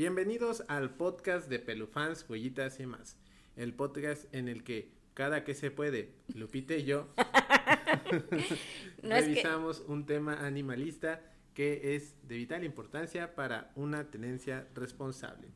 Bienvenidos 0.00 0.64
al 0.68 0.94
podcast 0.94 1.50
de 1.50 1.58
Pelufans, 1.58 2.24
Huellitas 2.26 2.80
y 2.80 2.86
más. 2.86 3.18
El 3.54 3.74
podcast 3.74 4.34
en 4.34 4.48
el 4.48 4.64
que 4.64 4.94
cada 5.12 5.44
que 5.44 5.54
se 5.54 5.70
puede, 5.70 6.14
Lupita 6.34 6.72
y 6.72 6.84
yo 6.84 7.08
revisamos 9.02 9.80
un 9.80 10.06
tema 10.06 10.46
animalista 10.46 11.20
que 11.52 11.94
es 11.96 12.16
de 12.26 12.38
vital 12.38 12.64
importancia 12.64 13.34
para 13.34 13.72
una 13.74 14.10
tenencia 14.10 14.66
responsable. 14.74 15.48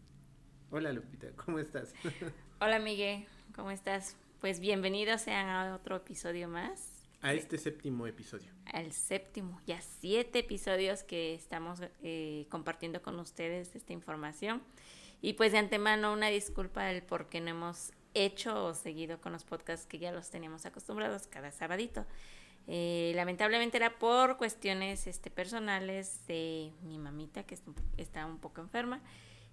Hola 0.71 0.93
Lupita, 0.93 1.29
¿cómo 1.37 1.59
estás? 1.59 1.95
Hola 2.61 2.79
Miguel, 2.81 3.25
¿cómo 3.57 3.71
estás? 3.71 4.15
Pues 4.43 4.61
bienvenidos 4.61 5.23
sean 5.23 5.49
a 5.49 5.75
otro 5.75 5.97
episodio 5.97 6.49
más 6.49 6.94
a 7.25 7.33
este 7.33 7.57
séptimo 7.57 8.07
episodio. 8.07 8.53
Al 8.67 8.93
séptimo, 8.93 9.59
ya 9.67 9.81
siete 9.81 10.41
episodios 10.41 11.05
que 11.05 11.35
estamos 11.35 11.81
eh, 12.03 12.47
compartiendo 12.51 13.01
con 13.01 13.19
ustedes 13.19 13.75
esta 13.75 13.95
información. 13.95 14.63
Y 15.23 15.33
pues 15.33 15.53
de 15.53 15.59
antemano 15.59 16.13
una 16.13 16.29
disculpa 16.29 16.85
del 16.85 17.03
por 17.03 17.31
qué 17.31 17.41
no 17.41 17.49
hemos 17.49 17.93
hecho 18.13 18.67
o 18.67 18.75
seguido 18.75 19.23
con 19.23 19.33
los 19.33 19.45
podcasts 19.45 19.87
que 19.87 19.99
ya 19.99 20.13
los 20.13 20.29
teníamos 20.29 20.67
acostumbrados 20.67 21.27
cada 21.27 21.51
sabadito. 21.51 22.05
Eh, 22.67 23.13
lamentablemente 23.15 23.79
era 23.79 23.99
por 23.99 24.37
cuestiones 24.37 25.07
este, 25.07 25.31
personales 25.31 26.27
de 26.27 26.73
mi 26.83 26.99
mamita 26.99 27.45
que 27.45 27.57
está 27.97 28.27
un 28.27 28.39
poco 28.39 28.61
enferma 28.61 29.01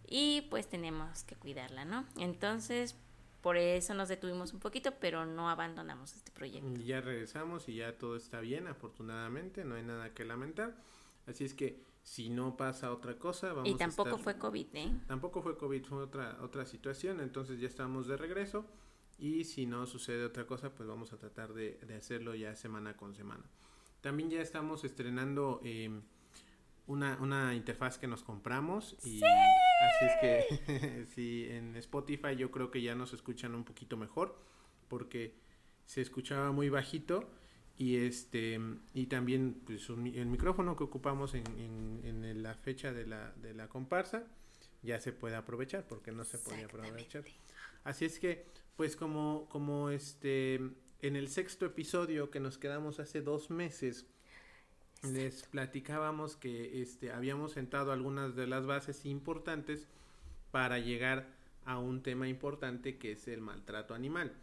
y 0.05 0.41
pues 0.49 0.67
tenemos 0.67 1.23
que 1.23 1.35
cuidarla, 1.35 1.85
¿no? 1.85 2.05
Entonces, 2.17 2.97
por 3.41 3.57
eso 3.57 3.93
nos 3.93 4.07
detuvimos 4.07 4.53
un 4.53 4.59
poquito, 4.59 4.93
pero 4.99 5.25
no 5.25 5.49
abandonamos 5.49 6.15
este 6.15 6.31
proyecto. 6.31 6.79
Ya 6.81 7.01
regresamos 7.01 7.67
y 7.67 7.75
ya 7.75 7.97
todo 7.97 8.15
está 8.15 8.39
bien, 8.39 8.67
afortunadamente, 8.67 9.65
no 9.65 9.75
hay 9.75 9.83
nada 9.83 10.13
que 10.13 10.25
lamentar. 10.25 10.75
Así 11.25 11.43
es 11.43 11.53
que 11.53 11.83
si 12.03 12.29
no 12.29 12.55
pasa 12.55 12.91
otra 12.91 13.17
cosa, 13.17 13.53
vamos 13.53 13.69
Y 13.69 13.75
tampoco 13.75 14.17
fue 14.17 14.37
COVID, 14.37 14.67
¿eh? 14.73 14.91
Tampoco 15.07 15.41
fue 15.41 15.57
COVID, 15.57 15.83
fue 15.85 16.03
otra, 16.03 16.37
otra 16.41 16.65
situación, 16.65 17.19
entonces 17.19 17.59
ya 17.59 17.67
estamos 17.67 18.07
de 18.07 18.17
regreso. 18.17 18.65
Y 19.17 19.43
si 19.43 19.65
no 19.65 19.85
sucede 19.85 20.25
otra 20.25 20.47
cosa, 20.47 20.73
pues 20.73 20.87
vamos 20.87 21.13
a 21.13 21.17
tratar 21.17 21.53
de, 21.53 21.79
hacerlo 21.97 22.33
ya 22.33 22.55
semana 22.55 22.97
con 22.97 23.13
semana. 23.13 23.43
También 24.01 24.31
ya 24.31 24.41
estamos 24.41 24.83
estrenando 24.83 25.61
em, 25.63 26.01
una, 26.87 27.17
una 27.21 27.53
interfaz 27.53 27.99
que 27.99 28.07
nos 28.07 28.23
compramos 28.23 28.95
y 29.03 29.21
así 29.81 30.05
es 30.05 30.17
que 30.21 31.05
sí, 31.15 31.47
en 31.49 31.75
Spotify 31.77 32.35
yo 32.35 32.51
creo 32.51 32.71
que 32.71 32.81
ya 32.81 32.95
nos 32.95 33.13
escuchan 33.13 33.55
un 33.55 33.63
poquito 33.63 33.97
mejor 33.97 34.37
porque 34.87 35.33
se 35.85 36.01
escuchaba 36.01 36.51
muy 36.51 36.69
bajito 36.69 37.29
y 37.77 37.97
este 37.97 38.59
y 38.93 39.07
también 39.07 39.61
pues 39.65 39.89
el 39.89 40.25
micrófono 40.27 40.75
que 40.75 40.83
ocupamos 40.83 41.33
en, 41.33 41.45
en, 42.03 42.43
la 42.43 42.53
fecha 42.55 42.93
de 42.93 43.05
la, 43.05 43.31
de 43.41 43.53
la 43.53 43.67
comparsa 43.67 44.23
ya 44.83 44.99
se 44.99 45.13
puede 45.13 45.35
aprovechar 45.35 45.87
porque 45.87 46.11
no 46.11 46.23
se 46.23 46.37
podía 46.37 46.65
aprovechar. 46.65 47.23
Así 47.83 48.05
es 48.05 48.19
que 48.19 48.45
pues 48.75 48.95
como 48.95 49.47
como 49.49 49.89
este 49.89 50.55
en 51.01 51.15
el 51.15 51.27
sexto 51.27 51.65
episodio 51.65 52.29
que 52.29 52.39
nos 52.39 52.57
quedamos 52.57 52.99
hace 52.99 53.21
dos 53.21 53.49
meses 53.49 54.05
les 55.03 55.43
platicábamos 55.43 56.35
que 56.35 56.81
este, 56.81 57.11
habíamos 57.11 57.53
sentado 57.53 57.91
algunas 57.91 58.35
de 58.35 58.47
las 58.47 58.65
bases 58.65 59.05
importantes 59.05 59.87
para 60.51 60.79
llegar 60.79 61.27
a 61.65 61.79
un 61.79 62.03
tema 62.03 62.27
importante 62.27 62.97
que 62.97 63.13
es 63.13 63.27
el 63.27 63.41
maltrato 63.41 63.93
animal. 63.93 64.33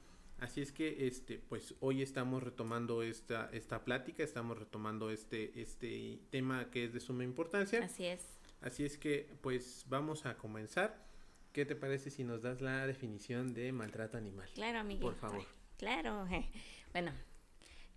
Así 0.40 0.60
es 0.60 0.70
que 0.70 1.08
este 1.08 1.38
pues 1.38 1.74
hoy 1.80 2.00
estamos 2.00 2.42
retomando 2.42 3.02
esta 3.02 3.50
esta 3.52 3.84
plática, 3.84 4.22
estamos 4.22 4.56
retomando 4.56 5.10
este 5.10 5.60
este 5.60 6.20
tema 6.30 6.70
que 6.70 6.84
es 6.84 6.92
de 6.92 7.00
suma 7.00 7.24
importancia. 7.24 7.84
Así 7.84 8.06
es. 8.06 8.38
Así 8.60 8.84
es 8.84 8.98
que 8.98 9.34
pues 9.40 9.84
vamos 9.88 10.26
a 10.26 10.36
comenzar. 10.36 11.06
¿Qué 11.52 11.64
te 11.64 11.74
parece 11.74 12.10
si 12.10 12.22
nos 12.22 12.42
das 12.42 12.60
la 12.60 12.86
definición 12.86 13.52
de 13.52 13.72
maltrato 13.72 14.16
animal? 14.16 14.48
Claro, 14.54 14.78
amigo. 14.78 15.00
Por 15.00 15.14
favor. 15.14 15.44
Claro. 15.76 16.26
Bueno, 16.90 17.12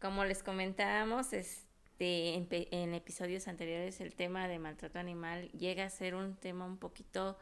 como 0.02 0.26
les 0.26 0.44
comentábamos, 0.44 1.32
es 1.32 1.66
en, 2.02 2.94
episodios 2.94 3.48
anteriores 3.48 4.02
el 4.02 4.16
tema 4.16 4.48
de 4.48 4.60
maltrato 4.60 5.00
animal 5.00 5.50
llega 5.52 5.86
a 5.86 5.90
ser 5.90 6.16
un 6.16 6.36
tema 6.36 6.66
un 6.66 6.78
poquito 6.78 7.38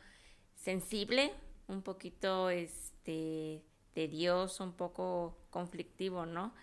sensible, 0.56 1.32
un 1.68 1.82
poquito 1.82 2.50
este 2.50 3.64
tedioso, 3.94 4.64
un 4.64 4.74
poco 4.74 5.38
conflictivo, 5.50 6.26
¿no? 6.26 6.54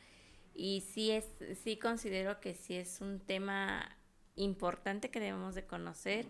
Y 0.54 0.82
sí 0.82 1.10
es, 1.10 1.26
sí 1.62 1.76
considero 1.76 2.40
que 2.40 2.54
sí 2.54 2.74
es 2.74 3.00
un 3.00 3.20
tema 3.20 3.96
importante 4.36 5.10
que 5.10 5.20
debemos 5.20 5.54
de 5.54 5.66
conocer 5.66 6.26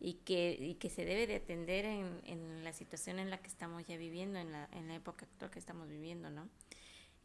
y 0.00 0.14
que, 0.14 0.56
y 0.58 0.74
que 0.74 0.88
se 0.88 1.04
debe 1.04 1.26
de 1.26 1.36
atender 1.36 1.84
en, 1.84 2.20
en 2.24 2.64
la 2.64 2.72
situación 2.72 3.18
en 3.18 3.30
la 3.30 3.38
que 3.38 3.48
estamos 3.48 3.86
ya 3.86 3.96
viviendo, 3.96 4.38
en 4.38 4.52
la, 4.52 4.68
en 4.72 4.88
la 4.88 4.94
época 4.94 5.26
actual 5.26 5.50
que 5.50 5.58
estamos 5.58 5.88
viviendo, 5.88 6.30
¿no? 6.30 6.48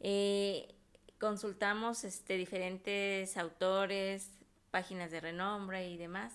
Eh, 0.00 0.74
consultamos 1.18 2.04
este, 2.04 2.36
diferentes 2.36 3.36
autores, 3.36 4.30
páginas 4.70 5.10
de 5.10 5.20
renombre 5.20 5.88
y 5.88 5.96
demás, 5.96 6.34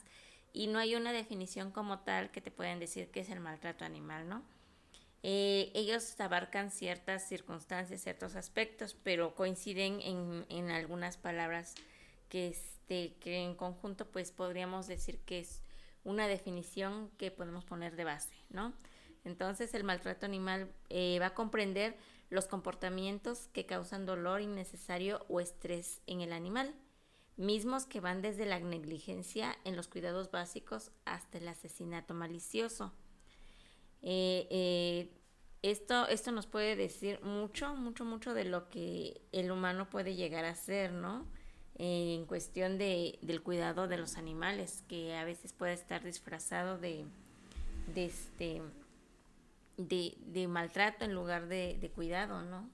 y 0.54 0.68
no 0.68 0.80
hay 0.80 0.96
una 0.96 1.14
definición 1.14 1.72
como 1.72 2.00
tal 2.00 2.32
que 2.32 2.42
te 2.42 2.52
pueden 2.52 2.80
decir 2.80 3.10
qué 3.12 3.22
es 3.22 3.30
el 3.30 3.40
maltrato 3.40 3.86
animal, 3.86 4.28
¿no? 4.28 4.44
Eh, 5.24 5.72
ellos 5.76 6.20
abarcan 6.20 6.72
ciertas 6.72 7.28
circunstancias, 7.28 8.02
ciertos 8.02 8.36
aspectos, 8.36 8.98
pero 9.04 9.36
coinciden 9.36 10.02
en, 10.02 10.46
en 10.50 10.72
algunas 10.72 11.18
palabras 11.18 11.76
que, 12.28 12.48
este, 12.48 13.14
que 13.20 13.38
en 13.38 13.56
conjunto 13.56 14.08
pues 14.08 14.32
podríamos 14.32 14.88
decir 14.88 15.20
que 15.20 15.40
es 15.40 15.62
una 16.04 16.28
definición 16.28 17.12
que 17.18 17.30
podemos 17.30 17.64
poner 17.66 17.96
de 17.96 18.04
base, 18.04 18.34
¿no? 18.50 18.74
Entonces 19.24 19.74
el 19.76 19.84
maltrato 19.84 20.26
animal 20.26 20.72
eh, 20.90 21.20
va 21.20 21.28
a 21.28 21.34
comprender 21.36 21.96
los 22.32 22.48
comportamientos 22.48 23.50
que 23.50 23.66
causan 23.66 24.08
dolor 24.08 24.42
innecesario 24.42 25.24
o 25.28 25.42
estrés 25.42 26.02
en 26.08 26.22
el 26.22 26.32
animal, 26.32 26.74
mismos 27.36 27.86
que 27.86 28.00
van 28.00 28.22
desde 28.22 28.46
la 28.46 28.60
negligencia 28.60 29.58
en 29.66 29.76
los 29.76 29.90
cuidados 29.90 30.32
básicos 30.32 30.92
hasta 31.06 31.38
el 31.38 31.48
asesinato 31.50 32.14
malicioso. 32.14 32.94
Eh, 34.02 34.48
eh, 34.50 35.10
esto, 35.62 36.08
esto 36.08 36.32
nos 36.32 36.48
puede 36.48 36.78
decir 36.78 37.22
mucho, 37.22 37.76
mucho, 37.76 38.06
mucho 38.06 38.34
de 38.34 38.46
lo 38.46 38.70
que 38.70 39.22
el 39.34 39.52
humano 39.52 39.90
puede 39.90 40.16
llegar 40.16 40.46
a 40.46 40.56
ser, 40.56 40.94
¿no? 40.94 41.28
en 41.76 42.26
cuestión 42.26 42.78
de, 42.78 43.20
del 43.22 43.42
cuidado 43.42 43.88
de 43.88 43.98
los 43.98 44.16
animales, 44.16 44.84
que 44.88 45.16
a 45.16 45.26
veces 45.26 45.52
puede 45.52 45.74
estar 45.74 46.04
disfrazado 46.04 46.78
de, 46.78 47.06
de 47.94 48.06
este 48.06 48.62
de, 49.88 50.18
de 50.20 50.48
maltrato 50.48 51.06
en 51.06 51.14
lugar 51.14 51.48
de, 51.48 51.78
de, 51.80 51.90
cuidado, 51.90 52.42
¿no? 52.44 52.70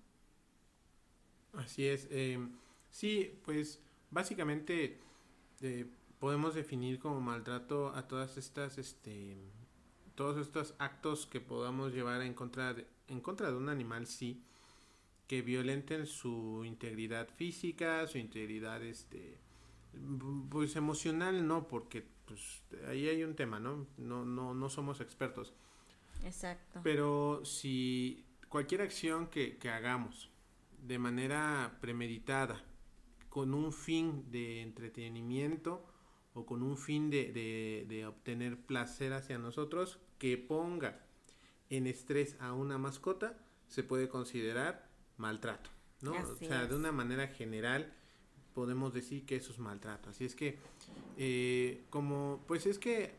Así 1.54 1.88
es. 1.88 2.08
Eh, 2.12 2.40
sí, 2.90 3.40
pues 3.44 3.82
básicamente 4.12 5.00
eh, 5.62 5.86
podemos 6.20 6.56
definir 6.56 7.00
como 7.00 7.22
maltrato 7.22 7.90
a 7.96 8.08
todas 8.08 8.38
estas, 8.38 8.78
este, 8.78 9.38
todos 10.16 10.38
estos 10.38 10.76
actos 10.80 11.26
que 11.26 11.40
podamos 11.40 11.94
llevar 11.94 12.22
en 12.22 12.34
contra 12.34 12.74
de, 12.74 12.88
en 13.08 13.22
contra 13.22 13.50
de 13.52 13.58
un 13.58 13.70
animal, 13.70 14.08
sí, 14.08 14.42
que 15.28 15.42
violenten 15.42 16.06
su 16.06 16.64
integridad 16.66 17.28
física, 17.36 18.08
su 18.08 18.18
integridad, 18.18 18.82
este, 18.84 19.38
pues 20.50 20.76
emocional, 20.76 21.48
no, 21.48 21.68
porque 21.68 22.06
pues 22.26 22.62
ahí 22.88 23.08
hay 23.08 23.24
un 23.24 23.36
tema, 23.36 23.60
¿no? 23.60 23.88
No, 23.98 24.26
no, 24.26 24.54
no 24.54 24.70
somos 24.70 25.02
expertos 25.02 25.54
Exacto. 26.24 26.82
Pero 26.84 27.44
si 27.46 28.26
cualquier 28.50 28.82
acción 28.82 29.28
que, 29.28 29.58
que 29.58 29.70
hagamos 29.70 30.30
de 30.82 31.00
manera 31.00 31.78
premeditada, 31.82 32.64
con 33.30 33.54
un 33.54 33.72
fin 33.72 34.32
de 34.32 34.62
entretenimiento 34.62 35.86
o 36.34 36.46
con 36.46 36.64
un 36.64 36.78
fin 36.78 37.10
de, 37.10 37.32
de, 37.32 37.86
de, 37.88 38.06
obtener 38.06 38.58
placer 38.58 39.14
hacia 39.14 39.38
nosotros, 39.38 40.00
que 40.18 40.38
ponga 40.38 41.06
en 41.70 41.88
estrés 41.88 42.36
a 42.40 42.54
una 42.54 42.78
mascota, 42.78 43.38
se 43.68 43.84
puede 43.84 44.08
considerar 44.08 44.90
maltrato, 45.18 45.70
¿no? 46.02 46.14
o 46.14 46.36
sea, 46.38 46.66
de 46.66 46.76
una 46.76 46.92
manera 46.92 47.28
general 47.28 47.94
podemos 48.54 48.94
decir 48.94 49.24
que 49.26 49.36
eso 49.36 49.52
es 49.52 49.60
maltrato. 49.60 50.10
Así 50.10 50.26
es 50.26 50.34
que, 50.34 50.58
eh, 51.18 51.86
como, 51.92 52.44
pues 52.48 52.66
es 52.66 52.80
que 52.80 53.14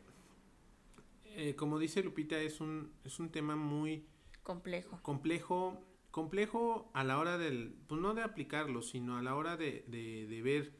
eh, 1.40 1.55
como 1.55 1.79
dice 1.79 2.02
Lupita, 2.02 2.37
es 2.40 2.61
un, 2.61 2.93
es 3.05 3.20
un 3.20 3.31
tema 3.31 3.55
muy 3.55 4.05
complejo. 4.43 4.99
Complejo, 5.02 5.81
complejo 6.11 6.90
a 6.94 7.05
la 7.05 7.17
hora 7.17 7.38
del, 7.38 7.76
pues 7.87 8.00
no 8.00 8.12
de 8.14 8.23
aplicarlo, 8.23 8.82
sino 8.82 9.17
a 9.17 9.23
la 9.23 9.37
hora 9.37 9.56
de, 9.56 9.85
de, 9.87 10.43
ver 10.43 10.73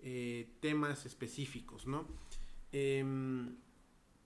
eh, 0.00 0.50
temas 0.60 1.06
específicos, 1.06 1.86
¿no? 1.86 2.06
Em, 2.70 3.56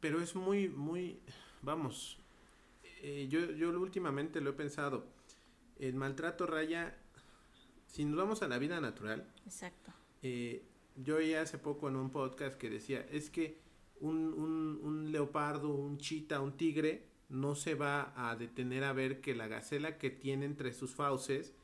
pero 0.01 0.21
es 0.21 0.35
muy, 0.35 0.69
muy, 0.69 1.21
vamos, 1.63 2.19
eh, 3.01 3.29
yo, 3.31 3.53
yo 3.53 3.69
últimamente 3.69 4.41
lo 4.41 4.51
he 4.51 4.55
pensado, 4.55 5.07
el 5.79 5.95
maltrato 5.95 6.45
raya, 6.49 6.99
si 7.87 8.05
nos 8.05 8.17
vamos 8.17 8.43
a 8.43 8.49
la 8.49 8.59
vida 8.59 8.81
natural, 8.81 9.33
exacto. 9.47 9.93
yo 10.97 11.19
oí 11.19 11.35
hace 11.35 11.57
poco 11.57 11.89
en 11.89 11.95
un 11.95 12.11
podcast 12.11 12.59
que 12.59 12.69
decía, 12.69 13.07
es 13.13 13.31
que 13.31 13.68
un, 14.01 14.33
un, 14.35 14.81
un 14.83 15.13
leopardo, 15.13 15.71
un 15.71 15.99
chita, 15.99 16.41
un 16.41 16.57
tigre, 16.57 17.07
no 17.29 17.55
se 17.55 17.75
va 17.75 18.13
a 18.17 18.37
detener 18.37 18.85
a 18.85 18.93
ver 18.93 19.21
que 19.21 19.35
la 19.35 19.49
gacela 19.49 19.99
que 19.99 20.11
tiene 20.11 20.47
entre 20.47 20.73
sus 20.73 20.95
fauces 20.95 21.55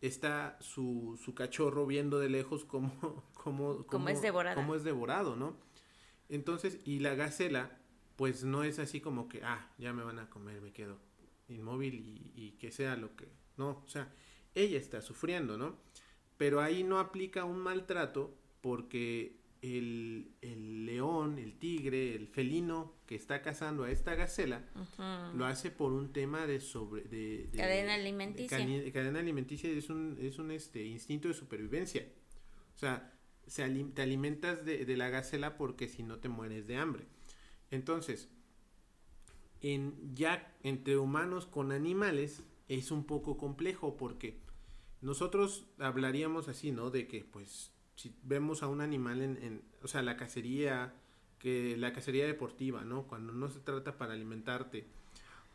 está 0.00 0.56
su, 0.60 1.18
su 1.22 1.34
cachorro 1.34 1.86
viendo 1.86 2.18
de 2.18 2.28
lejos 2.28 2.64
como, 2.64 2.92
como, 3.34 3.86
como, 3.86 4.08
es. 4.08 4.20
Como 4.54 4.74
es 4.74 4.84
devorado, 4.84 5.36
¿no? 5.36 5.56
Entonces, 6.28 6.78
y 6.84 7.00
la 7.00 7.14
gacela, 7.14 7.78
pues 8.16 8.44
no 8.44 8.62
es 8.62 8.78
así 8.78 9.00
como 9.00 9.28
que, 9.28 9.42
ah, 9.42 9.70
ya 9.78 9.92
me 9.92 10.04
van 10.04 10.18
a 10.18 10.28
comer, 10.28 10.60
me 10.60 10.72
quedo 10.72 10.98
inmóvil 11.48 11.94
y, 11.94 12.32
y 12.36 12.50
que 12.52 12.70
sea 12.70 12.96
lo 12.96 13.16
que... 13.16 13.28
No, 13.56 13.82
o 13.84 13.88
sea, 13.88 14.12
ella 14.54 14.78
está 14.78 15.00
sufriendo, 15.00 15.56
¿no? 15.56 15.76
Pero 16.36 16.60
ahí 16.60 16.84
no 16.84 16.98
aplica 16.98 17.44
un 17.44 17.58
maltrato 17.58 18.36
porque 18.60 19.37
el, 19.62 20.30
el, 20.40 20.86
león, 20.86 21.38
el 21.38 21.58
tigre, 21.58 22.14
el 22.14 22.28
felino 22.28 22.94
que 23.06 23.14
está 23.14 23.42
cazando 23.42 23.84
a 23.84 23.90
esta 23.90 24.14
gacela, 24.14 24.64
lo 25.34 25.46
hace 25.46 25.70
por 25.70 25.92
un 25.92 26.12
tema 26.12 26.46
de 26.46 26.60
sobre 26.60 27.02
de, 27.04 27.48
cadena 27.56 27.94
alimenticia. 27.94 28.58
cadena 28.92 29.18
alimenticia 29.18 29.70
es 29.70 29.90
un, 29.90 30.16
es 30.20 30.38
un 30.38 30.50
este 30.50 30.84
instinto 30.84 31.28
de 31.28 31.34
supervivencia. 31.34 32.06
O 32.74 32.78
sea, 32.78 33.12
se 33.46 33.68
te 33.68 34.02
alimentas 34.02 34.64
de, 34.64 34.84
de, 34.84 34.96
la 34.96 35.08
gacela 35.08 35.56
porque 35.56 35.88
si 35.88 36.02
no 36.02 36.18
te 36.18 36.28
mueres 36.28 36.66
de 36.66 36.76
hambre. 36.76 37.06
Entonces, 37.70 38.28
en 39.60 40.14
ya 40.14 40.54
entre 40.62 40.96
humanos 40.96 41.46
con 41.46 41.72
animales 41.72 42.42
es 42.68 42.90
un 42.90 43.04
poco 43.04 43.36
complejo 43.36 43.96
porque 43.96 44.38
nosotros 45.00 45.66
hablaríamos 45.78 46.48
así, 46.48 46.70
¿no? 46.70 46.90
De 46.90 47.06
que 47.06 47.24
pues 47.24 47.72
si 47.98 48.14
vemos 48.22 48.62
a 48.62 48.68
un 48.68 48.80
animal 48.80 49.22
en, 49.22 49.36
en, 49.42 49.62
o 49.82 49.88
sea, 49.88 50.02
la 50.02 50.16
cacería, 50.16 50.94
que 51.40 51.76
la 51.76 51.92
cacería 51.92 52.26
deportiva, 52.26 52.84
¿no? 52.84 53.08
Cuando 53.08 53.32
no 53.32 53.50
se 53.50 53.58
trata 53.58 53.98
para 53.98 54.12
alimentarte, 54.12 54.86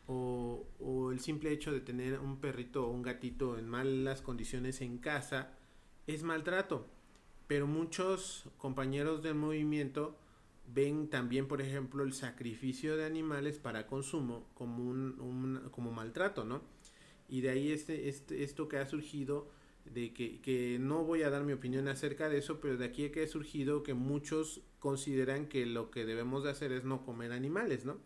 o, 0.06 0.66
o 0.78 1.10
el 1.10 1.20
simple 1.20 1.52
hecho 1.52 1.72
de 1.72 1.80
tener 1.80 2.18
un 2.18 2.40
perrito 2.40 2.86
o 2.86 2.90
un 2.90 3.00
gatito 3.00 3.56
en 3.56 3.66
malas 3.66 4.20
condiciones 4.20 4.82
en 4.82 4.98
casa, 4.98 5.52
es 6.06 6.22
maltrato. 6.22 6.86
Pero 7.46 7.66
muchos 7.66 8.50
compañeros 8.58 9.22
del 9.22 9.36
movimiento 9.36 10.18
ven 10.66 11.08
también, 11.08 11.48
por 11.48 11.62
ejemplo, 11.62 12.04
el 12.04 12.12
sacrificio 12.12 12.98
de 12.98 13.06
animales 13.06 13.58
para 13.58 13.86
consumo 13.86 14.50
como 14.52 14.84
un, 14.84 15.18
un 15.18 15.70
como 15.70 15.92
maltrato, 15.92 16.44
¿no? 16.44 16.60
Y 17.26 17.40
de 17.40 17.48
ahí 17.48 17.72
este, 17.72 18.10
este, 18.10 18.44
esto 18.44 18.68
que 18.68 18.76
ha 18.76 18.84
surgido 18.84 19.48
de 19.84 20.12
que, 20.12 20.40
que, 20.40 20.78
no 20.80 21.04
voy 21.04 21.22
a 21.22 21.30
dar 21.30 21.44
mi 21.44 21.52
opinión 21.52 21.88
acerca 21.88 22.28
de 22.28 22.38
eso, 22.38 22.60
pero 22.60 22.76
de 22.76 22.84
aquí 22.86 23.10
que 23.10 23.22
ha 23.22 23.28
surgido 23.28 23.82
que 23.82 23.94
muchos 23.94 24.62
consideran 24.78 25.46
que 25.46 25.66
lo 25.66 25.90
que 25.90 26.04
debemos 26.04 26.44
de 26.44 26.50
hacer 26.50 26.72
es 26.72 26.84
no 26.84 27.04
comer 27.04 27.32
animales, 27.32 27.84
¿no? 27.84 27.98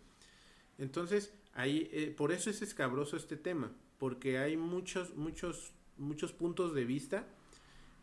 Entonces, 0.78 1.32
ahí, 1.54 1.88
eh, 1.92 2.14
por 2.16 2.32
eso 2.32 2.50
es 2.50 2.62
escabroso 2.62 3.16
este 3.16 3.36
tema, 3.36 3.72
porque 3.98 4.38
hay 4.38 4.56
muchos, 4.56 5.16
muchos, 5.16 5.72
muchos 5.96 6.32
puntos 6.32 6.74
de 6.74 6.84
vista, 6.84 7.26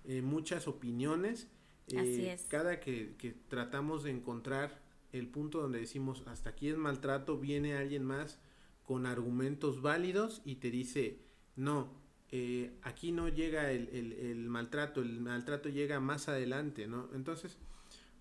eh, 0.05 0.21
muchas 0.21 0.67
opiniones. 0.67 1.47
Eh, 1.87 1.99
Así 1.99 2.25
es. 2.25 2.43
Cada 2.49 2.79
que, 2.79 3.15
que 3.17 3.33
tratamos 3.47 4.03
de 4.03 4.11
encontrar 4.11 4.81
el 5.13 5.27
punto 5.27 5.61
donde 5.61 5.79
decimos 5.79 6.23
hasta 6.25 6.49
aquí 6.49 6.69
es 6.69 6.77
maltrato, 6.77 7.37
viene 7.37 7.75
alguien 7.75 8.03
más 8.03 8.39
con 8.83 9.05
argumentos 9.05 9.81
válidos 9.81 10.41
y 10.45 10.55
te 10.55 10.69
dice, 10.69 11.19
no, 11.55 11.89
eh, 12.31 12.77
aquí 12.83 13.11
no 13.11 13.29
llega 13.29 13.71
el, 13.71 13.89
el, 13.89 14.13
el, 14.13 14.49
maltrato, 14.49 15.01
el 15.01 15.21
maltrato 15.21 15.69
llega 15.69 15.99
más 15.99 16.27
adelante, 16.27 16.87
¿no? 16.87 17.09
Entonces, 17.13 17.57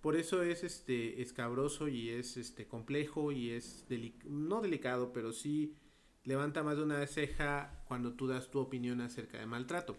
por 0.01 0.17
eso 0.17 0.43
es 0.43 0.65
este 0.65 1.23
escabroso 1.23 1.89
y 1.89 2.11
es 2.11 2.37
este 2.37 2.67
complejo 2.67 3.33
y 3.33 3.51
es 3.51 3.87
no 4.25 4.61
delicado, 4.61 5.13
pero 5.13 5.33
sí 5.33 5.75
levanta 6.25 6.63
más 6.63 6.77
de 6.77 6.83
una 6.83 7.07
ceja 7.07 7.83
cuando 7.89 8.13
tú 8.13 8.27
das 8.27 8.51
tu 8.51 8.59
opinión 8.59 9.01
acerca 9.01 9.39
de 9.39 9.47
maltrato. 9.47 9.97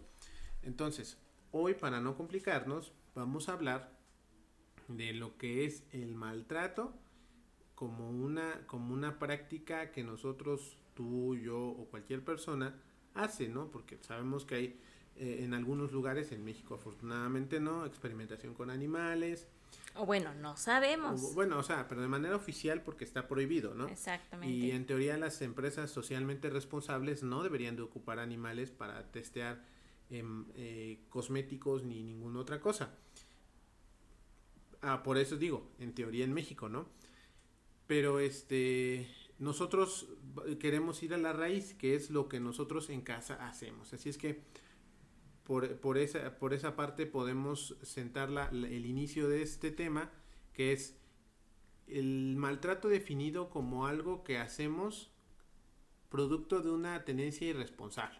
Entonces, 0.61 1.17
hoy 1.51 1.73
para 1.73 2.01
no 2.01 2.15
complicarnos, 2.15 2.93
vamos 3.15 3.49
a 3.49 3.53
hablar 3.53 3.97
de 4.87 5.13
lo 5.13 5.37
que 5.37 5.65
es 5.65 5.83
el 5.91 6.13
maltrato 6.13 6.93
como 7.73 8.09
una 8.09 8.65
como 8.67 8.93
una 8.93 9.19
práctica 9.19 9.91
que 9.91 10.03
nosotros 10.03 10.77
tú, 10.93 11.35
yo 11.35 11.59
o 11.59 11.89
cualquier 11.89 12.23
persona 12.23 12.79
hace, 13.15 13.47
¿no? 13.47 13.71
Porque 13.71 13.97
sabemos 14.01 14.45
que 14.45 14.55
hay 14.55 14.79
eh, 15.17 15.39
en 15.43 15.53
algunos 15.53 15.91
lugares, 15.91 16.31
en 16.31 16.43
México 16.43 16.75
afortunadamente 16.75 17.59
no, 17.59 17.85
experimentación 17.85 18.53
con 18.53 18.69
animales. 18.69 19.47
O 19.95 20.05
bueno, 20.05 20.33
no 20.35 20.57
sabemos. 20.57 21.23
O, 21.23 21.33
bueno, 21.33 21.57
o 21.57 21.63
sea, 21.63 21.87
pero 21.87 22.01
de 22.01 22.07
manera 22.09 22.35
oficial 22.35 22.81
porque 22.81 23.05
está 23.05 23.27
prohibido, 23.27 23.73
¿no? 23.73 23.87
Exactamente. 23.87 24.53
Y 24.53 24.71
en 24.71 24.85
teoría 24.85 25.17
las 25.17 25.41
empresas 25.41 25.89
socialmente 25.89 26.49
responsables 26.49 27.23
no 27.23 27.43
deberían 27.43 27.77
de 27.77 27.83
ocupar 27.83 28.19
animales 28.19 28.71
para 28.71 29.09
testear 29.11 29.63
eh, 30.09 30.23
eh, 30.55 30.99
cosméticos 31.09 31.83
ni 31.83 32.03
ninguna 32.03 32.39
otra 32.39 32.59
cosa. 32.59 32.93
Ah, 34.81 35.01
por 35.01 35.17
eso 35.17 35.37
digo, 35.37 35.71
en 35.79 35.95
teoría 35.95 36.25
en 36.25 36.33
México, 36.33 36.67
¿no? 36.67 36.87
Pero 37.87 38.19
este 38.19 39.07
nosotros 39.39 40.07
queremos 40.59 41.01
ir 41.03 41.13
a 41.13 41.17
la 41.17 41.33
raíz, 41.33 41.73
que 41.73 41.95
es 41.95 42.09
lo 42.09 42.29
que 42.29 42.39
nosotros 42.39 42.89
en 42.89 43.01
casa 43.01 43.47
hacemos. 43.47 43.93
Así 43.93 44.09
es 44.09 44.17
que 44.17 44.41
por, 45.43 45.77
por, 45.79 45.97
esa, 45.97 46.37
por 46.37 46.53
esa 46.53 46.75
parte 46.75 47.05
podemos 47.05 47.77
sentar 47.81 48.29
la, 48.29 48.47
el 48.49 48.85
inicio 48.85 49.29
de 49.29 49.41
este 49.41 49.71
tema, 49.71 50.11
que 50.53 50.71
es 50.71 50.97
el 51.87 52.35
maltrato 52.37 52.87
definido 52.87 53.49
como 53.49 53.85
algo 53.85 54.23
que 54.23 54.37
hacemos 54.37 55.11
producto 56.09 56.61
de 56.61 56.71
una 56.71 57.03
tendencia 57.03 57.47
irresponsable. 57.47 58.19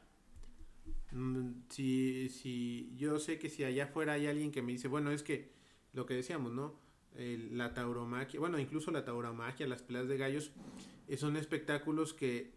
Mm, 1.12 1.62
si, 1.70 2.30
si 2.30 2.94
yo 2.98 3.20
sé 3.20 3.40
que 3.40 3.50
si 3.50 3.64
allá 3.64 3.86
afuera 3.86 4.14
hay 4.14 4.28
alguien 4.28 4.52
que 4.52 4.62
me 4.62 4.74
dice, 4.74 4.88
bueno, 4.88 5.12
es 5.12 5.24
que 5.24 5.52
lo 5.94 6.06
que 6.06 6.14
decíamos, 6.14 6.52
¿no? 6.52 6.76
La 7.16 7.74
tauromaquia, 7.74 8.42
bueno, 8.42 8.60
incluso 8.60 8.92
la 8.92 9.06
tauromaquia, 9.06 9.66
las 9.68 9.82
peleas 9.82 10.10
de 10.10 10.18
gallos, 10.18 10.52
son 11.18 11.38
espectáculos 11.38 12.14
que 12.14 12.54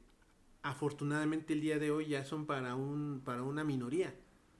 afortunadamente 0.62 1.52
el 1.52 1.60
día 1.60 1.78
de 1.78 1.90
hoy 1.90 2.08
ya 2.08 2.24
son 2.24 2.46
para 2.46 2.74
un 2.74 3.22
para 3.24 3.42
una 3.42 3.64
minoría. 3.64 4.14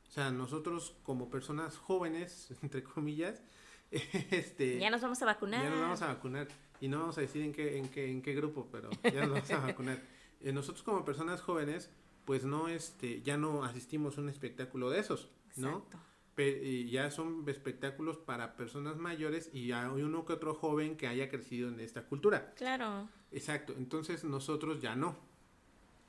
O 0.09 0.11
sea, 0.11 0.31
nosotros 0.31 0.97
como 1.03 1.31
personas 1.31 1.77
jóvenes, 1.77 2.51
entre 2.63 2.83
comillas, 2.83 3.43
este 3.91 4.79
ya 4.79 4.91
nos 4.91 5.03
vamos 5.03 5.21
a 5.23 5.27
vacunar. 5.27 5.63
Ya 5.63 5.71
nos 5.71 5.81
vamos 5.81 6.03
a 6.03 6.09
vacunar 6.09 6.49
y 6.81 6.89
no 6.89 7.01
vamos 7.01 7.19
a 7.19 7.21
decir 7.21 7.43
en 7.43 7.53
qué 7.53 7.79
en 7.79 7.89
qué 7.89 8.11
en 8.11 8.23
qué 8.23 8.35
grupo, 8.35 8.69
pero 8.71 8.91
ya 9.03 9.27
nos 9.27 9.31
vamos 9.31 9.51
a 9.51 9.59
vacunar. 9.67 10.01
Eh, 10.41 10.53
nosotros 10.53 10.83
como 10.83 11.05
personas 11.05 11.41
jóvenes, 11.41 11.91
pues 12.25 12.45
no 12.45 12.69
este 12.69 13.23
ya 13.23 13.37
no 13.37 13.65
asistimos 13.65 14.19
a 14.19 14.21
un 14.21 14.29
espectáculo 14.29 14.91
de 14.91 15.01
esos, 15.01 15.31
¿no? 15.57 15.69
Exacto 15.69 15.99
ya 16.89 17.11
son 17.11 17.45
espectáculos 17.49 18.17
para 18.17 18.57
personas 18.57 18.97
mayores 18.97 19.51
y 19.53 19.73
hay 19.73 20.03
uno 20.03 20.25
que 20.25 20.33
otro 20.33 20.55
joven 20.55 20.97
que 20.97 21.07
haya 21.07 21.29
crecido 21.29 21.69
en 21.69 21.81
esta 21.81 22.03
cultura. 22.03 22.53
Claro. 22.55 23.09
Exacto, 23.33 23.75
entonces 23.77 24.25
nosotros 24.25 24.81
ya 24.81 24.97
no. 24.97 25.17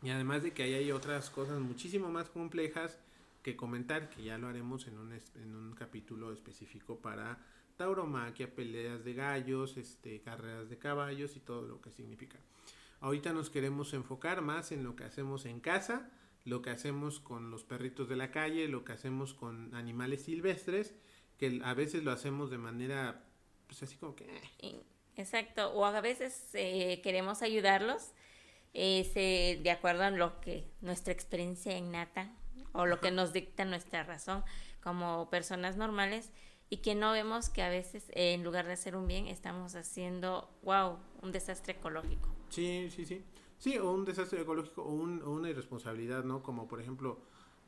Y 0.02 0.10
además 0.10 0.44
de 0.44 0.52
que 0.52 0.64
ahí 0.64 0.74
hay 0.74 0.92
otras 0.92 1.30
cosas 1.30 1.60
muchísimo 1.60 2.10
más 2.10 2.30
complejas 2.30 2.98
que 3.44 3.56
comentar, 3.56 4.10
que 4.10 4.24
ya 4.24 4.38
lo 4.38 4.48
haremos 4.48 4.88
en 4.88 4.98
un, 4.98 5.14
en 5.14 5.56
un 5.56 5.74
capítulo 5.74 6.32
específico 6.32 6.98
para 6.98 7.38
tauromaquia, 7.78 8.54
peleas 8.54 9.04
de 9.04 9.14
gallos, 9.14 9.78
este, 9.78 10.22
carreras 10.22 10.70
de 10.70 10.78
caballos 10.78 11.36
y 11.36 11.40
todo 11.40 11.62
lo 11.62 11.82
que 11.82 11.92
significa. 11.92 12.38
Ahorita 13.02 13.32
nos 13.32 13.50
queremos 13.50 13.94
enfocar 13.94 14.42
más 14.42 14.72
en 14.74 14.84
lo 14.84 14.96
que 14.96 15.06
hacemos 15.06 15.46
en 15.46 15.62
casa, 15.62 16.10
lo 16.50 16.62
que 16.62 16.72
hacemos 16.72 17.20
con 17.20 17.52
los 17.52 17.64
perritos 17.64 18.10
de 18.10 18.16
la 18.16 18.32
calle, 18.32 18.68
lo 18.68 18.84
que 18.84 18.94
hacemos 18.94 19.34
con 19.34 19.74
animales 19.76 20.24
silvestres, 20.24 20.94
que 21.38 21.62
a 21.64 21.74
veces 21.74 22.04
lo 22.04 22.12
hacemos 22.12 22.50
de 22.50 22.58
manera, 22.58 23.24
pues 23.68 23.84
así 23.84 23.96
como 23.96 24.16
que... 24.16 24.26
Eh. 24.60 24.84
Exacto, 25.16 25.74
o 25.74 25.84
a 25.84 26.00
veces 26.00 26.50
eh, 26.54 27.02
queremos 27.04 27.42
ayudarlos 27.42 28.14
eh, 28.74 29.60
de 29.62 29.72
acuerdo 29.72 30.04
a 30.04 30.12
lo 30.12 30.40
que 30.40 30.66
nuestra 30.80 31.12
experiencia 31.12 31.78
innata 31.78 32.32
o 32.72 32.86
lo 32.86 33.02
que 33.02 33.12
nos 33.12 33.34
dicta 33.34 33.66
nuestra 33.66 34.04
razón 34.04 34.46
como 34.82 35.30
personas 35.30 35.76
normales 35.76 36.32
y 36.70 36.78
que 36.78 36.96
no 36.96 37.12
vemos 37.12 37.50
que 37.50 37.64
a 37.64 37.70
veces 37.70 38.06
en 38.14 38.46
lugar 38.46 38.66
de 38.66 38.74
hacer 38.74 38.96
un 38.96 39.08
bien 39.08 39.28
estamos 39.28 39.76
haciendo, 39.76 40.50
wow, 40.64 41.00
un 41.22 41.34
desastre 41.34 41.74
ecológico. 41.74 42.30
Sí, 42.50 42.90
sí, 42.90 43.06
sí. 43.06 43.22
Sí, 43.60 43.78
o 43.78 43.92
un 43.92 44.06
desastre 44.06 44.42
ecológico 44.42 44.84
o, 44.84 44.94
un, 44.94 45.22
una 45.22 45.50
irresponsabilidad, 45.50 46.24
¿no? 46.24 46.42
Como 46.42 46.68
por 46.68 46.82
ejemplo, 46.82 47.20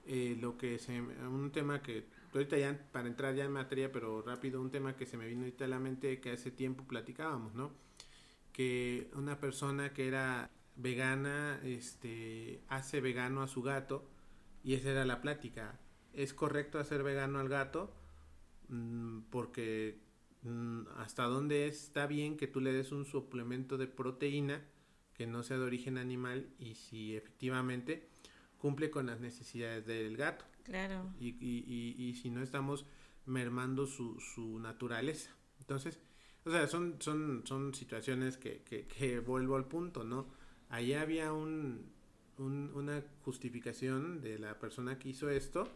eh, 0.05 0.37
lo 0.39 0.57
que 0.57 0.79
se. 0.79 1.01
Un 1.01 1.51
tema 1.51 1.81
que. 1.81 2.05
Ahorita 2.33 2.57
ya, 2.57 2.79
para 2.93 3.07
entrar 3.09 3.35
ya 3.35 3.43
en 3.43 3.51
materia, 3.51 3.91
pero 3.91 4.21
rápido, 4.21 4.61
un 4.61 4.71
tema 4.71 4.95
que 4.95 5.05
se 5.05 5.17
me 5.17 5.27
vino 5.27 5.41
ahorita 5.41 5.65
a 5.65 5.67
la 5.67 5.79
mente 5.79 6.21
que 6.21 6.31
hace 6.31 6.49
tiempo 6.49 6.85
platicábamos, 6.85 7.53
¿no? 7.55 7.71
Que 8.53 9.11
una 9.15 9.39
persona 9.39 9.93
que 9.93 10.07
era 10.07 10.49
vegana, 10.77 11.59
este, 11.63 12.61
hace 12.69 13.01
vegano 13.01 13.41
a 13.43 13.47
su 13.49 13.61
gato, 13.61 14.05
y 14.63 14.75
esa 14.75 14.91
era 14.91 15.05
la 15.05 15.21
plática. 15.21 15.77
¿Es 16.13 16.33
correcto 16.33 16.79
hacer 16.79 17.03
vegano 17.03 17.39
al 17.39 17.49
gato? 17.49 17.93
Mm, 18.69 19.21
porque 19.29 19.99
mm, 20.43 20.83
hasta 20.97 21.23
dónde 21.25 21.67
está 21.67 22.07
bien 22.07 22.37
que 22.37 22.47
tú 22.47 22.61
le 22.61 22.71
des 22.71 22.93
un 22.93 23.05
suplemento 23.05 23.77
de 23.77 23.87
proteína 23.87 24.65
que 25.21 25.27
no 25.27 25.43
sea 25.43 25.59
de 25.59 25.65
origen 25.65 25.99
animal 25.99 26.47
y 26.57 26.73
si 26.73 27.15
efectivamente 27.15 28.09
cumple 28.57 28.89
con 28.89 29.05
las 29.05 29.19
necesidades 29.19 29.85
del 29.85 30.17
gato. 30.17 30.45
Claro. 30.63 31.13
Y, 31.19 31.35
y, 31.39 31.63
y, 31.67 32.09
y 32.09 32.15
si 32.15 32.31
no 32.31 32.41
estamos 32.41 32.87
mermando 33.27 33.85
su, 33.85 34.19
su 34.19 34.57
naturaleza. 34.57 35.29
Entonces, 35.59 35.99
o 36.43 36.49
sea, 36.49 36.65
son, 36.65 36.95
son, 37.01 37.43
son 37.45 37.75
situaciones 37.75 38.37
que, 38.37 38.63
que, 38.63 38.87
que 38.87 39.19
vuelvo 39.31 39.57
al 39.57 39.65
punto, 39.65 40.03
¿no? 40.03 40.25
Ahí 40.69 40.93
había 40.93 41.33
un, 41.33 41.91
un, 42.39 42.71
una 42.73 43.03
justificación 43.21 44.21
de 44.21 44.39
la 44.39 44.57
persona 44.57 44.97
que 44.97 45.09
hizo 45.09 45.29
esto, 45.29 45.67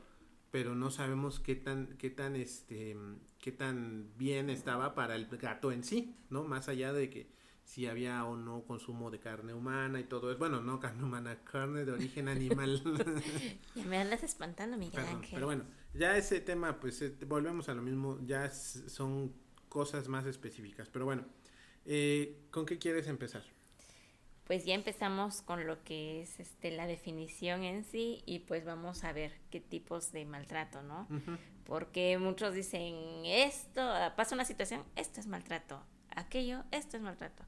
pero 0.49 0.73
no 0.73 0.89
sabemos 0.89 1.39
qué 1.39 1.53
tan, 1.55 1.97
qué 1.99 2.09
tan, 2.09 2.35
este, 2.35 2.97
qué 3.37 3.51
tan 3.51 4.09
bien 4.17 4.49
estaba 4.49 4.95
para 4.95 5.15
el 5.15 5.27
gato 5.27 5.71
en 5.71 5.83
sí, 5.83 6.15
¿no? 6.31 6.45
Más 6.45 6.67
allá 6.67 6.93
de 6.93 7.11
que 7.11 7.35
si 7.65 7.87
había 7.87 8.23
o 8.25 8.37
no 8.37 8.63
consumo 8.63 9.09
de 9.09 9.19
carne 9.19 9.53
humana 9.53 9.99
y 9.99 10.03
todo 10.03 10.29
eso. 10.29 10.39
Bueno, 10.39 10.61
no 10.61 10.79
carne 10.79 11.03
humana, 11.03 11.39
carne 11.43 11.83
de 11.83 11.91
origen 11.91 12.29
animal. 12.29 12.81
ya 13.75 13.83
me 13.85 13.97
andas 13.97 14.23
espantando, 14.23 14.77
Miguel 14.77 14.93
Perdón, 14.93 15.15
Ángel. 15.15 15.31
pero 15.33 15.45
bueno, 15.47 15.63
ya 15.93 16.15
ese 16.15 16.39
tema, 16.39 16.79
pues 16.79 17.01
eh, 17.01 17.15
volvemos 17.27 17.67
a 17.67 17.73
lo 17.73 17.81
mismo, 17.81 18.19
ya 18.25 18.49
son 18.51 19.33
cosas 19.67 20.07
más 20.07 20.25
específicas. 20.27 20.89
Pero 20.89 21.05
bueno, 21.05 21.25
eh, 21.85 22.45
¿con 22.51 22.67
qué 22.67 22.77
quieres 22.77 23.07
empezar? 23.07 23.43
Pues 24.45 24.63
ya 24.63 24.75
empezamos 24.75 25.41
con 25.41 25.65
lo 25.65 25.83
que 25.83 26.21
es 26.21 26.39
este 26.39 26.69
la 26.69 26.85
definición 26.85 27.63
en 27.63 27.83
sí 27.83 28.21
y 28.27 28.39
pues 28.39 28.63
vamos 28.63 29.03
a 29.03 29.11
ver 29.11 29.33
qué 29.49 29.59
tipos 29.59 30.11
de 30.11 30.23
maltrato, 30.25 30.83
¿no? 30.83 31.07
Porque 31.65 32.19
muchos 32.19 32.53
dicen, 32.53 33.25
esto, 33.25 33.81
pasa 34.15 34.35
una 34.35 34.45
situación, 34.45 34.83
esto 34.95 35.19
es 35.19 35.25
maltrato, 35.25 35.81
aquello, 36.15 36.63
esto 36.71 36.97
es 36.97 37.03
maltrato. 37.03 37.43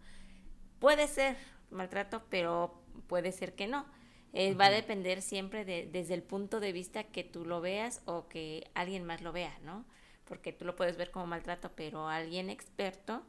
Puede 0.79 1.07
ser 1.07 1.35
maltrato, 1.71 2.23
pero 2.29 2.81
puede 3.07 3.31
ser 3.31 3.55
que 3.55 3.67
no. 3.67 3.85
Eh, 4.33 4.53
Va 4.53 4.65
a 4.65 4.71
depender 4.71 5.21
siempre 5.21 5.65
de, 5.65 5.87
desde 5.91 6.13
el 6.13 6.21
punto 6.21 6.59
de 6.59 6.71
vista 6.71 7.03
que 7.03 7.23
tú 7.23 7.45
lo 7.45 7.61
veas 7.61 8.01
o 8.05 8.27
que 8.27 8.69
alguien 8.75 9.03
más 9.05 9.21
lo 9.21 9.31
vea, 9.31 9.57
¿no? 9.63 9.85
Porque 10.25 10.51
tú 10.53 10.65
lo 10.65 10.75
puedes 10.75 10.97
ver 10.97 11.09
como 11.11 11.25
maltrato, 11.25 11.71
pero 11.75 12.07
alguien 12.09 12.49
experto 12.49 13.23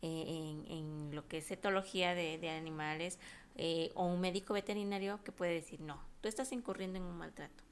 eh, 0.00 0.24
en, 0.26 0.64
en 0.72 1.14
lo 1.14 1.28
que 1.28 1.38
es 1.38 1.50
etología 1.50 2.14
de, 2.14 2.38
de 2.38 2.48
animales 2.50 3.18
eh, 3.56 3.92
o 3.94 4.06
un 4.06 4.20
médico 4.20 4.54
veterinario 4.54 5.22
que 5.22 5.30
puede 5.32 5.52
decir, 5.52 5.80
no, 5.80 6.02
tú 6.22 6.28
estás 6.28 6.50
incurriendo 6.52 6.98
en 6.98 7.04
un 7.04 7.16
maltrato. 7.18 7.62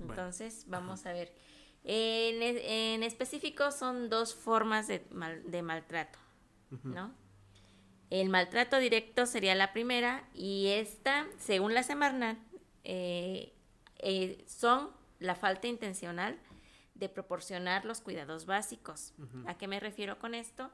Entonces, 0.00 0.64
vamos 0.68 1.04
a 1.04 1.12
ver. 1.12 1.34
En, 1.84 2.40
en 2.42 3.02
específico 3.02 3.72
son 3.72 4.08
dos 4.08 4.34
formas 4.34 4.86
de, 4.86 5.04
mal- 5.10 5.42
de 5.50 5.62
maltrato, 5.62 6.18
¿no? 6.84 7.12
El 8.10 8.30
maltrato 8.30 8.78
directo 8.78 9.26
sería 9.26 9.54
la 9.54 9.72
primera 9.72 10.24
y 10.34 10.68
esta, 10.68 11.26
según 11.38 11.74
la 11.74 11.82
Semarnat, 11.82 12.38
eh, 12.84 13.52
eh, 13.98 14.44
son 14.46 14.90
la 15.18 15.34
falta 15.34 15.66
intencional 15.66 16.38
de 16.94 17.08
proporcionar 17.08 17.84
los 17.84 18.00
cuidados 18.00 18.46
básicos. 18.46 19.12
¿A 19.46 19.54
qué 19.58 19.68
me 19.68 19.78
refiero 19.78 20.18
con 20.18 20.34
esto? 20.34 20.70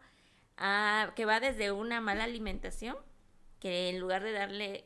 A 0.56 1.12
que 1.16 1.24
va 1.24 1.40
desde 1.40 1.72
una 1.72 2.00
mala 2.00 2.24
alimentación, 2.24 2.96
que 3.58 3.88
en 3.90 3.98
lugar 3.98 4.22
de 4.22 4.32
darle 4.32 4.84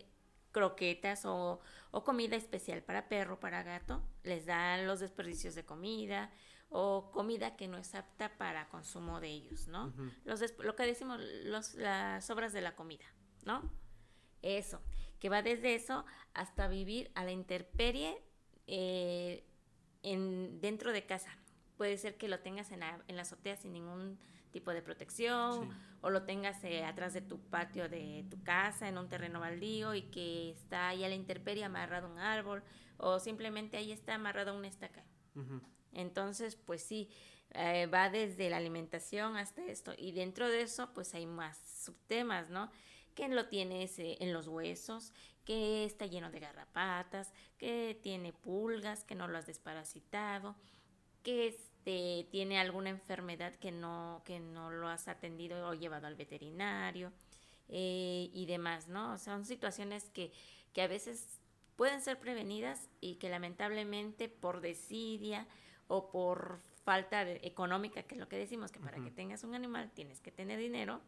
croquetas 0.53 1.25
o, 1.27 1.61
o 1.91 2.05
comida 2.05 2.37
especial 2.37 2.83
para 2.83 3.09
perro, 3.09 3.41
para 3.41 3.63
gato, 3.63 4.03
les 4.23 4.47
dan 4.47 4.87
los 4.87 5.01
desperdicios 5.01 5.55
de 5.55 5.65
comida 5.65 6.31
o 6.71 7.11
comida 7.11 7.57
que 7.57 7.67
no 7.67 7.79
es 7.79 7.95
apta 7.95 8.37
para 8.37 8.69
consumo 8.69 9.21
de 9.21 9.29
ellos, 9.29 9.69
¿no? 9.69 9.95
Los 10.25 10.43
lo 10.59 10.77
que 10.77 10.85
decimos, 10.85 11.19
los, 11.45 11.75
las 11.75 12.27
sobras 12.27 12.53
de 12.53 12.61
la 12.61 12.77
comida, 12.77 13.07
¿no? 13.45 13.71
Eso, 14.43 14.83
que 15.19 15.29
va 15.29 15.43
desde 15.43 15.75
eso 15.75 16.05
hasta 16.35 16.69
vivir 16.69 17.11
a 17.15 17.25
la 17.25 17.33
intemperie 17.33 18.23
eh, 18.67 19.45
en, 20.03 20.61
dentro 20.61 20.93
de 20.93 21.07
casa. 21.07 21.31
Puede 21.77 21.97
ser 21.97 22.19
que 22.19 22.29
lo 22.29 22.41
tengas 22.41 22.71
en 22.71 22.81
la, 22.81 23.03
en 23.09 23.17
la 23.17 23.23
azotea 23.23 23.57
sin 23.57 23.73
ningún 23.73 24.19
tipo 24.51 24.73
de 24.73 24.83
protección 24.83 25.71
Sí. 25.71 25.88
O 26.01 26.11
lo 26.11 26.23
tengas 26.23 26.63
eh, 26.65 26.85
atrás 26.85 27.13
de 27.13 27.21
tu 27.21 27.41
patio 27.41 27.89
de 27.89 28.25
tu 28.31 28.43
casa, 28.43 28.89
en 28.89 28.99
un 28.99 29.09
terreno 29.09 29.41
baldío 29.41 29.95
y 29.95 30.03
que 30.03 30.51
está 30.51 30.89
ahí 30.89 31.05
a 31.05 31.09
la 31.09 31.15
intemperie 31.15 31.65
amarrado 31.65 32.07
a 32.09 32.11
un 32.11 32.19
árbol 32.19 32.63
o 32.99 33.19
simplemente 33.19 33.77
ahí 33.77 33.93
está 33.93 34.15
amarrado 34.15 34.51
a 34.51 34.55
una 34.55 34.69
estaca. 34.69 35.05
Entonces, 35.93 36.57
pues 36.57 36.83
sí, 36.83 37.09
eh, 37.51 37.87
va 37.87 38.11
desde 38.11 38.51
la 38.51 38.57
alimentación 38.57 39.37
hasta 39.37 39.65
esto. 39.65 39.95
Y 39.97 40.13
dentro 40.13 40.49
de 40.49 40.63
eso, 40.63 40.93
pues 40.95 41.15
hay 41.15 41.27
más 41.27 41.59
subtemas, 41.85 42.51
¿no? 42.51 42.71
Que 43.15 43.29
lo 43.29 43.49
tienes 43.49 43.99
eh, 43.99 44.17
en 44.21 44.33
los 44.33 44.49
huesos, 44.49 45.13
que 45.45 45.85
está 45.85 46.07
lleno 46.07 46.31
de 46.31 46.41
garrapatas, 46.41 47.33
que 47.57 47.99
tiene 48.03 48.33
pulgas, 48.33 49.05
que 49.05 49.15
no 49.15 49.29
lo 49.29 49.39
has 49.39 49.47
desparasitado, 49.47 50.57
que 51.23 51.47
este, 51.89 52.29
tiene 52.31 52.59
alguna 52.59 52.91
enfermedad 52.91 53.55
que 53.57 53.73
no, 53.73 54.23
que 54.25 54.41
no 54.41 54.71
lo 54.71 54.89
has 54.89 55.09
atendido 55.09 55.69
o 55.69 55.75
llevado 55.75 56.07
al 56.07 56.17
veterinario 56.17 57.13
eh, 57.69 58.31
y 58.33 58.47
demás, 58.47 58.89
¿no? 58.89 59.13
O 59.15 59.19
sea, 59.19 59.35
son 59.35 59.45
situaciones 59.47 60.11
que, 60.11 60.33
que 60.75 60.83
a 60.83 60.87
veces 60.89 61.41
pueden 61.77 62.01
ser 62.03 62.19
prevenidas 62.19 62.89
y 63.01 63.17
que 63.17 63.29
lamentablemente 63.31 64.29
por 64.29 64.61
desidia 64.61 65.47
o 65.87 66.11
por 66.11 66.61
falta 66.85 67.25
de- 67.25 67.41
económica, 67.43 68.03
que 68.03 68.15
es 68.17 68.21
lo 68.21 68.29
que 68.29 68.37
decimos, 68.37 68.71
que 68.71 68.81
para 68.81 68.97
que 69.03 69.11
tengas 69.11 69.43
un 69.45 69.55
animal 69.55 69.91
tienes 69.93 70.21
que 70.21 70.31
tener 70.33 70.59
dinero, 70.59 71.01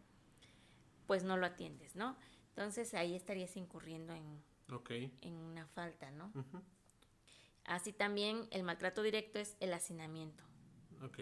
pues 1.06 1.24
no 1.24 1.36
lo 1.36 1.44
atiendes, 1.46 1.94
¿no? 1.96 2.16
Entonces 2.50 2.94
ahí 2.94 3.14
estarías 3.14 3.56
incurriendo 3.56 4.14
en, 4.14 4.42
en 5.20 5.34
una 5.36 5.66
falta, 5.66 6.10
¿no? 6.10 6.30
Así 7.64 7.92
también 7.92 8.48
el 8.50 8.62
maltrato 8.62 9.02
directo 9.02 9.38
es 9.38 9.56
el 9.60 9.72
hacinamiento. 9.74 10.44
Ok. 11.02 11.18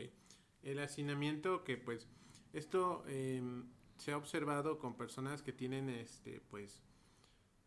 El 0.63 0.79
hacinamiento 0.81 1.65
que 1.65 1.77
pues 1.77 2.07
esto 2.53 3.05
em, 3.07 3.65
se 3.97 4.13
ha 4.13 4.17
observado 4.17 4.79
con 4.79 4.97
personas 4.97 5.43
que 5.43 5.53
tienen 5.53 5.89
este 5.89 6.41
pues 6.51 6.83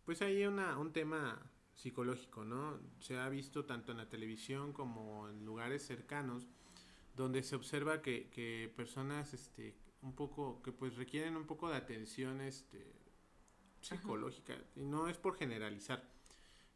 pues 0.05 0.21
hay 0.21 0.45
una, 0.45 0.77
un 0.77 0.91
tema 0.91 1.51
psicológico, 1.75 2.43
¿no? 2.43 2.79
Se 2.99 3.17
ha 3.17 3.29
visto 3.29 3.65
tanto 3.65 3.91
en 3.91 3.97
la 3.97 4.09
televisión 4.09 4.73
como 4.73 5.29
en 5.29 5.45
lugares 5.45 5.85
cercanos 5.85 6.47
donde 7.15 7.43
se 7.43 7.55
observa 7.55 8.01
que, 8.01 8.29
que 8.29 8.71
personas 8.75 9.33
este 9.33 9.75
un 10.01 10.13
poco 10.15 10.61
que 10.63 10.71
pues 10.71 10.95
requieren 10.95 11.35
un 11.35 11.45
poco 11.45 11.69
de 11.69 11.75
atención 11.75 12.41
este 12.41 12.93
psicológica 13.81 14.55
y 14.75 14.85
no 14.85 15.07
es 15.07 15.17
por 15.17 15.35
generalizar 15.35 16.03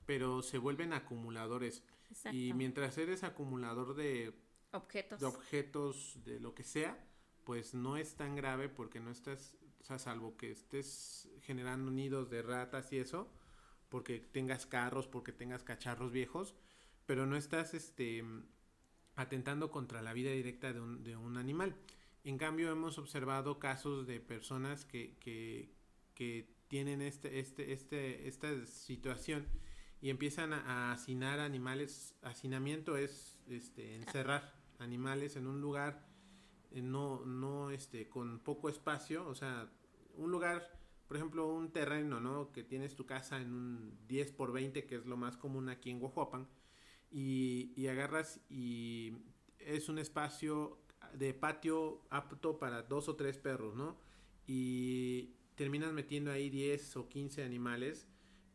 pero 0.06 0.42
se 0.42 0.58
vuelven 0.58 0.94
acumuladores 0.94 1.84
Exacto. 2.10 2.38
y 2.38 2.54
mientras 2.54 2.98
eres 2.98 3.24
acumulador 3.24 3.96
de, 3.96 4.34
Objetos. 4.72 5.19
de 5.19 5.25
objetos 5.25 6.19
de 6.25 6.39
lo 6.39 6.53
que 6.53 6.63
sea 6.63 6.98
pues 7.43 7.74
no 7.74 7.98
es 7.98 8.15
tan 8.15 8.36
grave 8.36 8.69
porque 8.69 9.00
no 9.00 9.12
estás 9.12 9.55
o 9.79 9.84
sea, 9.84 10.00
salvo 10.00 10.36
que 10.36 10.51
estés 10.51 11.29
generando 11.41 11.91
nidos 11.91 12.29
de 12.29 12.41
ratas 12.41 12.91
y 12.91 12.98
eso 12.98 13.31
porque 13.89 14.19
tengas 14.19 14.65
carros 14.65 15.07
porque 15.07 15.31
tengas 15.31 15.63
cacharros 15.63 16.12
viejos 16.12 16.55
pero 17.05 17.25
no 17.25 17.38
estás 17.38 17.74
este 17.74 18.24
atentando 19.15 19.72
contra 19.72 20.01
la 20.01 20.13
vida 20.13 20.31
directa 20.31 20.74
de 20.74 20.81
un, 20.81 21.03
de 21.03 21.15
un 21.15 21.38
animal. 21.38 21.75
En 22.24 22.38
cambio, 22.38 22.72
hemos 22.72 22.98
observado 22.98 23.60
casos 23.60 24.07
de 24.07 24.19
personas 24.19 24.86
que, 24.86 25.15
que, 25.19 25.74
que 26.13 26.50
tienen 26.67 27.01
este, 27.01 27.39
este, 27.39 27.72
este, 27.74 28.27
esta 28.27 28.65
situación 28.65 29.45
y 30.01 30.10
empiezan 30.10 30.53
a, 30.53 30.89
a 30.89 30.91
hacinar 30.91 31.39
animales. 31.39 32.15
Hacinamiento 32.24 32.98
es 32.98 33.39
este, 33.48 33.95
encerrar 33.95 34.53
animales 34.79 35.36
en 35.36 35.48
un 35.48 35.62
lugar 35.62 36.05
eh, 36.72 36.82
no, 36.82 37.25
no 37.25 37.70
este, 37.72 38.10
con 38.10 38.39
poco 38.39 38.70
espacio, 38.70 39.27
o 39.27 39.36
sea, 39.36 39.70
un 40.15 40.32
lugar, 40.32 40.72
por 41.08 41.17
ejemplo, 41.17 41.48
un 41.48 41.72
terreno, 41.72 42.20
¿no? 42.20 42.51
Que 42.51 42.63
tienes 42.63 42.96
tu 42.96 43.05
casa 43.05 43.41
en 43.41 43.53
un 43.53 43.98
10 44.08 44.32
por 44.32 44.51
20, 44.51 44.86
que 44.86 44.96
es 44.96 45.05
lo 45.05 45.17
más 45.17 45.38
común 45.38 45.70
aquí 45.70 45.89
en 45.89 46.00
Guajuapan 46.00 46.48
y, 47.12 47.74
y 47.75 47.88
agarras 47.88 48.41
y 48.50 49.13
es 49.60 49.89
un 49.89 50.00
espacio 50.00 50.79
de 51.13 51.34
patio 51.34 52.01
apto 52.10 52.60
para 52.60 52.84
dos 52.84 53.10
o 53.10 53.15
tres 53.15 53.38
perros, 53.38 53.75
¿no? 53.75 53.98
Y 54.48 55.36
terminas 55.55 55.94
metiendo 55.94 56.32
ahí 56.32 56.50
10 56.50 56.98
o 56.98 57.10
15 57.10 57.44
animales 57.44 58.08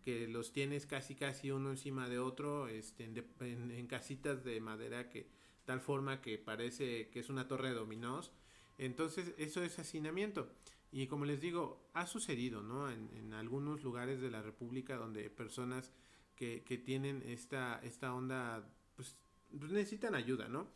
que 0.05 0.29
los 0.29 0.53
tienes 0.53 0.87
casi 0.87 1.15
casi 1.15 1.51
uno 1.51 1.71
encima 1.71 2.09
de 2.09 2.19
otro 2.19 2.69
este, 2.69 3.05
en, 3.05 3.87
casitas 3.87 4.45
de 4.45 4.61
madera 4.61 5.09
que 5.09 5.29
tal 5.71 5.81
forma 5.81 6.21
que 6.21 6.37
parece 6.39 7.09
que 7.11 7.21
es 7.21 7.31
una 7.31 7.47
torre 7.47 7.69
de 7.69 7.75
dominós. 7.75 8.33
Entonces 8.79 9.35
eso 9.39 9.63
es 9.63 9.79
hacinamiento. 9.79 10.51
Y 10.91 11.07
como 11.07 11.25
les 11.25 11.41
digo, 11.41 11.89
ha 11.95 12.07
sucedido, 12.07 12.63
¿no? 12.63 12.91
En, 12.91 13.33
algunos 13.35 13.83
lugares 13.85 14.21
de 14.21 14.31
la 14.31 14.43
República 14.43 14.97
donde 14.97 15.31
personas 15.31 15.93
que, 16.35 16.65
que 16.65 16.77
tienen 16.77 17.23
esta, 17.25 17.81
esta 17.85 18.13
onda, 18.13 18.69
pues, 18.97 19.17
pues 19.59 19.71
necesitan 19.71 20.15
ayuda, 20.15 20.49
¿no? 20.49 20.69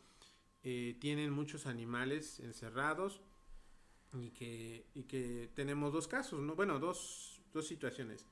eh, 0.65 0.97
tienen 0.99 1.31
muchos 1.31 1.67
animales 1.67 2.39
encerrados 2.39 3.21
y 4.13 4.31
que, 4.31 4.87
y 4.95 5.03
que 5.03 5.51
tenemos 5.53 5.93
dos 5.93 6.07
casos, 6.07 6.41
¿no? 6.41 6.55
Bueno, 6.55 6.79
dos, 6.79 7.39
dos 7.53 7.67
situaciones. 7.67 8.25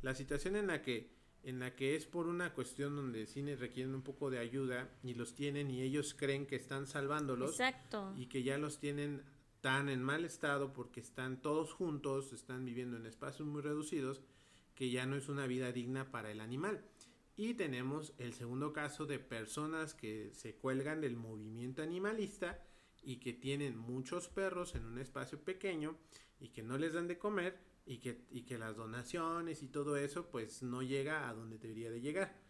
La 0.00 0.14
situación 0.14 0.54
en 0.54 0.68
la 0.68 0.82
que 0.82 1.10
en 1.42 1.58
la 1.58 1.74
que 1.74 1.96
es 1.96 2.06
por 2.06 2.26
una 2.26 2.52
cuestión 2.52 2.96
donde 2.96 3.26
cines 3.26 3.60
requieren 3.60 3.94
un 3.94 4.02
poco 4.02 4.30
de 4.30 4.38
ayuda 4.38 4.90
y 5.02 5.14
los 5.14 5.34
tienen 5.34 5.70
y 5.70 5.82
ellos 5.82 6.14
creen 6.14 6.46
que 6.46 6.56
están 6.56 6.86
salvándolos 6.86 7.52
Exacto. 7.52 8.12
y 8.16 8.26
que 8.26 8.42
ya 8.42 8.58
los 8.58 8.78
tienen 8.78 9.22
tan 9.60 9.88
en 9.88 10.02
mal 10.02 10.24
estado 10.24 10.72
porque 10.72 11.00
están 11.00 11.40
todos 11.40 11.72
juntos, 11.72 12.32
están 12.32 12.64
viviendo 12.64 12.96
en 12.96 13.06
espacios 13.06 13.46
muy 13.46 13.62
reducidos, 13.62 14.22
que 14.74 14.90
ya 14.90 15.06
no 15.06 15.16
es 15.16 15.28
una 15.28 15.46
vida 15.46 15.72
digna 15.72 16.10
para 16.10 16.30
el 16.30 16.40
animal. 16.40 16.82
Y 17.36 17.54
tenemos 17.54 18.12
el 18.18 18.34
segundo 18.34 18.72
caso 18.72 19.06
de 19.06 19.18
personas 19.18 19.94
que 19.94 20.30
se 20.34 20.54
cuelgan 20.54 21.00
del 21.00 21.16
movimiento 21.16 21.82
animalista 21.82 22.62
y 23.02 23.16
que 23.16 23.32
tienen 23.32 23.78
muchos 23.78 24.28
perros 24.28 24.74
en 24.74 24.84
un 24.84 24.98
espacio 24.98 25.38
pequeño 25.42 25.96
y 26.38 26.48
que 26.48 26.62
no 26.62 26.76
les 26.76 26.92
dan 26.92 27.08
de 27.08 27.18
comer 27.18 27.58
y 27.86 27.98
que, 27.98 28.24
y 28.30 28.42
que 28.42 28.58
las 28.58 28.76
donaciones 28.76 29.62
y 29.62 29.68
todo 29.68 29.96
eso 29.96 30.30
pues 30.30 30.62
no 30.62 30.82
llega 30.82 31.28
a 31.28 31.34
donde 31.34 31.58
debería 31.58 31.90
de 31.90 32.00
llegar. 32.00 32.40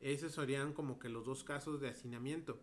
Esos 0.00 0.32
serían 0.32 0.72
como 0.72 0.98
que 0.98 1.08
los 1.08 1.24
dos 1.24 1.44
casos 1.44 1.80
de 1.80 1.88
hacinamiento. 1.88 2.60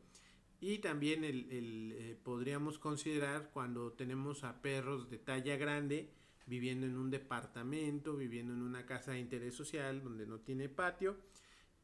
Y 0.60 0.78
también 0.78 1.24
el, 1.24 1.52
el 1.52 1.92
eh, 1.98 2.18
podríamos 2.24 2.78
considerar 2.78 3.50
cuando 3.52 3.94
tenemos 3.94 4.44
a 4.44 4.62
perros 4.62 5.10
de 5.10 5.18
talla 5.18 5.58
grande 5.58 6.14
viviendo 6.46 6.86
en 6.86 6.98
un 6.98 7.10
departamento, 7.10 8.16
viviendo 8.16 8.54
en 8.54 8.62
una 8.62 8.86
casa 8.86 9.12
de 9.12 9.20
interés 9.20 9.56
social 9.56 10.04
donde 10.04 10.26
no 10.28 10.40
tiene 10.40 10.70
patio 10.70 11.18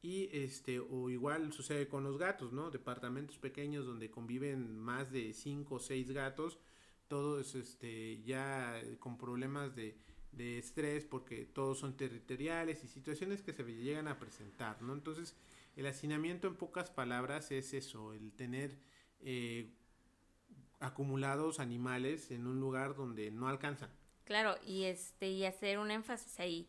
y 0.01 0.29
este 0.31 0.79
o 0.79 1.09
igual 1.09 1.51
sucede 1.51 1.87
con 1.87 2.03
los 2.03 2.17
gatos, 2.17 2.53
¿no? 2.53 2.69
Departamentos 2.69 3.37
pequeños 3.37 3.85
donde 3.85 4.11
conviven 4.11 4.77
más 4.77 5.11
de 5.11 5.33
5 5.33 5.75
o 5.75 5.79
6 5.79 6.11
gatos, 6.11 6.59
todos 7.07 7.55
este 7.55 8.21
ya 8.23 8.79
con 8.99 9.17
problemas 9.17 9.75
de, 9.75 9.97
de 10.31 10.59
estrés 10.59 11.05
porque 11.05 11.45
todos 11.45 11.79
son 11.79 11.97
territoriales 11.97 12.83
y 12.83 12.87
situaciones 12.87 13.41
que 13.41 13.53
se 13.53 13.63
llegan 13.63 14.07
a 14.07 14.19
presentar, 14.19 14.81
¿no? 14.81 14.93
Entonces, 14.93 15.35
el 15.75 15.85
hacinamiento 15.85 16.47
en 16.47 16.55
pocas 16.55 16.89
palabras 16.89 17.51
es 17.51 17.73
eso, 17.73 18.13
el 18.13 18.31
tener 18.33 18.77
eh, 19.21 19.69
acumulados 20.79 21.59
animales 21.59 22.31
en 22.31 22.47
un 22.47 22.59
lugar 22.59 22.95
donde 22.95 23.31
no 23.31 23.47
alcanzan. 23.47 23.89
Claro, 24.25 24.55
y 24.65 24.83
este 24.83 25.29
y 25.29 25.45
hacer 25.45 25.79
un 25.79 25.89
énfasis 25.89 26.39
ahí, 26.39 26.67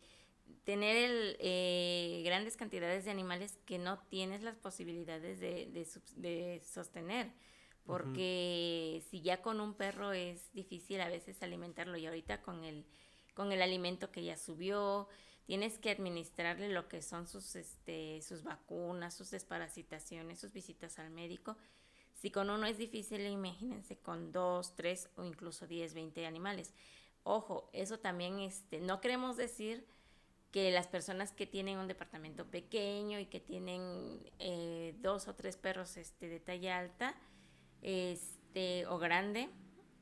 tener 0.63 0.95
el, 0.95 1.37
eh, 1.39 2.21
grandes 2.25 2.55
cantidades 2.55 3.05
de 3.05 3.11
animales 3.11 3.57
que 3.65 3.77
no 3.77 3.99
tienes 4.09 4.41
las 4.41 4.55
posibilidades 4.55 5.39
de, 5.39 5.67
de, 5.67 5.87
de 6.15 6.61
sostener, 6.63 7.31
porque 7.85 9.03
si 9.09 9.21
ya 9.21 9.41
con 9.41 9.59
un 9.59 9.73
perro 9.73 10.13
es 10.13 10.53
difícil 10.53 11.01
a 11.01 11.09
veces 11.09 11.41
alimentarlo 11.41 11.97
y 11.97 12.05
ahorita 12.05 12.41
con 12.41 12.63
el 12.63 12.85
con 13.39 13.53
el 13.53 13.61
alimento 13.61 14.11
que 14.11 14.21
ya 14.21 14.35
subió, 14.35 15.07
tienes 15.45 15.77
que 15.77 15.91
administrarle 15.91 16.67
lo 16.67 16.89
que 16.89 17.01
son 17.01 17.25
sus, 17.25 17.55
este, 17.55 18.21
sus 18.21 18.43
vacunas, 18.43 19.13
sus 19.13 19.31
desparasitaciones, 19.31 20.39
sus 20.39 20.51
visitas 20.51 20.99
al 20.99 21.09
médico. 21.09 21.55
Si 22.15 22.31
con 22.31 22.49
uno 22.49 22.67
es 22.67 22.77
difícil, 22.77 23.25
imagínense 23.25 23.95
con 23.97 24.33
dos, 24.33 24.75
tres 24.75 25.09
o 25.15 25.23
incluso 25.23 25.67
diez, 25.67 25.93
veinte 25.93 26.25
animales. 26.25 26.73
Ojo, 27.23 27.69
eso 27.71 27.97
también, 27.97 28.39
este, 28.39 28.81
no 28.81 28.99
queremos 28.99 29.37
decir 29.37 29.87
que 30.51 30.69
las 30.71 30.87
personas 30.87 31.31
que 31.31 31.47
tienen 31.47 31.77
un 31.77 31.87
departamento 31.87 32.45
pequeño 32.45 33.19
y 33.19 33.27
que 33.27 33.39
tienen 33.39 34.19
eh, 34.39 34.95
dos 34.99 35.29
o 35.29 35.35
tres 35.35 35.55
perros 35.55 35.95
este, 35.95 36.27
de 36.27 36.41
talla 36.41 36.77
alta 36.77 37.15
este, 37.81 38.85
o 38.87 38.97
grande 38.97 39.47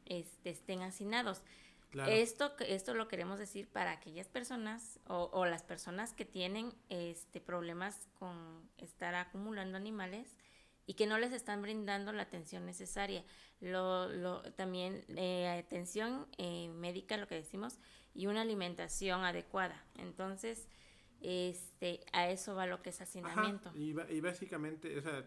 este, 0.05 0.49
estén 0.49 0.81
hacinados. 0.81 1.43
Claro. 1.89 2.11
Esto, 2.11 2.53
esto 2.59 2.93
lo 2.93 3.07
queremos 3.07 3.39
decir 3.39 3.67
para 3.69 3.91
aquellas 3.91 4.27
personas 4.27 4.99
o, 5.07 5.29
o, 5.31 5.45
las 5.45 5.63
personas 5.63 6.13
que 6.13 6.25
tienen 6.25 6.73
este, 6.89 7.39
problemas 7.39 8.07
con 8.19 8.69
estar 8.77 9.15
acumulando 9.15 9.77
animales 9.77 10.35
y 10.85 10.95
que 10.95 11.07
no 11.07 11.17
les 11.17 11.33
están 11.33 11.61
brindando 11.61 12.11
la 12.11 12.23
atención 12.23 12.65
necesaria. 12.65 13.23
Lo, 13.59 14.07
lo, 14.09 14.41
también 14.53 15.03
eh, 15.09 15.47
atención 15.47 16.27
eh, 16.37 16.69
médica, 16.69 17.17
lo 17.17 17.27
que 17.27 17.35
decimos, 17.35 17.79
y 18.13 18.27
una 18.27 18.41
alimentación 18.41 19.23
adecuada. 19.23 19.85
Entonces, 19.95 20.67
este, 21.21 22.01
a 22.13 22.29
eso 22.29 22.55
va 22.55 22.67
lo 22.67 22.81
que 22.81 22.89
es 22.89 23.01
hacinamiento. 23.01 23.69
Ajá, 23.69 23.77
y, 23.77 23.95
y 24.15 24.21
básicamente, 24.21 24.97
o 24.97 25.01
sea, 25.01 25.25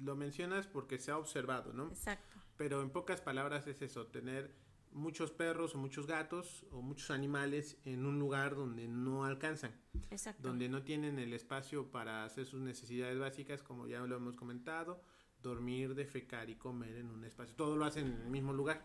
lo 0.00 0.16
mencionas 0.16 0.66
porque 0.66 0.98
se 0.98 1.10
ha 1.10 1.18
observado, 1.18 1.72
¿no? 1.72 1.88
Exacto. 1.88 2.36
Pero 2.56 2.82
en 2.82 2.90
pocas 2.90 3.20
palabras 3.20 3.66
es 3.66 3.82
eso, 3.82 4.06
tener 4.06 4.52
muchos 4.98 5.30
perros 5.30 5.74
o 5.74 5.78
muchos 5.78 6.06
gatos 6.06 6.66
o 6.70 6.82
muchos 6.82 7.10
animales 7.10 7.78
en 7.84 8.04
un 8.04 8.18
lugar 8.18 8.54
donde 8.54 8.88
no 8.88 9.24
alcanzan. 9.24 9.72
Exacto. 10.10 10.48
Donde 10.48 10.68
no 10.68 10.82
tienen 10.82 11.18
el 11.18 11.32
espacio 11.32 11.90
para 11.90 12.24
hacer 12.24 12.46
sus 12.46 12.60
necesidades 12.60 13.18
básicas, 13.18 13.62
como 13.62 13.86
ya 13.86 14.00
lo 14.00 14.16
hemos 14.16 14.34
comentado, 14.34 15.02
dormir, 15.42 15.94
defecar 15.94 16.50
y 16.50 16.56
comer 16.56 16.96
en 16.96 17.10
un 17.10 17.24
espacio. 17.24 17.54
Todo 17.54 17.76
lo 17.76 17.84
hacen 17.84 18.06
en 18.06 18.20
el 18.22 18.30
mismo 18.30 18.52
lugar. 18.52 18.82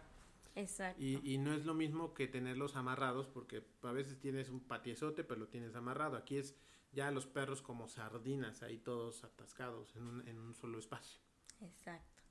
Exacto. 0.55 1.01
Y, 1.01 1.19
y 1.23 1.37
no 1.39 1.53
es 1.53 1.65
lo 1.65 1.73
mismo 1.73 2.13
que 2.13 2.27
tenerlos 2.27 2.75
amarrados, 2.75 3.27
porque 3.27 3.63
a 3.81 3.91
veces 3.91 4.19
tienes 4.19 4.49
un 4.49 4.59
patiezote, 4.59 5.23
pero 5.23 5.41
lo 5.41 5.47
tienes 5.47 5.75
amarrado. 5.75 6.15
Aquí 6.15 6.37
es 6.37 6.55
ya 6.91 7.11
los 7.11 7.25
perros 7.25 7.61
como 7.61 7.87
sardinas, 7.87 8.61
ahí 8.61 8.77
todos 8.77 9.23
atascados 9.23 9.95
en 9.95 10.07
un, 10.07 10.27
en 10.27 10.39
un 10.39 10.53
solo 10.53 10.77
espacio. 10.77 11.19
Exacto. 11.61 12.22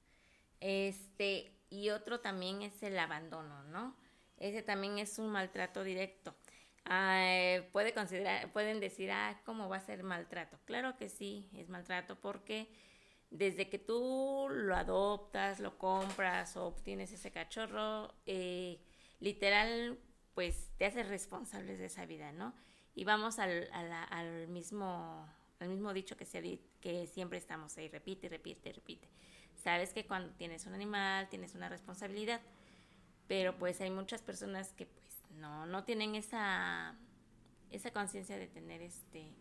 Este, 0.63 1.53
y 1.71 1.91
otro 1.91 2.21
también 2.21 2.63
es 2.63 2.85
el 2.85 2.97
abandono, 2.97 3.65
¿no? 3.65 3.97
Ese 4.37 4.63
también 4.63 4.99
es 4.99 5.19
un 5.19 5.29
maltrato 5.29 5.83
directo. 5.83 6.37
Ah, 6.85 7.59
puede 7.73 7.93
considerar, 7.93 8.53
pueden 8.53 8.79
decir, 8.79 9.11
ah, 9.11 9.41
¿cómo 9.45 9.69
va 9.69 9.79
a 9.79 9.81
ser 9.81 10.05
maltrato? 10.05 10.61
Claro 10.65 10.97
que 10.97 11.09
sí, 11.09 11.51
es 11.57 11.69
maltrato 11.69 12.21
porque 12.21 12.69
desde 13.31 13.69
que 13.69 13.79
tú 13.81 14.47
lo 14.51 14.77
adoptas, 14.77 15.59
lo 15.59 15.79
compras 15.79 16.57
o 16.57 16.67
obtienes 16.67 17.11
ese 17.11 17.33
cachorro, 17.33 18.15
eh, 18.27 18.79
literal, 19.19 19.99
pues 20.35 20.71
te 20.77 20.85
haces 20.87 21.09
responsable 21.09 21.77
de 21.77 21.87
esa 21.87 22.07
vida, 22.07 22.31
¿no? 22.31 22.55
Y 22.95 23.03
vamos 23.03 23.41
al, 23.41 23.69
al, 23.73 23.93
al 23.93 24.47
mismo, 24.47 25.29
al 25.59 25.69
mismo 25.71 25.93
dicho 25.93 26.17
que, 26.17 26.25
se, 26.25 26.61
que 26.81 27.09
siempre 27.09 27.39
estamos 27.39 27.77
ahí, 27.79 27.89
repite, 27.89 28.29
repite, 28.29 28.73
repite 28.73 29.09
sabes 29.63 29.93
que 29.93 30.07
cuando 30.07 30.33
tienes 30.35 30.67
un 30.67 30.75
animal 30.75 31.29
tienes 31.29 31.55
una 31.55 31.69
responsabilidad, 31.69 32.41
pero 33.29 33.57
pues 33.57 33.81
hay 33.81 33.91
muchas 33.91 34.23
personas 34.23 34.73
que 34.73 34.87
pues 34.87 35.19
no, 35.39 35.67
no 35.67 35.85
tienen 35.85 36.15
esa, 36.15 36.97
esa 37.71 37.93
conciencia 37.93 38.37
de 38.37 38.49
tener 38.49 38.83
este, 38.83 39.33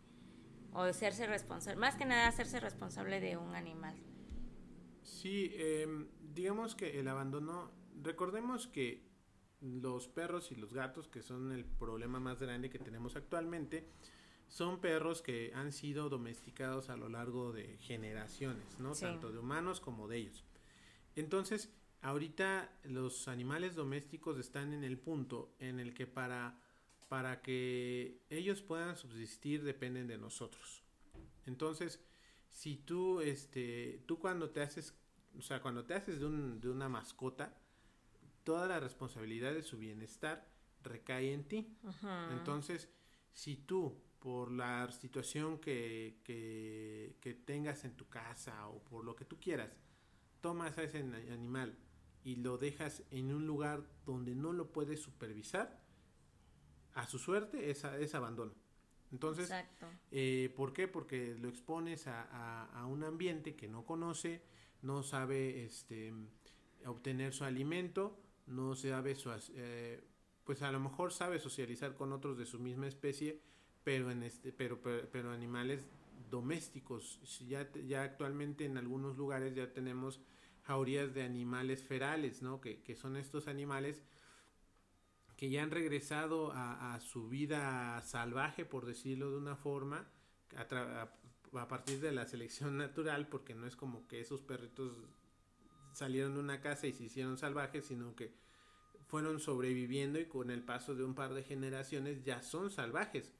o 0.72 0.84
de 0.84 0.92
serse 0.92 1.26
responsable, 1.26 1.78
más 1.78 1.96
que 1.96 2.04
nada 2.04 2.28
hacerse 2.28 2.60
responsable 2.60 3.20
de 3.20 3.36
un 3.36 3.54
animal. 3.54 3.94
Sí, 5.02 5.50
eh, 5.54 5.86
digamos 6.32 6.74
que 6.74 7.00
el 7.00 7.08
abandono, 7.08 7.72
recordemos 8.00 8.68
que 8.68 9.02
los 9.60 10.08
perros 10.08 10.50
y 10.52 10.56
los 10.56 10.72
gatos, 10.72 11.08
que 11.08 11.22
son 11.22 11.52
el 11.52 11.64
problema 11.64 12.20
más 12.20 12.40
grande 12.40 12.70
que 12.70 12.78
tenemos 12.78 13.16
actualmente, 13.16 13.88
son 14.52 14.80
perros 14.82 15.22
que 15.22 15.50
han 15.54 15.72
sido 15.72 16.10
domesticados 16.10 16.90
a 16.90 16.96
lo 16.98 17.08
largo 17.08 17.52
de 17.52 17.78
generaciones, 17.78 18.78
¿no? 18.78 18.94
Sí. 18.94 19.00
Tanto 19.00 19.32
de 19.32 19.38
humanos 19.38 19.80
como 19.80 20.08
de 20.08 20.18
ellos. 20.18 20.44
Entonces, 21.16 21.72
ahorita 22.02 22.70
los 22.84 23.28
animales 23.28 23.74
domésticos 23.74 24.38
están 24.38 24.74
en 24.74 24.84
el 24.84 24.98
punto 24.98 25.54
en 25.58 25.80
el 25.80 25.94
que 25.94 26.06
para, 26.06 26.60
para 27.08 27.40
que 27.40 28.20
ellos 28.28 28.60
puedan 28.60 28.94
subsistir 28.94 29.64
dependen 29.64 30.06
de 30.06 30.18
nosotros. 30.18 30.82
Entonces, 31.46 32.04
si 32.50 32.76
tú, 32.76 33.22
este, 33.22 34.02
tú 34.04 34.18
cuando 34.18 34.50
te 34.50 34.60
haces, 34.60 34.94
o 35.38 35.40
sea, 35.40 35.62
cuando 35.62 35.86
te 35.86 35.94
haces 35.94 36.20
de, 36.20 36.26
un, 36.26 36.60
de 36.60 36.68
una 36.68 36.90
mascota, 36.90 37.58
toda 38.44 38.66
la 38.66 38.80
responsabilidad 38.80 39.54
de 39.54 39.62
su 39.62 39.78
bienestar 39.78 40.46
recae 40.82 41.32
en 41.32 41.44
ti. 41.44 41.74
Uh 41.84 41.88
-huh. 41.88 42.32
Entonces, 42.32 42.90
si 43.32 43.56
tú 43.56 43.98
por 44.22 44.52
la 44.52 44.90
situación 44.92 45.58
que, 45.58 46.20
que, 46.22 47.16
que, 47.20 47.34
tengas 47.34 47.84
en 47.84 47.96
tu 47.96 48.08
casa 48.08 48.68
o 48.68 48.78
por 48.84 49.04
lo 49.04 49.16
que 49.16 49.24
tú 49.24 49.40
quieras, 49.40 49.70
tomas 50.40 50.78
a 50.78 50.84
ese 50.84 50.98
animal 50.98 51.76
y 52.22 52.36
lo 52.36 52.56
dejas 52.56 53.02
en 53.10 53.32
un 53.32 53.46
lugar 53.48 53.82
donde 54.06 54.36
no 54.36 54.52
lo 54.52 54.70
puedes 54.70 55.00
supervisar, 55.02 55.82
a 56.94 57.06
su 57.06 57.18
suerte 57.18 57.70
es, 57.70 57.82
es 57.84 58.14
abandono. 58.14 58.54
Entonces, 59.10 59.52
eh, 60.10 60.52
¿por 60.56 60.72
qué? 60.72 60.88
Porque 60.88 61.34
lo 61.34 61.48
expones 61.48 62.06
a, 62.06 62.22
a, 62.22 62.80
a, 62.80 62.86
un 62.86 63.02
ambiente 63.02 63.56
que 63.56 63.68
no 63.68 63.84
conoce, 63.84 64.42
no 64.82 65.02
sabe 65.02 65.64
este, 65.64 66.14
obtener 66.86 67.34
su 67.34 67.44
alimento, 67.44 68.18
no 68.46 68.74
sabe 68.74 69.14
su, 69.14 69.30
eh, 69.54 70.02
pues 70.44 70.62
a 70.62 70.72
lo 70.72 70.80
mejor 70.80 71.12
sabe 71.12 71.40
socializar 71.40 71.94
con 71.94 72.12
otros 72.12 72.38
de 72.38 72.46
su 72.46 72.58
misma 72.58 72.86
especie, 72.86 73.42
pero 73.84 74.10
en 74.10 74.22
este 74.22 74.52
pero 74.52 74.80
pero, 74.80 75.08
pero 75.10 75.32
animales 75.32 75.86
domésticos 76.30 77.20
ya 77.46 77.70
ya 77.86 78.02
actualmente 78.02 78.64
en 78.64 78.78
algunos 78.78 79.16
lugares 79.16 79.54
ya 79.54 79.72
tenemos 79.72 80.20
jaurías 80.62 81.12
de 81.12 81.22
animales 81.22 81.82
ferales, 81.82 82.42
¿no? 82.42 82.60
Que, 82.60 82.82
que 82.82 82.96
son 82.96 83.16
estos 83.16 83.48
animales 83.48 84.02
que 85.36 85.50
ya 85.50 85.62
han 85.62 85.70
regresado 85.70 86.52
a, 86.52 86.94
a, 86.94 87.00
su 87.00 87.28
vida 87.28 88.00
salvaje, 88.02 88.64
por 88.64 88.86
decirlo 88.86 89.30
de 89.30 89.38
una 89.38 89.56
forma, 89.56 90.08
a, 90.56 91.08
a, 91.58 91.68
partir 91.68 92.00
de 92.00 92.12
la 92.12 92.26
selección 92.26 92.76
natural, 92.78 93.28
porque 93.28 93.54
no 93.54 93.66
es 93.66 93.74
como 93.74 94.06
que 94.06 94.20
esos 94.20 94.40
perritos 94.42 94.92
salieron 95.92 96.34
de 96.34 96.40
una 96.40 96.60
casa 96.60 96.86
y 96.86 96.92
se 96.92 97.04
hicieron 97.04 97.38
salvajes, 97.38 97.86
sino 97.86 98.14
que 98.14 98.32
fueron 99.08 99.40
sobreviviendo 99.40 100.20
y 100.20 100.26
con 100.26 100.50
el 100.50 100.62
paso 100.62 100.94
de 100.94 101.04
un 101.04 101.14
par 101.14 101.34
de 101.34 101.42
generaciones 101.42 102.22
ya 102.22 102.40
son 102.42 102.70
salvajes. 102.70 103.34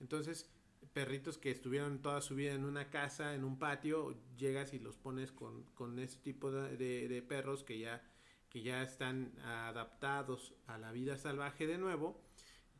Entonces, 0.00 0.50
perritos 0.92 1.38
que 1.38 1.50
estuvieron 1.50 2.02
toda 2.02 2.20
su 2.20 2.34
vida 2.34 2.52
en 2.52 2.64
una 2.64 2.90
casa, 2.90 3.34
en 3.34 3.44
un 3.44 3.58
patio, 3.58 4.16
llegas 4.36 4.72
y 4.72 4.78
los 4.78 4.96
pones 4.96 5.30
con, 5.32 5.64
con 5.74 5.98
ese 5.98 6.18
tipo 6.18 6.50
de, 6.50 6.76
de, 6.76 7.22
perros 7.22 7.62
que 7.62 7.78
ya, 7.78 8.02
que 8.48 8.62
ya 8.62 8.82
están 8.82 9.38
adaptados 9.40 10.54
a 10.66 10.78
la 10.78 10.92
vida 10.92 11.16
salvaje 11.16 11.66
de 11.66 11.78
nuevo, 11.78 12.20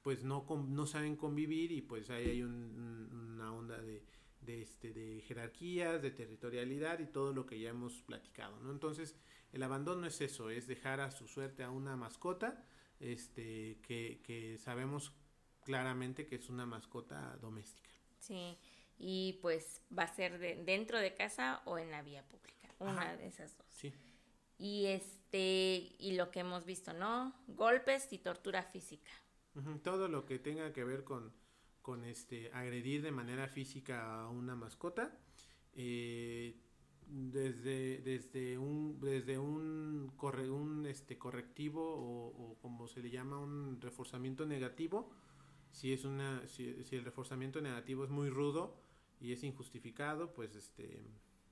pues 0.03 0.25
no, 0.25 0.47
no 0.69 0.87
saben 0.87 1.17
convivir 1.17 1.73
y 1.73 1.83
pues 1.83 2.11
ahí 2.11 2.31
hay 2.31 2.43
un, 2.43 3.35
una 3.35 3.53
onda 3.53 3.81
de, 3.81 4.03
de, 4.41 4.63
este, 4.63 4.93
de 4.93 5.21
jerarquías, 5.21 6.01
de 6.03 6.11
territorialidad 6.11 6.99
y 7.01 7.07
todo 7.07 7.33
lo 7.33 7.47
que 7.47 7.61
ya 7.61 7.71
hemos 7.71 8.03
platicado, 8.03 8.59
¿no? 8.61 8.71
Entonces, 8.71 9.15
el 9.53 9.63
abandono 9.63 10.07
es 10.07 10.21
eso, 10.21 10.51
es 10.51 10.67
dejar 10.67 11.01
a 11.01 11.11
su 11.11 11.29
suerte 11.29 11.63
a 11.63 11.71
una 11.71 11.97
mascota, 11.97 12.65
este, 12.99 13.79
que, 13.83 14.21
que 14.25 14.59
sabemos 14.59 15.13
claramente 15.65 16.27
que 16.27 16.37
es 16.37 16.49
una 16.49 16.67
mascota 16.67 17.37
doméstica. 17.41 17.91
Sí, 18.19 18.59
y 18.99 19.39
pues 19.41 19.81
va 19.97 20.05
a 20.05 20.15
ser 20.15 20.39
de, 20.39 20.63
dentro 20.65 20.99
de 20.99 21.15
casa 21.15 21.63
o 21.65 21.79
en 21.79 21.91
la 21.91 22.03
vía 22.03 22.23
pública, 22.29 22.69
una 22.79 23.03
Ajá. 23.03 23.17
de 23.17 23.27
esas 23.27 23.57
dos. 23.57 23.67
Sí. 23.71 23.93
Y 24.59 24.87
este, 24.87 25.97
y 25.99 26.13
lo 26.17 26.31
que 26.31 26.41
hemos 26.41 26.67
visto, 26.67 26.93
¿no? 26.93 27.35
Golpes 27.47 28.13
y 28.13 28.19
tortura 28.19 28.63
física. 28.63 29.11
Todo 29.83 30.07
lo 30.09 30.27
que 30.27 30.39
tenga 30.39 30.73
que 30.73 30.85
ver 30.85 31.03
con, 31.03 31.33
con 31.81 32.05
este 32.05 32.51
agredir 32.53 33.03
de 33.03 33.11
manera 33.11 33.49
física 33.49 34.21
a 34.21 34.29
una 34.29 34.55
mascota, 34.55 35.19
eh, 35.73 36.61
desde, 37.07 37.99
desde 38.03 38.59
un, 38.59 39.01
desde 39.01 39.39
un, 39.39 40.13
corre, 40.17 40.51
un 40.51 40.87
este, 40.87 41.19
correctivo 41.19 41.83
o, 41.83 42.27
o 42.29 42.59
como 42.61 42.87
se 42.87 43.03
le 43.03 43.11
llama 43.11 43.39
un 43.39 43.81
reforzamiento 43.81 44.47
negativo, 44.47 45.11
si 45.71 45.93
es 45.93 46.05
una, 46.05 46.47
si, 46.47 46.85
si 46.85 46.97
el 46.97 47.05
reforzamiento 47.05 47.61
negativo 47.61 48.05
es 48.05 48.11
muy 48.11 48.31
rudo 48.31 48.81
y 49.21 49.33
es 49.33 49.43
injustificado, 49.45 50.33
pues 50.33 50.57
este, 50.57 51.03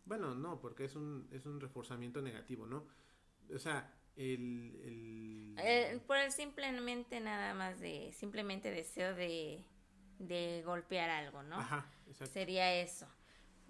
bueno, 0.04 0.34
no, 0.34 0.60
porque 0.60 0.84
es 0.84 0.96
un, 0.96 1.28
es 1.32 1.46
un 1.46 1.60
reforzamiento 1.60 2.22
negativo, 2.22 2.66
¿no? 2.66 2.86
O 3.54 3.58
sea, 3.58 3.94
el, 4.16 4.80
el... 4.84 5.54
Eh, 5.58 6.00
por 6.06 6.16
el 6.16 6.32
simplemente 6.32 7.20
nada 7.20 7.54
más 7.54 7.78
de, 7.80 8.12
simplemente 8.12 8.70
deseo 8.70 9.14
de, 9.14 9.64
de 10.18 10.62
golpear 10.64 11.10
algo, 11.10 11.42
¿no? 11.42 11.56
Ajá, 11.56 11.90
exacto. 12.06 12.32
Sería 12.32 12.74
eso. 12.74 13.06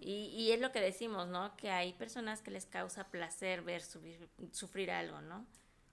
Y, 0.00 0.26
y 0.26 0.52
es 0.52 0.60
lo 0.60 0.70
que 0.70 0.80
decimos, 0.80 1.28
¿no? 1.28 1.56
Que 1.56 1.70
hay 1.70 1.92
personas 1.92 2.40
que 2.40 2.50
les 2.50 2.66
causa 2.66 3.10
placer 3.10 3.62
ver 3.62 3.82
subir, 3.82 4.28
sufrir 4.52 4.90
algo, 4.90 5.20
¿no? 5.20 5.44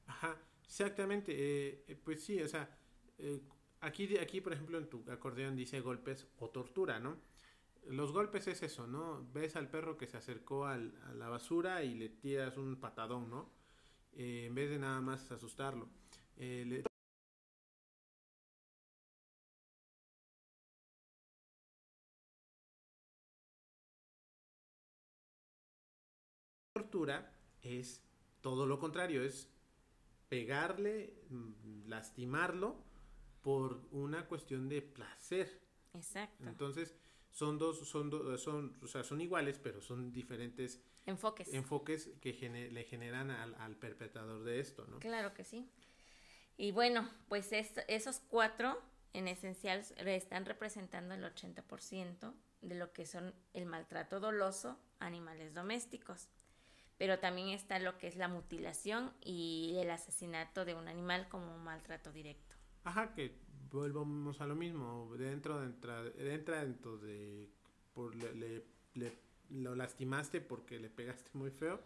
Ajá, 0.05 0.37
exactamente. 0.63 1.31
Eh, 1.33 1.83
eh, 1.87 1.95
pues 1.95 2.23
sí, 2.23 2.39
o 2.41 2.47
sea, 2.47 2.69
eh, 3.17 3.41
aquí, 3.85 4.17
aquí, 4.17 4.41
por 4.41 4.53
ejemplo, 4.53 4.77
en 4.77 4.89
tu 4.89 5.03
acordeón 5.11 5.55
dice 5.55 5.79
golpes 5.81 6.27
o 6.39 6.49
tortura, 6.49 6.99
¿no? 6.99 7.17
Los 7.87 8.11
golpes 8.11 8.47
es 8.47 8.63
eso, 8.63 8.87
¿no? 8.87 9.27
Ves 9.33 9.55
al 9.55 9.69
perro 9.69 9.97
que 9.97 10.07
se 10.07 10.17
acercó 10.17 10.65
al, 10.65 10.97
a 11.07 11.13
la 11.13 11.29
basura 11.29 11.83
y 11.83 11.93
le 11.95 12.09
tiras 12.09 12.57
un 12.57 12.77
patadón, 12.77 13.29
¿no? 13.29 13.49
Eh, 14.13 14.45
en 14.47 14.55
vez 14.55 14.69
de 14.69 14.79
nada 14.79 15.01
más 15.01 15.31
asustarlo. 15.31 15.89
Eh, 16.37 16.83
tortura 26.73 27.31
es 27.61 28.03
todo 28.41 28.65
lo 28.65 28.79
contrario, 28.79 29.23
es 29.23 29.49
pegarle, 30.29 31.13
mm, 31.29 31.87
lastimarlo 31.87 32.83
por 33.45 33.79
una 33.91 34.25
cuestión 34.27 34.67
de 34.67 34.81
placer. 34.81 35.62
Exacto. 35.93 36.43
Entonces, 36.47 36.95
son 37.29 37.60
dos, 37.60 37.88
son 37.88 38.10
dos, 38.10 38.41
son, 38.41 38.75
o 38.81 38.88
sea, 38.88 39.03
son 39.03 39.21
iguales, 39.21 39.60
pero 39.60 39.81
son 39.81 40.12
diferentes 40.12 40.81
Enfoques. 41.05 41.53
enfoques 41.53 42.10
que 42.21 42.34
le 42.71 42.84
generan 42.86 43.29
al, 43.29 43.53
al 43.60 43.75
perpetrador 43.75 44.43
de 44.43 44.60
esto, 44.60 44.88
¿no? 44.88 44.97
Claro 44.97 45.36
que 45.36 45.43
sí. 45.43 45.69
Y 46.58 46.71
bueno, 46.71 47.08
pues 47.29 47.51
es- 47.53 47.73
esos 47.88 48.19
cuatro 48.19 48.81
en 49.13 49.27
esencial 49.27 49.81
están 50.08 50.45
representando 50.47 51.13
el 51.13 51.23
80% 51.23 52.34
de 52.63 52.73
lo 52.75 52.93
que 52.93 53.05
son 53.05 53.31
el 53.53 53.67
maltrato 53.67 54.19
doloso 54.19 54.79
a 54.99 55.05
animales 55.05 55.53
domésticos. 55.53 56.29
Pero 56.97 57.19
también 57.19 57.49
está 57.49 57.77
lo 57.77 57.99
que 57.99 58.08
es 58.08 58.15
la 58.15 58.27
mutilación 58.27 59.13
y 59.21 59.75
el 59.77 59.91
asesinato 59.91 60.65
de 60.65 60.73
un 60.73 60.88
animal 60.88 61.29
como 61.29 61.60
maltrato 61.60 62.12
directo. 62.12 62.54
Ajá, 62.85 63.13
que 63.13 63.35
volvamos 63.71 64.39
a 64.39 64.47
lo 64.47 64.55
mismo, 64.55 65.13
dentro, 65.17 65.59
dentro, 65.59 66.07
entra 66.17 66.63
dentro 66.63 66.97
de, 66.97 67.49
por, 67.93 68.15
le, 68.15 68.33
le- 68.35 68.63
le- 68.93 69.17
lo 69.49 69.75
lastimaste 69.75 70.39
porque 70.41 70.79
le 70.79 70.89
pegaste 70.89 71.29
muy 71.33 71.51
feo 71.51 71.81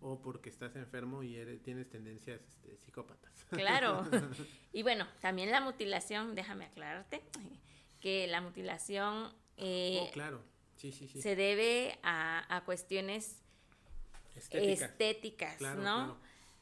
o 0.00 0.20
porque 0.22 0.50
estás 0.50 0.76
enfermo 0.76 1.22
y 1.22 1.36
eres- 1.36 1.62
tienes 1.62 1.88
tendencias 1.90 2.40
este, 2.42 2.76
psicópatas. 2.78 3.32
Claro. 3.50 4.06
y 4.72 4.82
bueno, 4.82 5.06
también 5.20 5.50
la 5.50 5.60
mutilación, 5.60 6.34
déjame 6.34 6.66
aclararte, 6.66 7.22
que 8.00 8.26
la 8.28 8.40
mutilación 8.40 9.32
eh, 9.56 9.98
oh, 10.02 10.10
claro, 10.12 10.42
sí, 10.76 10.92
sí, 10.92 11.08
sí. 11.08 11.20
se 11.22 11.34
debe 11.34 11.98
a, 12.02 12.54
a 12.54 12.64
cuestiones 12.64 13.42
Estética. 14.36 14.84
estéticas, 14.84 15.56
Claro, 15.56 15.82
¿no? 15.82 15.96
claro. 16.04 16.16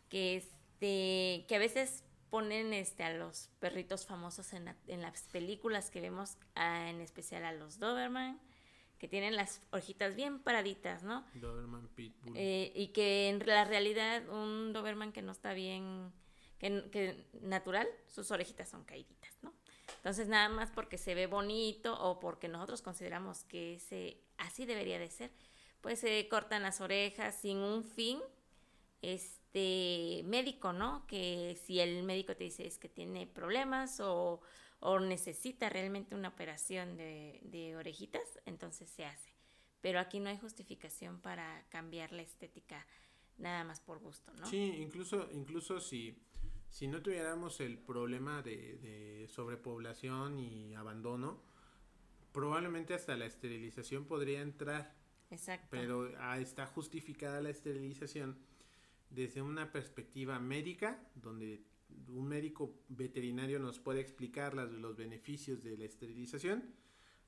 Que 0.08 0.36
este, 0.36 1.44
que 1.48 1.56
a 1.56 1.58
veces 1.58 2.03
ponen 2.34 2.72
este 2.72 3.04
a 3.04 3.12
los 3.12 3.48
perritos 3.60 4.06
famosos 4.06 4.52
en, 4.54 4.64
la- 4.64 4.76
en 4.88 5.02
las 5.02 5.22
películas 5.30 5.88
que 5.88 6.00
vemos, 6.00 6.36
ah, 6.56 6.90
en 6.90 7.00
especial 7.00 7.44
a 7.44 7.52
los 7.52 7.78
Doberman, 7.78 8.40
que 8.98 9.06
tienen 9.06 9.36
las 9.36 9.62
orejitas 9.70 10.16
bien 10.16 10.40
paraditas, 10.40 11.04
¿no? 11.04 11.24
Doberman 11.34 11.86
Pitbull. 11.94 12.32
Eh, 12.36 12.72
y 12.74 12.88
que 12.88 13.28
en 13.28 13.38
la 13.46 13.64
realidad 13.64 14.28
un 14.30 14.72
Doberman 14.72 15.12
que 15.12 15.22
no 15.22 15.30
está 15.30 15.52
bien, 15.52 16.12
que, 16.58 16.90
que 16.90 17.24
natural, 17.40 17.86
sus 18.08 18.32
orejitas 18.32 18.68
son 18.68 18.82
caíditas, 18.82 19.30
¿no? 19.42 19.52
Entonces 19.98 20.26
nada 20.26 20.48
más 20.48 20.72
porque 20.72 20.98
se 20.98 21.14
ve 21.14 21.28
bonito 21.28 21.94
o 22.00 22.18
porque 22.18 22.48
nosotros 22.48 22.82
consideramos 22.82 23.44
que 23.44 23.74
ese 23.74 24.18
así 24.38 24.66
debería 24.66 24.98
de 24.98 25.08
ser, 25.08 25.30
pues 25.82 26.00
se 26.00 26.26
cortan 26.28 26.62
las 26.62 26.80
orejas 26.80 27.36
sin 27.40 27.58
un 27.58 27.84
fin 27.84 28.18
este 29.54 30.24
médico, 30.24 30.72
¿no? 30.72 31.06
Que 31.06 31.56
si 31.64 31.78
el 31.78 32.02
médico 32.02 32.34
te 32.34 32.44
dice 32.44 32.66
es 32.66 32.78
que 32.78 32.88
tiene 32.88 33.26
problemas 33.26 34.00
o, 34.00 34.40
o 34.80 34.98
necesita 34.98 35.68
realmente 35.68 36.14
una 36.14 36.28
operación 36.28 36.96
de, 36.96 37.40
de 37.44 37.76
orejitas, 37.76 38.40
entonces 38.46 38.90
se 38.90 39.04
hace. 39.04 39.30
Pero 39.80 40.00
aquí 40.00 40.18
no 40.18 40.28
hay 40.28 40.38
justificación 40.38 41.20
para 41.20 41.64
cambiar 41.68 42.12
la 42.12 42.22
estética 42.22 42.84
nada 43.38 43.62
más 43.64 43.80
por 43.80 44.00
gusto, 44.00 44.32
¿no? 44.34 44.46
Sí, 44.46 44.74
incluso, 44.78 45.28
incluso 45.32 45.78
si, 45.78 46.18
si 46.68 46.88
no 46.88 47.00
tuviéramos 47.00 47.60
el 47.60 47.78
problema 47.78 48.42
de, 48.42 48.78
de 48.78 49.28
sobrepoblación 49.28 50.40
y 50.40 50.74
abandono, 50.74 51.40
probablemente 52.32 52.94
hasta 52.94 53.16
la 53.16 53.26
esterilización 53.26 54.06
podría 54.06 54.40
entrar, 54.40 54.96
Exacto. 55.30 55.68
pero 55.70 56.10
ah, 56.18 56.38
está 56.40 56.66
justificada 56.66 57.40
la 57.40 57.50
esterilización 57.50 58.36
desde 59.14 59.42
una 59.42 59.70
perspectiva 59.72 60.38
médica, 60.38 61.10
donde 61.14 61.62
un 62.08 62.26
médico 62.26 62.74
veterinario 62.88 63.58
nos 63.58 63.78
puede 63.78 64.00
explicar 64.00 64.54
las, 64.54 64.70
los 64.70 64.96
beneficios 64.96 65.62
de 65.62 65.76
la 65.76 65.84
esterilización, 65.84 66.64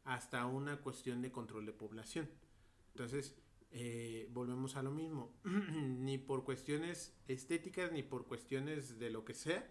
hasta 0.04 0.46
una 0.46 0.78
cuestión 0.80 1.22
de 1.22 1.30
control 1.32 1.66
de 1.66 1.72
población. 1.72 2.28
Entonces, 2.92 3.36
eh, 3.70 4.28
volvemos 4.32 4.76
a 4.76 4.82
lo 4.82 4.90
mismo, 4.90 5.32
ni 5.44 6.18
por 6.18 6.44
cuestiones 6.44 7.14
estéticas 7.28 7.92
ni 7.92 8.02
por 8.02 8.26
cuestiones 8.26 8.98
de 8.98 9.10
lo 9.10 9.24
que 9.24 9.34
sea, 9.34 9.68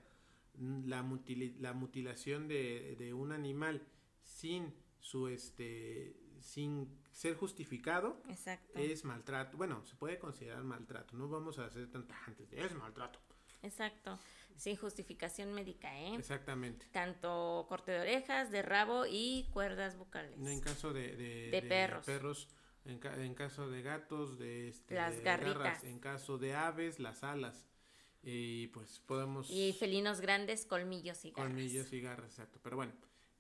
la, 0.58 1.04
mutili- 1.04 1.56
la 1.60 1.74
mutilación 1.74 2.48
de, 2.48 2.96
de 2.98 3.14
un 3.14 3.32
animal 3.32 3.82
sin 4.24 4.74
su 5.00 5.28
este 5.28 6.16
sin 6.46 6.88
ser 7.12 7.36
justificado 7.36 8.22
Exacto. 8.30 8.80
es 8.80 9.04
maltrato. 9.04 9.58
Bueno, 9.58 9.84
se 9.86 9.96
puede 9.96 10.20
considerar 10.20 10.64
maltrato. 10.64 11.16
No 11.18 11.28
vamos 11.28 11.60
a 11.60 11.66
hacer 11.66 11.90
tan 11.90 12.08
tajantes 12.08 12.50
de 12.50 12.64
es 12.64 12.74
maltrato. 12.76 13.20
Exacto. 13.64 14.20
Sin 14.56 14.78
justificación 14.78 15.54
médica, 15.54 15.98
¿eh? 16.00 16.16
Exactamente. 16.16 16.86
Tanto 16.92 17.66
corte 17.68 17.92
de 17.92 18.00
orejas, 18.02 18.52
de 18.52 18.62
rabo 18.62 19.06
y 19.10 19.50
cuerdas 19.52 19.98
bucales. 19.98 20.40
En 20.40 20.62
caso 20.62 20.94
de, 20.94 21.16
de, 21.16 21.50
De 21.50 21.62
perros. 21.64 22.06
perros, 22.06 22.48
En, 22.86 23.00
en 23.04 23.34
caso 23.34 23.70
de 23.70 23.82
gatos, 23.82 24.38
de 24.38 24.70
este, 24.70 24.96
las 24.96 25.20
garritas. 25.22 25.84
En 25.84 26.00
caso 26.00 26.38
de 26.38 26.54
aves, 26.54 27.00
las 27.00 27.24
alas. 27.24 27.68
Y 28.24 28.68
pues 28.68 29.00
podemos... 29.06 29.50
Y 29.50 29.74
felinos 29.74 30.22
grandes, 30.22 30.66
colmillos 30.66 31.26
y 31.26 31.32
garras. 31.32 31.48
Colmillos 31.48 31.92
y 31.92 32.02
garras, 32.02 32.30
exacto. 32.30 32.60
Pero 32.64 32.76
bueno, 32.76 32.94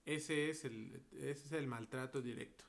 ese 0.06 0.50
es 0.50 0.66
el, 0.66 1.02
ese 1.14 1.46
es 1.46 1.52
el 1.54 1.68
maltrato 1.68 2.22
directo. 2.22 2.66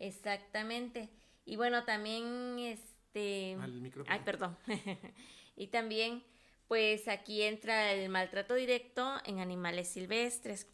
Exactamente. 0.00 1.08
Y 1.44 1.54
bueno, 1.54 1.84
también 1.84 2.58
este... 2.58 3.56
Al 3.60 3.80
micrófono. 3.80 4.12
Ay, 4.12 4.22
perdón. 4.24 4.56
y 5.56 5.68
también, 5.68 6.24
pues 6.66 7.06
aquí 7.06 7.42
entra 7.42 7.92
el 7.92 8.08
maltrato 8.08 8.54
directo 8.54 9.14
en 9.24 9.38
animales 9.38 9.86
silvestres. 9.86 10.66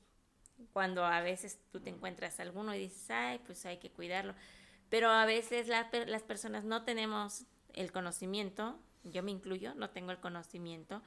Cuando 0.73 1.05
a 1.05 1.21
veces 1.21 1.61
tú 1.71 1.81
te 1.81 1.91
encuentras 1.91 2.41
alguno 2.41 2.75
y 2.75 2.79
dices, 2.79 3.11
ay, 3.11 3.39
pues 3.45 3.67
hay 3.67 3.77
que 3.77 3.91
cuidarlo. 3.91 4.35
Pero 4.89 5.11
a 5.11 5.27
veces 5.27 5.69
las 5.69 6.23
personas 6.23 6.65
no 6.65 6.85
tenemos 6.85 7.45
el 7.75 7.93
conocimiento 7.93 8.81
yo 9.13 9.23
me 9.23 9.31
incluyo, 9.31 9.75
no 9.75 9.91
tengo 9.91 10.11
el 10.11 10.19
conocimiento 10.19 11.03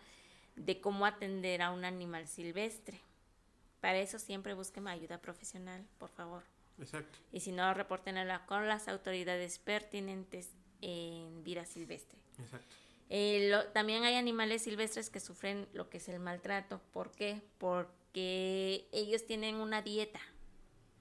de 0.56 0.82
cómo 0.82 1.06
atender 1.06 1.62
a 1.62 1.72
un 1.72 1.86
animal 1.86 2.28
silvestre. 2.28 3.00
Para 3.80 4.00
eso 4.00 4.20
siempre 4.20 4.54
busquen 4.54 4.88
ayuda 4.88 5.20
profesional, 5.20 5.86
por 5.98 6.10
favor. 6.10 6.44
Exacto. 6.80 7.20
Y 7.32 7.42
si 7.42 7.52
no, 7.52 7.74
repórtenla 7.74 8.46
con 8.46 8.68
las 8.68 8.88
autoridades 8.88 9.60
pertinentes 9.60 10.50
en 10.82 11.44
vida 11.44 11.66
silvestre. 11.66 12.20
Exacto. 12.40 12.76
Eh, 13.10 13.52
también 13.74 14.04
hay 14.04 14.16
animales 14.16 14.64
silvestres 14.64 15.10
que 15.10 15.20
sufren 15.20 15.68
lo 15.74 15.90
que 15.90 15.98
es 15.98 16.08
el 16.10 16.20
maltrato. 16.20 16.80
¿Por 16.94 17.12
qué? 17.12 17.42
Porque 17.58 18.88
ellos 18.92 19.26
tienen 19.26 19.56
una 19.56 19.82
dieta, 19.82 20.22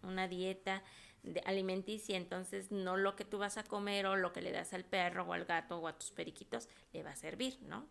una 0.02 0.26
dieta 0.26 0.82
de 1.22 1.40
alimenticia, 1.40 2.16
entonces 2.16 2.70
no 2.70 2.96
lo 2.96 3.14
que 3.14 3.24
tú 3.24 3.38
vas 3.38 3.58
a 3.58 3.64
comer 3.64 4.06
o 4.06 4.16
lo 4.16 4.32
que 4.32 4.40
le 4.40 4.52
das 4.52 4.72
al 4.72 4.84
perro 4.84 5.24
o 5.24 5.32
al 5.32 5.44
gato 5.44 5.78
o 5.78 5.88
a 5.88 5.98
tus 5.98 6.10
periquitos 6.10 6.68
le 6.92 7.02
va 7.02 7.10
a 7.10 7.16
servir, 7.16 7.58
¿no? 7.62 7.86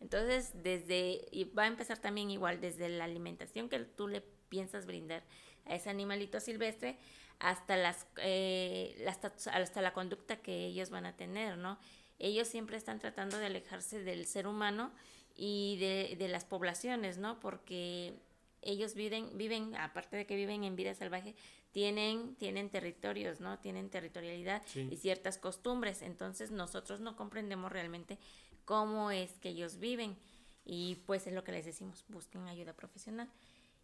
Entonces, 0.00 0.52
desde, 0.54 1.28
y 1.30 1.44
va 1.44 1.64
a 1.64 1.66
empezar 1.66 1.98
también 1.98 2.30
igual, 2.30 2.60
desde 2.60 2.88
la 2.88 3.04
alimentación 3.04 3.68
que 3.68 3.78
tú 3.80 4.08
le 4.08 4.22
piensas 4.48 4.86
brindar 4.86 5.22
a 5.66 5.74
ese 5.74 5.90
animalito 5.90 6.40
silvestre 6.40 6.98
hasta 7.40 7.76
las, 7.76 8.06
eh, 8.18 9.04
hasta, 9.06 9.82
la 9.82 9.92
conducta 9.92 10.36
que 10.36 10.66
ellos 10.66 10.90
van 10.90 11.06
a 11.06 11.16
tener, 11.16 11.56
¿no? 11.56 11.78
Ellos 12.18 12.48
siempre 12.48 12.76
están 12.76 12.98
tratando 12.98 13.38
de 13.38 13.46
alejarse 13.46 14.02
del 14.02 14.26
ser 14.26 14.46
humano 14.46 14.92
y 15.34 15.78
de, 15.78 16.16
de 16.16 16.28
las 16.28 16.44
poblaciones, 16.44 17.18
¿no? 17.18 17.40
Porque 17.40 18.14
ellos 18.62 18.94
viven, 18.94 19.36
viven, 19.36 19.74
aparte 19.76 20.16
de 20.16 20.26
que 20.26 20.36
viven 20.36 20.64
en 20.64 20.76
vida 20.76 20.94
salvaje, 20.94 21.34
tienen, 21.72 22.34
tienen 22.34 22.68
territorios, 22.68 23.40
¿no? 23.40 23.58
Tienen 23.58 23.90
territorialidad 23.90 24.62
y 24.74 24.96
ciertas 24.96 25.38
costumbres. 25.38 26.02
Entonces 26.02 26.50
nosotros 26.50 27.00
no 27.00 27.16
comprendemos 27.16 27.70
realmente 27.70 28.18
cómo 28.64 29.10
es 29.10 29.32
que 29.38 29.50
ellos 29.50 29.78
viven. 29.78 30.16
Y 30.64 30.96
pues 31.06 31.26
es 31.26 31.32
lo 31.32 31.42
que 31.42 31.52
les 31.52 31.64
decimos, 31.64 32.04
busquen 32.08 32.46
ayuda 32.48 32.74
profesional. 32.74 33.28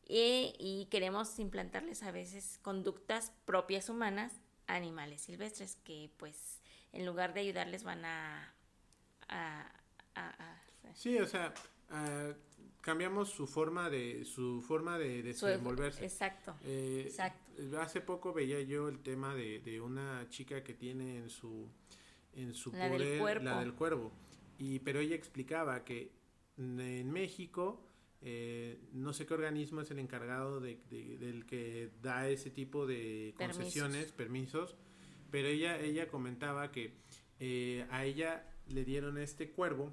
Y, 0.08 0.54
y 0.58 0.86
queremos 0.90 1.38
implantarles 1.38 2.02
a 2.02 2.12
veces 2.12 2.58
conductas 2.62 3.32
propias 3.44 3.88
humanas 3.88 4.32
a 4.68 4.74
animales 4.76 5.22
silvestres 5.22 5.76
que 5.84 6.10
pues 6.16 6.60
en 6.92 7.04
lugar 7.04 7.34
de 7.34 7.40
ayudarles 7.40 7.84
van 7.84 8.04
a... 8.04 8.54
a, 9.28 9.72
a, 10.14 10.62
sí, 10.94 11.18
o 11.18 11.26
sea, 11.26 11.52
cambiamos 12.80 13.30
su 13.30 13.46
forma 13.46 13.90
de 13.90 14.24
su 14.24 14.62
forma 14.62 14.96
de 14.96 15.22
desenvolverse. 15.24 16.04
Exacto. 16.04 16.54
Eh, 16.64 17.04
exacto. 17.06 17.80
Hace 17.80 18.00
poco 18.00 18.32
veía 18.32 18.60
yo 18.60 18.88
el 18.88 19.00
tema 19.00 19.34
de, 19.34 19.58
de 19.60 19.80
una 19.80 20.28
chica 20.28 20.62
que 20.62 20.74
tiene 20.74 21.18
en 21.18 21.30
su 21.30 21.68
en 22.34 22.54
su 22.54 22.70
la 22.72 22.88
del 22.88 23.44
la 23.44 23.60
del 23.60 23.74
cuervo 23.74 24.12
y 24.58 24.78
pero 24.80 25.00
ella 25.00 25.16
explicaba 25.16 25.84
que 25.84 26.12
en 26.58 27.10
México 27.10 27.82
eh, 28.22 28.80
no 28.92 29.12
sé 29.12 29.26
qué 29.26 29.34
organismo 29.34 29.80
es 29.80 29.90
el 29.90 29.98
encargado 29.98 30.60
de, 30.60 30.78
del 30.90 31.46
que 31.46 31.90
da 32.02 32.28
ese 32.28 32.50
tipo 32.50 32.86
de 32.86 33.34
concesiones, 33.36 34.12
permisos, 34.12 34.76
pero 35.30 35.48
ella 35.48 35.78
ella 35.78 36.08
comentaba 36.08 36.72
que 36.72 36.94
eh, 37.40 37.86
a 37.90 38.04
ella 38.04 38.44
le 38.68 38.84
dieron 38.84 39.18
este 39.18 39.50
cuervo 39.50 39.92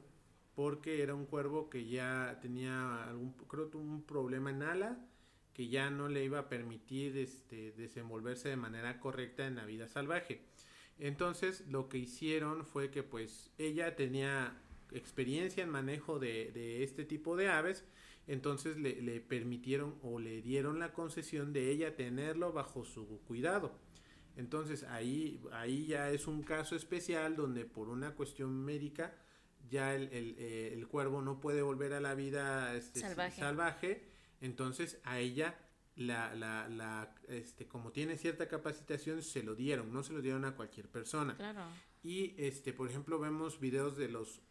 porque 0.55 1.01
era 1.01 1.15
un 1.15 1.25
cuervo 1.25 1.69
que 1.69 1.86
ya 1.86 2.39
tenía 2.41 3.03
algún 3.03 3.33
creo 3.47 3.69
un 3.73 4.03
problema 4.03 4.51
en 4.51 4.63
ala 4.63 4.97
que 5.53 5.67
ya 5.67 5.89
no 5.89 6.09
le 6.09 6.23
iba 6.23 6.39
a 6.39 6.49
permitir 6.49 7.17
este, 7.17 7.71
desenvolverse 7.73 8.49
de 8.49 8.57
manera 8.57 8.99
correcta 8.99 9.45
en 9.45 9.55
la 9.55 9.65
vida 9.65 9.88
salvaje. 9.88 10.41
Entonces 10.97 11.63
lo 11.67 11.89
que 11.89 11.99
hicieron 11.99 12.65
fue 12.65 12.89
que 12.89 13.03
pues 13.03 13.51
ella 13.57 13.95
tenía 13.95 14.59
experiencia 14.91 15.63
en 15.63 15.69
manejo 15.69 16.19
de, 16.19 16.51
de 16.51 16.83
este 16.83 17.03
tipo 17.03 17.36
de 17.36 17.49
aves, 17.49 17.83
entonces 18.27 18.77
le, 18.77 19.01
le, 19.01 19.19
permitieron 19.19 19.95
o 20.01 20.19
le 20.19 20.41
dieron 20.41 20.79
la 20.79 20.93
concesión 20.93 21.53
de 21.53 21.71
ella 21.71 21.95
tenerlo 21.95 22.53
bajo 22.53 22.86
su 22.86 23.21
cuidado. 23.27 23.77
Entonces 24.36 24.83
ahí, 24.83 25.41
ahí 25.51 25.86
ya 25.86 26.09
es 26.09 26.27
un 26.27 26.43
caso 26.43 26.75
especial 26.75 27.36
donde 27.36 27.65
por 27.65 27.89
una 27.89 28.15
cuestión 28.15 28.63
médica 28.63 29.15
ya 29.69 29.95
el, 29.95 30.03
el, 30.12 30.36
eh, 30.38 30.73
el, 30.73 30.88
cuervo 30.88 31.21
no 31.21 31.39
puede 31.39 31.62
volver 31.62 31.93
a 31.93 32.01
la 32.01 32.15
vida 32.15 32.75
este, 32.75 32.99
salvaje. 32.99 34.03
entonces 34.41 34.99
a 35.03 35.19
ella 35.19 35.55
la, 35.95 36.33
la, 36.36 36.67
la, 36.67 37.15
este, 37.27 37.67
como 37.67 37.91
tiene 37.91 38.17
cierta 38.17 38.47
capacitación, 38.47 39.21
se 39.21 39.43
lo 39.43 39.55
dieron, 39.55 39.93
no 39.93 40.03
se 40.03 40.13
lo 40.13 40.21
dieron 40.21 40.43
a 40.45 40.55
cualquier 40.55 40.89
persona. 40.89 41.36
Claro. 41.36 41.65
Y 42.01 42.33
este, 42.38 42.73
por 42.73 42.89
ejemplo, 42.89 43.19
vemos 43.19 43.59
videos 43.59 43.95
de 43.95 44.09
los 44.09 44.41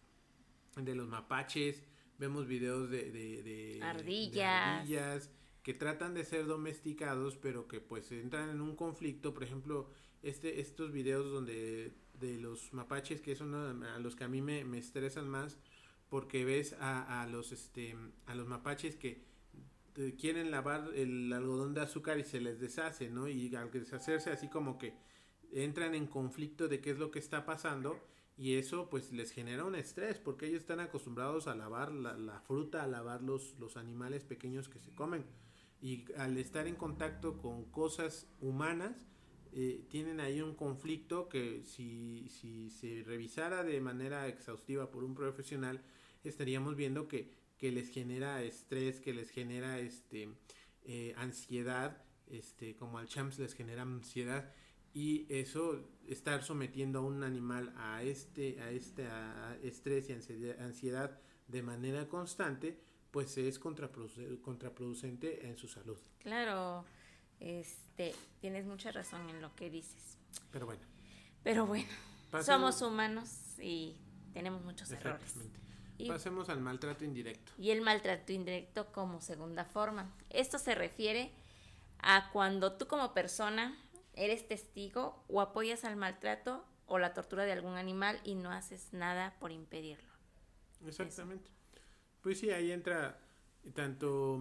de 0.76 0.94
los 0.94 1.06
mapaches, 1.06 1.82
vemos 2.22 2.46
videos 2.46 2.88
de, 2.88 3.10
de, 3.10 3.42
de 3.42 3.82
ardillas. 3.82 5.28
que 5.64 5.74
tratan 5.74 6.14
de 6.14 6.24
ser 6.24 6.46
domesticados, 6.46 7.36
pero 7.36 7.66
que 7.66 7.80
pues 7.80 8.12
entran 8.12 8.48
en 8.48 8.60
un 8.60 8.76
conflicto, 8.76 9.34
por 9.34 9.42
ejemplo, 9.42 9.90
este, 10.22 10.60
estos 10.60 10.92
videos 10.92 11.32
donde 11.32 11.92
de 12.20 12.38
los 12.38 12.72
mapaches 12.72 13.20
que 13.20 13.34
son 13.34 13.82
a 13.82 13.98
los 13.98 14.14
que 14.14 14.22
a 14.22 14.28
mí 14.28 14.40
me, 14.40 14.64
me 14.64 14.78
estresan 14.78 15.28
más 15.28 15.58
porque 16.08 16.44
ves 16.44 16.76
a, 16.78 17.22
a, 17.22 17.26
los 17.26 17.50
este 17.50 17.96
a 18.26 18.36
los 18.36 18.46
mapaches 18.46 18.94
que 18.94 19.24
eh, 19.96 20.14
quieren 20.16 20.52
lavar 20.52 20.90
el 20.94 21.32
algodón 21.32 21.74
de 21.74 21.80
azúcar 21.80 22.20
y 22.20 22.24
se 22.24 22.40
les 22.40 22.60
deshace, 22.60 23.10
¿no? 23.10 23.26
Y 23.26 23.52
al 23.56 23.72
deshacerse 23.72 24.30
así 24.30 24.48
como 24.48 24.78
que 24.78 24.94
entran 25.50 25.96
en 25.96 26.06
conflicto 26.06 26.68
de 26.68 26.80
qué 26.80 26.90
es 26.92 26.98
lo 26.98 27.10
que 27.10 27.18
está 27.18 27.44
pasando 27.44 27.98
y 28.36 28.54
eso 28.54 28.88
pues 28.88 29.12
les 29.12 29.30
genera 29.30 29.64
un 29.64 29.74
estrés 29.74 30.18
porque 30.18 30.46
ellos 30.46 30.60
están 30.60 30.80
acostumbrados 30.80 31.46
a 31.46 31.54
lavar 31.54 31.92
la, 31.92 32.16
la 32.16 32.40
fruta, 32.40 32.82
a 32.82 32.86
lavar 32.86 33.22
los, 33.22 33.58
los 33.58 33.76
animales 33.76 34.24
pequeños 34.24 34.68
que 34.68 34.80
se 34.80 34.94
comen. 34.94 35.24
Y 35.80 36.04
al 36.16 36.38
estar 36.38 36.66
en 36.66 36.76
contacto 36.76 37.38
con 37.38 37.64
cosas 37.64 38.28
humanas 38.40 39.06
eh, 39.54 39.84
tienen 39.90 40.20
ahí 40.20 40.40
un 40.40 40.54
conflicto 40.54 41.28
que 41.28 41.62
si, 41.64 42.26
si 42.30 42.70
se 42.70 43.02
revisara 43.04 43.62
de 43.64 43.80
manera 43.80 44.26
exhaustiva 44.28 44.90
por 44.90 45.04
un 45.04 45.14
profesional, 45.14 45.82
estaríamos 46.24 46.74
viendo 46.74 47.06
que, 47.06 47.30
que 47.58 47.70
les 47.70 47.90
genera 47.90 48.42
estrés, 48.42 48.98
que 48.98 49.12
les 49.12 49.28
genera 49.30 49.78
este 49.78 50.30
eh, 50.84 51.14
ansiedad, 51.18 52.02
este, 52.28 52.76
como 52.76 52.98
al 52.98 53.08
champs 53.08 53.38
les 53.38 53.52
genera 53.52 53.82
ansiedad, 53.82 54.50
y 54.94 55.26
eso, 55.28 55.80
estar 56.06 56.42
sometiendo 56.42 56.98
a 56.98 57.02
un 57.02 57.22
animal 57.22 57.72
a 57.76 58.02
este, 58.02 58.60
a 58.60 58.70
este 58.70 59.08
estrés 59.62 60.10
y 60.10 60.12
ansiedad 60.60 61.18
de 61.48 61.62
manera 61.62 62.08
constante, 62.08 62.78
pues 63.10 63.36
es 63.38 63.58
contraproducente 63.58 65.46
en 65.46 65.56
su 65.56 65.68
salud. 65.68 65.98
Claro, 66.18 66.84
este, 67.40 68.14
tienes 68.40 68.66
mucha 68.66 68.92
razón 68.92 69.28
en 69.30 69.40
lo 69.40 69.54
que 69.54 69.70
dices. 69.70 70.18
Pero 70.50 70.66
bueno. 70.66 70.82
Pero 71.42 71.66
bueno, 71.66 71.88
somos 72.42 72.80
humanos 72.82 73.58
y 73.58 73.96
tenemos 74.32 74.62
muchos 74.62 74.90
errores. 74.92 75.34
Y, 75.98 76.08
Pasemos 76.08 76.48
al 76.48 76.60
maltrato 76.60 77.04
indirecto. 77.04 77.52
Y 77.58 77.70
el 77.70 77.80
maltrato 77.80 78.32
indirecto 78.32 78.92
como 78.92 79.20
segunda 79.20 79.64
forma. 79.64 80.10
Esto 80.30 80.58
se 80.58 80.74
refiere 80.74 81.32
a 81.98 82.30
cuando 82.32 82.72
tú 82.72 82.86
como 82.86 83.12
persona 83.12 83.76
eres 84.14 84.46
testigo 84.46 85.24
o 85.28 85.40
apoyas 85.40 85.84
al 85.84 85.96
maltrato 85.96 86.64
o 86.86 86.98
la 86.98 87.14
tortura 87.14 87.44
de 87.44 87.52
algún 87.52 87.74
animal 87.74 88.20
y 88.24 88.34
no 88.34 88.50
haces 88.50 88.92
nada 88.92 89.36
por 89.38 89.52
impedirlo. 89.52 90.10
Exactamente. 90.86 91.50
Pues 92.20 92.38
sí, 92.38 92.50
ahí 92.50 92.70
entra 92.72 93.20
tanto 93.74 94.40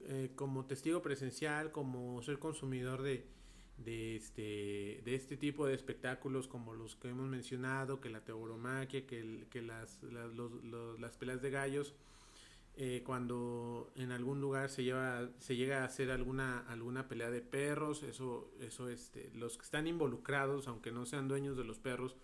eh, 0.00 0.32
como 0.34 0.66
testigo 0.66 1.00
presencial, 1.02 1.72
como 1.72 2.22
ser 2.22 2.38
consumidor 2.38 3.02
de, 3.02 3.26
de, 3.78 4.16
este, 4.16 5.00
de 5.04 5.14
este 5.14 5.36
tipo 5.36 5.66
de 5.66 5.74
espectáculos 5.74 6.48
como 6.48 6.74
los 6.74 6.96
que 6.96 7.08
hemos 7.08 7.28
mencionado, 7.28 8.00
que 8.00 8.10
la 8.10 8.24
tauromaquia, 8.24 9.06
que, 9.06 9.46
que 9.50 9.62
las, 9.62 10.02
las, 10.02 10.32
los, 10.32 11.00
las 11.00 11.16
peleas 11.16 11.40
de 11.40 11.50
gallos, 11.50 11.94
eh, 12.82 13.02
cuando 13.04 13.92
en 13.94 14.10
algún 14.10 14.40
lugar 14.40 14.70
se 14.70 14.82
lleva 14.82 15.28
se 15.38 15.54
llega 15.54 15.82
a 15.82 15.84
hacer 15.84 16.10
alguna 16.10 16.60
alguna 16.60 17.08
pelea 17.08 17.30
de 17.30 17.42
perros 17.42 18.02
eso 18.02 18.50
eso 18.58 18.88
este 18.88 19.30
los 19.34 19.58
que 19.58 19.64
están 19.64 19.86
involucrados 19.86 20.66
aunque 20.66 20.90
no 20.90 21.04
sean 21.04 21.28
dueños 21.28 21.58
de 21.58 21.64
los 21.64 21.78
perros 21.78 22.16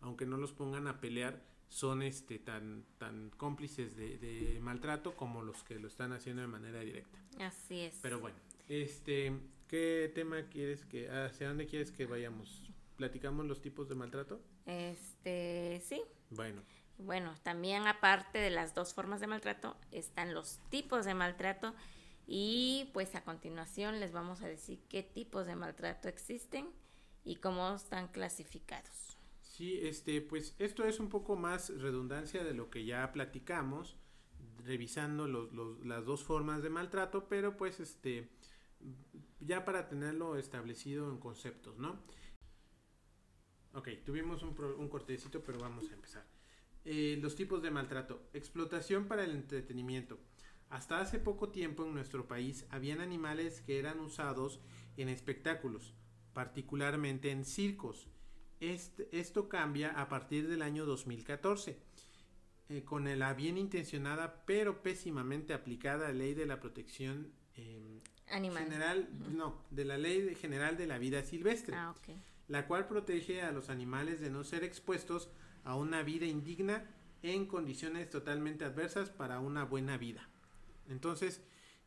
aunque 0.00 0.24
no 0.24 0.38
los 0.38 0.54
pongan 0.54 0.86
a 0.86 0.98
pelear 1.02 1.44
son 1.68 2.00
este 2.00 2.38
tan 2.38 2.86
tan 2.96 3.28
cómplices 3.36 3.96
de, 3.96 4.16
de 4.16 4.58
maltrato 4.60 5.14
como 5.14 5.42
los 5.42 5.62
que 5.62 5.78
lo 5.78 5.88
están 5.88 6.14
haciendo 6.14 6.40
de 6.40 6.48
manera 6.48 6.80
directa. 6.80 7.18
Así 7.38 7.80
es. 7.80 7.98
Pero 8.00 8.18
bueno 8.18 8.38
este 8.70 9.38
qué 9.66 10.10
tema 10.14 10.44
quieres 10.44 10.86
que 10.86 11.10
hacia 11.10 11.48
dónde 11.48 11.66
quieres 11.66 11.92
que 11.92 12.06
vayamos 12.06 12.62
platicamos 12.96 13.44
los 13.44 13.60
tipos 13.60 13.90
de 13.90 13.94
maltrato 13.94 14.40
este 14.64 15.82
sí. 15.84 16.00
Bueno 16.30 16.62
bueno, 16.98 17.34
también 17.42 17.86
aparte 17.86 18.38
de 18.38 18.50
las 18.50 18.74
dos 18.74 18.92
formas 18.92 19.20
de 19.20 19.28
maltrato, 19.28 19.76
están 19.92 20.34
los 20.34 20.58
tipos 20.68 21.04
de 21.04 21.14
maltrato 21.14 21.74
y 22.26 22.90
pues 22.92 23.14
a 23.14 23.24
continuación 23.24 24.00
les 24.00 24.12
vamos 24.12 24.42
a 24.42 24.48
decir 24.48 24.80
qué 24.88 25.02
tipos 25.02 25.46
de 25.46 25.56
maltrato 25.56 26.08
existen 26.08 26.68
y 27.24 27.36
cómo 27.36 27.74
están 27.74 28.08
clasificados. 28.08 29.16
Sí, 29.40 29.78
este, 29.82 30.20
pues 30.20 30.54
esto 30.58 30.84
es 30.84 31.00
un 31.00 31.08
poco 31.08 31.36
más 31.36 31.70
redundancia 31.80 32.44
de 32.44 32.54
lo 32.54 32.70
que 32.70 32.84
ya 32.84 33.12
platicamos, 33.12 33.96
revisando 34.64 35.26
los, 35.26 35.52
los, 35.52 35.84
las 35.84 36.04
dos 36.04 36.22
formas 36.22 36.62
de 36.62 36.70
maltrato, 36.70 37.28
pero 37.28 37.56
pues 37.56 37.80
este, 37.80 38.28
ya 39.40 39.64
para 39.64 39.88
tenerlo 39.88 40.36
establecido 40.36 41.10
en 41.10 41.18
conceptos, 41.18 41.78
¿no? 41.78 41.98
Ok, 43.72 43.88
tuvimos 44.04 44.42
un, 44.42 44.58
un 44.78 44.88
cortecito, 44.88 45.42
pero 45.42 45.58
vamos 45.58 45.90
a 45.90 45.94
empezar. 45.94 46.37
Eh, 46.90 47.18
los 47.20 47.34
tipos 47.36 47.60
de 47.60 47.70
maltrato. 47.70 48.22
Explotación 48.32 49.08
para 49.08 49.22
el 49.22 49.32
entretenimiento. 49.32 50.18
Hasta 50.70 51.00
hace 51.02 51.18
poco 51.18 51.50
tiempo 51.50 51.84
en 51.84 51.92
nuestro 51.92 52.26
país 52.26 52.64
habían 52.70 53.02
animales 53.02 53.60
que 53.60 53.78
eran 53.78 54.00
usados 54.00 54.58
en 54.96 55.10
espectáculos, 55.10 55.92
particularmente 56.32 57.30
en 57.30 57.44
circos. 57.44 58.08
Este, 58.60 59.06
esto 59.12 59.50
cambia 59.50 59.90
a 60.00 60.08
partir 60.08 60.48
del 60.48 60.62
año 60.62 60.86
2014, 60.86 61.78
eh, 62.70 62.84
con 62.84 63.18
la 63.18 63.34
bien 63.34 63.58
intencionada 63.58 64.46
pero 64.46 64.82
pésimamente 64.82 65.52
aplicada 65.52 66.10
ley 66.14 66.32
de 66.32 66.46
la 66.46 66.58
protección 66.58 67.30
eh, 67.56 68.00
Animal. 68.30 68.64
general, 68.64 69.10
uh 69.12 69.24
-huh. 69.24 69.36
no, 69.36 69.62
de 69.70 69.84
la 69.84 69.98
ley 69.98 70.34
general 70.36 70.78
de 70.78 70.86
la 70.86 70.96
vida 70.96 71.22
silvestre, 71.22 71.76
Ah, 71.76 71.94
la 72.46 72.66
cual 72.66 72.86
protege 72.88 73.42
a 73.42 73.52
los 73.52 73.68
animales 73.68 74.20
de 74.20 74.30
no 74.30 74.42
ser 74.42 74.64
expuestos 74.64 75.26
a 75.26 75.47
una 75.74 76.02
vida 76.02 76.26
indigna 76.26 76.84
en 77.22 77.46
condiciones 77.46 78.08
totalmente 78.10 78.64
adversas 78.64 79.10
para 79.10 79.40
una 79.40 79.64
buena 79.64 79.96
vida. 79.98 80.28
Entonces, 80.88 81.42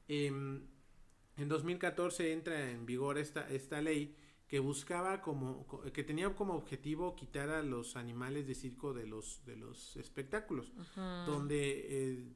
eh, 0.08 0.28
en 0.28 1.48
2014 1.48 2.34
entra 2.34 2.70
en 2.72 2.86
vigor 2.86 3.18
esta, 3.18 3.50
esta 3.50 3.82
ley 3.82 4.16
que 4.48 4.60
buscaba 4.60 5.22
como 5.22 5.66
que 5.94 6.04
tenía 6.04 6.30
como 6.36 6.56
objetivo 6.56 7.16
quitar 7.16 7.50
a 7.50 7.62
los 7.64 7.96
animales 7.96 8.46
de 8.48 8.54
circo 8.54 8.94
de 8.94 9.08
los 9.08 9.44
de 9.46 9.56
los 9.56 9.96
espectáculos 9.96 10.74
Uh 10.78 10.82
-huh. 11.00 11.26
donde 11.26 11.58
eh, 11.90 12.34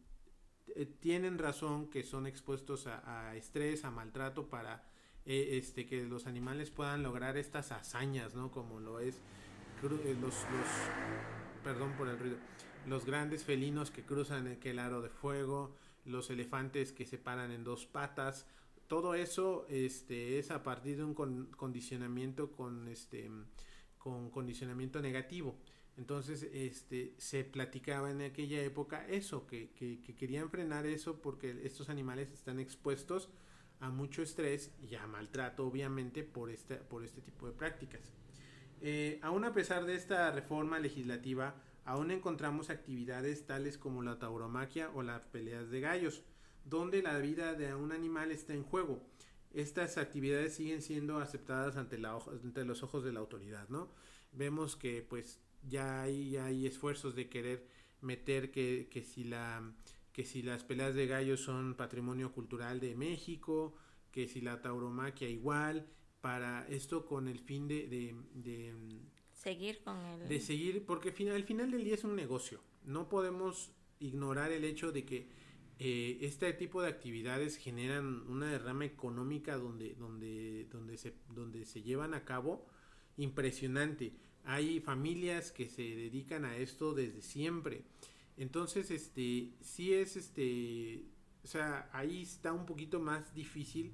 eh, 0.76 0.86
tienen 0.86 1.38
razón 1.38 1.90
que 1.90 2.04
son 2.04 2.26
expuestos 2.26 2.88
a, 2.88 3.30
a 3.30 3.36
estrés 3.36 3.84
a 3.84 3.92
maltrato 3.92 4.48
para 4.50 4.90
eh, 5.26 5.58
este 5.58 5.86
que 5.86 6.06
los 6.06 6.26
animales 6.26 6.72
puedan 6.72 7.04
lograr 7.04 7.36
estas 7.38 7.74
hazañas 7.74 8.34
no 8.34 8.50
como 8.50 8.80
lo 8.80 9.00
es 9.00 9.22
los, 9.84 10.22
los 10.22 10.36
perdón 11.64 11.94
por 11.98 12.08
el 12.08 12.18
ruido 12.18 12.38
los 12.88 13.06
grandes 13.06 13.44
felinos 13.44 13.92
que 13.92 14.04
cruzan 14.04 14.58
el 14.62 14.80
aro 14.80 15.02
de 15.02 15.10
fuego 15.10 15.76
los 16.06 16.30
elefantes 16.30 16.92
que 16.92 17.06
se 17.06 17.18
paran 17.18 17.52
en 17.52 17.64
dos 17.64 17.86
patas 17.86 18.46
todo 18.88 19.16
eso 19.16 19.66
este 19.70 20.38
es 20.38 20.52
a 20.52 20.64
partir 20.64 20.98
de 20.98 21.04
un 21.04 21.14
con, 21.14 21.48
condicionamiento 21.58 22.52
con 22.52 22.88
este 22.88 23.30
con 23.98 24.30
condicionamiento 24.30 25.02
negativo. 25.02 25.58
Entonces 25.98 26.44
este 26.54 27.16
se 27.18 27.44
platicaba 27.44 28.12
en 28.12 28.22
aquella 28.22 28.62
época 28.62 29.08
eso 29.08 29.48
que, 29.48 29.72
que, 29.72 30.02
que, 30.02 30.14
querían 30.14 30.52
frenar 30.52 30.86
eso 30.86 31.22
porque 31.22 31.62
estos 31.64 31.90
animales 31.90 32.32
están 32.32 32.60
expuestos 32.60 33.30
a 33.80 33.90
mucho 33.90 34.22
estrés 34.22 34.72
y 34.80 34.96
a 34.96 35.08
maltrato 35.08 35.66
obviamente 35.66 36.24
por 36.24 36.52
este 36.52 36.76
por 36.76 37.04
este 37.04 37.22
tipo 37.22 37.48
de 37.48 37.54
prácticas 37.54 38.14
eh, 38.88 39.17
aún 39.24 39.43
a 39.45 39.52
pesar 39.52 39.86
de 39.86 39.95
esta 39.95 40.30
reforma 40.30 40.78
legislativa 40.78 41.56
aún 41.86 42.12
encontramos 42.12 42.69
actividades 42.69 43.48
tales 43.48 43.80
como 43.80 44.04
la 44.04 44.19
tauromaquia 44.19 44.91
o 44.93 45.02
las 45.02 45.26
peleas 45.26 45.71
de 45.71 45.82
gallos 45.82 46.21
donde 46.65 47.02
la 47.02 47.17
vida 47.17 47.56
de 47.56 47.74
un 47.74 47.91
animal 47.91 48.30
está 48.30 48.54
en 48.54 48.62
juego. 48.62 49.02
Estas 49.56 49.98
actividades 49.98 50.54
siguen 50.54 50.84
siendo 50.84 51.17
aceptadas 51.17 51.78
ante, 51.78 51.98
los 51.98 52.84
ojos 52.84 53.04
de 53.04 53.12
la 53.12 53.21
autoridad, 53.21 53.67
¿no? 53.69 53.89
Vemos 54.34 54.76
que 54.76 55.02
pues 55.02 55.39
ya 55.67 56.04
hay, 56.04 56.30
ya 56.30 56.45
hay 56.45 56.67
esfuerzos 56.67 57.15
de 57.15 57.28
querer 57.28 57.65
meter 58.02 58.52
que, 58.52 58.88
que, 58.91 59.02
si 59.02 59.24
la, 59.24 59.63
que 60.13 60.26
si 60.26 60.43
las 60.43 60.63
peleas 60.63 60.93
de 60.93 61.08
gallos 61.08 61.39
son 61.39 61.74
patrimonio 61.74 62.34
cultural 62.34 62.80
de 62.80 62.93
México, 62.93 63.74
que 64.12 64.28
si 64.28 64.41
la 64.41 64.62
tauromaquia 64.62 65.28
igual, 65.28 65.88
para 66.26 66.68
esto 66.70 67.06
con 67.06 67.28
el 67.28 67.38
fin 67.38 67.68
de, 67.68 67.86
de, 67.88 68.16
de 68.34 68.74
seguir 69.32 69.84
con 69.84 70.04
el... 70.04 70.28
De 70.28 70.40
seguir, 70.40 70.84
porque 70.84 71.10
al 71.30 71.44
final 71.44 71.70
del 71.70 71.84
día 71.84 71.94
es 71.94 72.04
un 72.04 72.16
negocio. 72.16 72.62
No 72.84 73.10
podemos 73.10 73.76
ignorar 74.00 74.52
el 74.52 74.64
hecho 74.64 74.92
de 74.92 75.06
que 75.06 75.30
eh, 75.78 76.18
este 76.22 76.52
tipo 76.54 76.82
de 76.82 76.90
actividades 76.90 77.58
generan 77.58 78.28
una 78.28 78.48
derrama 78.48 78.86
económica 78.86 79.56
donde, 79.56 79.94
donde, 79.94 80.66
donde, 80.72 80.98
se, 80.98 81.14
donde 81.30 81.64
se 81.68 81.84
llevan 81.84 82.16
a 82.16 82.26
cabo 82.26 82.66
impresionante. 83.18 84.16
Hay 84.46 84.80
familias 84.80 85.52
que 85.52 85.70
se 85.70 85.84
dedican 85.84 86.44
a 86.44 86.58
esto 86.58 86.96
desde 86.96 87.22
siempre. 87.22 87.84
Entonces, 88.36 88.90
este, 88.90 89.54
sí 89.62 89.94
es, 89.94 90.16
este, 90.16 91.06
o 91.44 91.48
sea, 91.48 91.88
ahí 91.94 92.24
está 92.24 92.52
un 92.52 92.66
poquito 92.66 93.00
más 93.00 93.32
difícil 93.36 93.94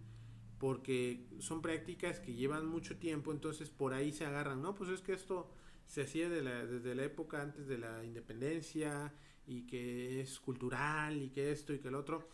porque 0.62 1.26
son 1.39 1.60
prácticas 1.60 2.19
que 2.19 2.36
llevan 2.36 2.67
mucho 2.67 2.95
tiempo, 2.97 3.32
entonces 3.32 3.71
por 3.71 3.95
ahí 3.95 4.12
se 4.12 4.28
agarran, 4.28 4.62
no, 4.62 4.76
pues 4.76 4.91
es 4.91 5.02
que 5.02 5.13
esto 5.13 5.50
se 5.88 6.04
hacía 6.04 6.30
de 6.30 6.43
la, 6.43 6.67
desde 6.67 6.93
la 6.93 7.04
época 7.04 7.41
antes 7.41 7.65
de 7.65 7.80
la 7.80 8.06
independencia, 8.06 9.12
y 9.47 9.65
que 9.65 10.21
es 10.21 10.39
cultural 10.39 11.19
y 11.19 11.30
que 11.32 11.52
esto 11.52 11.74
y 11.74 11.80
que 11.80 11.88
el 11.88 11.95
otro. 11.95 12.30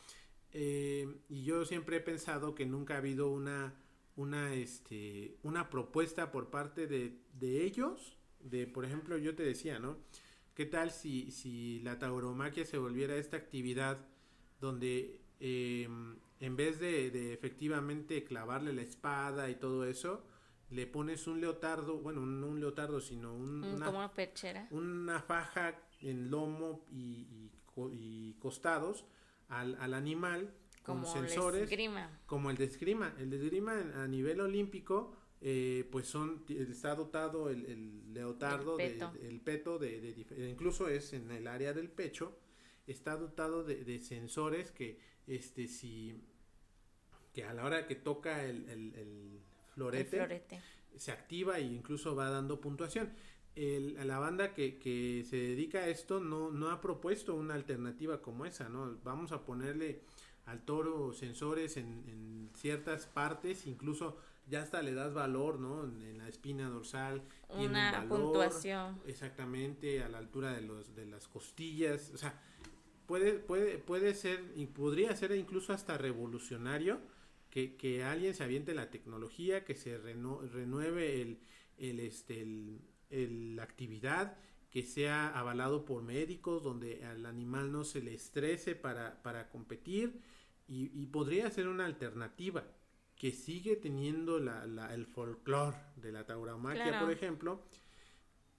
Eh, 0.52 1.22
y 1.30 1.46
yo 1.46 1.64
siempre 1.64 1.96
he 1.98 2.02
pensado 2.02 2.54
que 2.54 2.66
nunca 2.66 2.96
ha 2.96 2.98
habido 2.98 3.32
una, 3.32 3.74
una, 4.18 4.54
este, 4.54 5.38
una 5.44 5.70
propuesta 5.70 6.30
por 6.30 6.50
parte 6.50 6.86
de, 6.86 7.22
de 7.40 7.64
ellos, 7.64 8.18
de, 8.42 8.68
por 8.68 8.84
ejemplo, 8.84 9.18
yo 9.18 9.36
te 9.36 9.44
decía, 9.44 9.80
¿no? 9.80 10.00
¿Qué 10.54 10.66
tal 10.66 10.92
si, 10.92 11.32
si 11.32 11.80
la 11.80 11.98
tauromaquia 11.98 12.66
se 12.66 12.78
volviera 12.78 13.16
esta 13.16 13.38
actividad 13.38 14.06
donde 14.60 15.22
eh, 15.40 15.88
en 16.40 16.56
vez 16.56 16.80
de, 16.80 17.10
de, 17.12 17.34
efectivamente 17.34 18.24
clavarle 18.24 18.74
la 18.74 18.82
espada 18.82 19.50
y 19.50 19.56
todo 19.56 19.86
eso, 19.86 20.24
le 20.70 20.86
pones 20.86 21.28
un 21.28 21.42
leotardo, 21.42 21.98
bueno, 22.00 22.26
no 22.26 22.48
un 22.48 22.60
leotardo, 22.60 23.00
sino 23.00 23.34
un, 23.34 23.64
una, 23.64 23.86
como 23.86 24.00
una 24.00 24.14
perchera. 24.14 24.68
Una 24.72 25.22
faja 25.22 25.76
en 26.02 26.30
lomo 26.30 26.86
y, 26.92 27.28
y, 27.30 27.52
y 27.94 28.34
costados 28.40 29.06
al, 29.50 29.76
al, 29.80 29.94
animal 29.94 30.54
con 30.84 31.02
como 31.02 31.14
sensores 31.14 31.62
el 31.62 31.68
esgrima. 31.68 32.20
como 32.26 32.50
el 32.50 32.58
de 32.58 32.66
esgrima 32.66 33.14
el 33.18 33.30
de 33.30 33.38
esgrima 33.38 33.74
a 33.96 34.08
nivel 34.08 34.42
olímpico 34.42 35.16
eh, 35.42 35.88
pues 35.92 36.08
son 36.08 36.44
está 36.50 36.96
dotado 36.96 37.50
el, 37.50 37.66
el 37.66 38.14
leotardo 38.14 38.78
el 38.80 38.92
peto, 38.92 39.12
de, 39.12 39.28
el 39.28 39.42
peto 39.42 39.80
de, 39.80 40.02
de, 40.02 40.50
incluso 40.50 40.88
es 40.88 41.14
en 41.14 41.32
el 41.32 41.48
área 41.48 41.74
del 41.74 41.90
pecho 41.90 42.38
está 42.86 43.16
dotado 43.16 43.64
de, 43.64 43.84
de 43.84 44.00
sensores 44.00 44.72
que 44.72 45.00
este 45.28 45.68
si 45.68 46.16
que 47.34 47.44
a 47.44 47.54
la 47.54 47.66
hora 47.66 47.86
que 47.86 47.96
toca 47.96 48.44
el, 48.44 48.68
el, 48.70 48.94
el 48.96 49.40
florete, 49.74 50.18
florete, 50.18 50.62
se 50.96 51.12
activa 51.12 51.60
e 51.60 51.62
incluso 51.62 52.16
va 52.16 52.30
dando 52.30 52.60
puntuación 52.60 53.12
el, 53.58 54.08
la 54.08 54.20
banda 54.20 54.54
que, 54.54 54.78
que, 54.78 55.26
se 55.28 55.36
dedica 55.36 55.80
a 55.80 55.88
esto 55.88 56.20
no, 56.20 56.52
no 56.52 56.70
ha 56.70 56.80
propuesto 56.80 57.36
una 57.36 57.56
alternativa 57.56 58.22
como 58.22 58.46
esa, 58.46 58.70
¿no? 58.70 58.98
Vamos 59.04 59.32
a 59.32 59.46
ponerle 59.46 60.02
al 60.46 60.62
toro 60.64 61.14
sensores 61.14 61.76
en, 61.78 62.04
en 62.08 62.50
ciertas 62.56 63.08
partes, 63.08 63.66
incluso 63.66 64.18
ya 64.48 64.62
hasta 64.62 64.82
le 64.82 64.94
das 64.94 65.14
valor, 65.14 65.60
¿no? 65.60 65.84
En, 65.84 66.18
la 66.18 66.28
espina 66.28 66.70
dorsal. 66.70 67.24
Una 67.50 67.64
un 67.64 67.74
valor, 67.74 68.08
puntuación. 68.08 69.02
Exactamente, 69.08 70.04
a 70.04 70.10
la 70.10 70.20
altura 70.20 70.54
de, 70.54 70.62
los, 70.62 70.96
de 70.96 71.06
las 71.06 71.28
costillas, 71.28 72.12
o 72.14 72.18
sea, 72.18 72.40
puede, 73.08 73.34
puede, 73.40 73.78
puede 73.80 74.14
ser, 74.14 74.54
y 74.56 74.68
podría 74.68 75.16
ser 75.16 75.32
incluso 75.32 75.74
hasta 75.74 75.98
revolucionario 75.98 77.00
que, 77.50 77.76
que 77.76 78.04
alguien 78.04 78.36
se 78.36 78.44
aviente 78.44 78.74
la 78.76 78.92
tecnología, 78.92 79.66
que 79.66 79.76
se 79.76 79.98
reno, 79.98 80.42
renueve 80.42 81.22
el, 81.22 81.40
el, 81.78 82.00
este, 82.02 82.42
el, 82.42 82.82
el, 83.10 83.56
la 83.56 83.64
actividad, 83.64 84.38
que 84.70 84.84
sea 84.84 85.30
avalado 85.30 85.86
por 85.86 86.04
médicos, 86.04 86.64
donde 86.64 87.06
al 87.06 87.26
animal 87.26 87.72
no 87.72 87.84
se 87.86 88.02
le 88.02 88.14
estrese 88.14 88.76
para, 88.76 89.24
para 89.24 89.50
competir 89.50 90.22
y, 90.68 90.92
y 91.02 91.06
podría 91.08 91.50
ser 91.50 91.68
una 91.68 91.86
alternativa 91.86 92.66
que 93.16 93.32
sigue 93.32 93.78
teniendo 93.78 94.40
la, 94.40 94.66
la, 94.68 94.94
el 94.94 95.06
folclore 95.08 95.78
de 95.96 96.12
la 96.12 96.26
tauromaquia, 96.26 96.84
Claro. 96.90 97.06
por 97.06 97.14
ejemplo, 97.16 97.64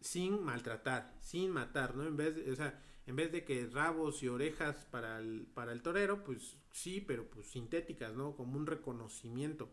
sin 0.01 0.43
maltratar, 0.43 1.15
sin 1.21 1.51
matar, 1.51 1.95
¿no? 1.97 2.05
En 2.07 2.17
vez 2.17 2.35
de, 2.37 2.51
o 2.53 2.57
sea, 2.57 2.81
en 3.09 3.17
vez 3.17 3.33
de 3.33 3.43
que 3.43 3.67
rabos 3.73 4.23
y 4.23 4.29
orejas 4.29 4.87
para 4.91 5.19
el, 5.19 5.47
para 5.55 5.73
el 5.73 5.81
torero, 5.81 6.25
pues 6.25 6.59
sí, 6.73 7.01
pero 7.01 7.25
pues 7.25 7.47
sintéticas, 7.47 8.15
¿no? 8.15 8.37
Como 8.37 8.59
un 8.59 8.67
reconocimiento, 8.67 9.71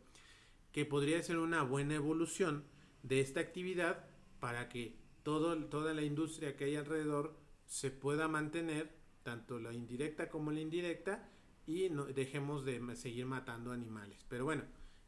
que 0.71 0.85
podría 0.85 1.21
ser 1.21 1.37
una 1.39 1.61
buena 1.61 1.95
evolución 1.95 2.63
de 3.03 3.19
esta 3.19 3.41
actividad 3.41 4.05
para 4.39 4.69
que 4.69 4.95
todo, 5.23 5.57
toda 5.65 5.93
la 5.93 6.03
industria 6.03 6.55
que 6.55 6.63
hay 6.63 6.77
alrededor 6.77 7.35
se 7.65 7.91
pueda 7.91 8.29
mantener, 8.29 8.95
tanto 9.23 9.59
la 9.59 9.73
indirecta 9.73 10.29
como 10.29 10.51
la 10.51 10.61
indirecta, 10.61 11.29
y 11.67 11.89
no, 11.89 12.05
dejemos 12.05 12.63
de 12.63 12.95
seguir 12.95 13.25
matando 13.25 13.73
animales. 13.73 14.25
Pero 14.29 14.45
bueno, 14.45 14.63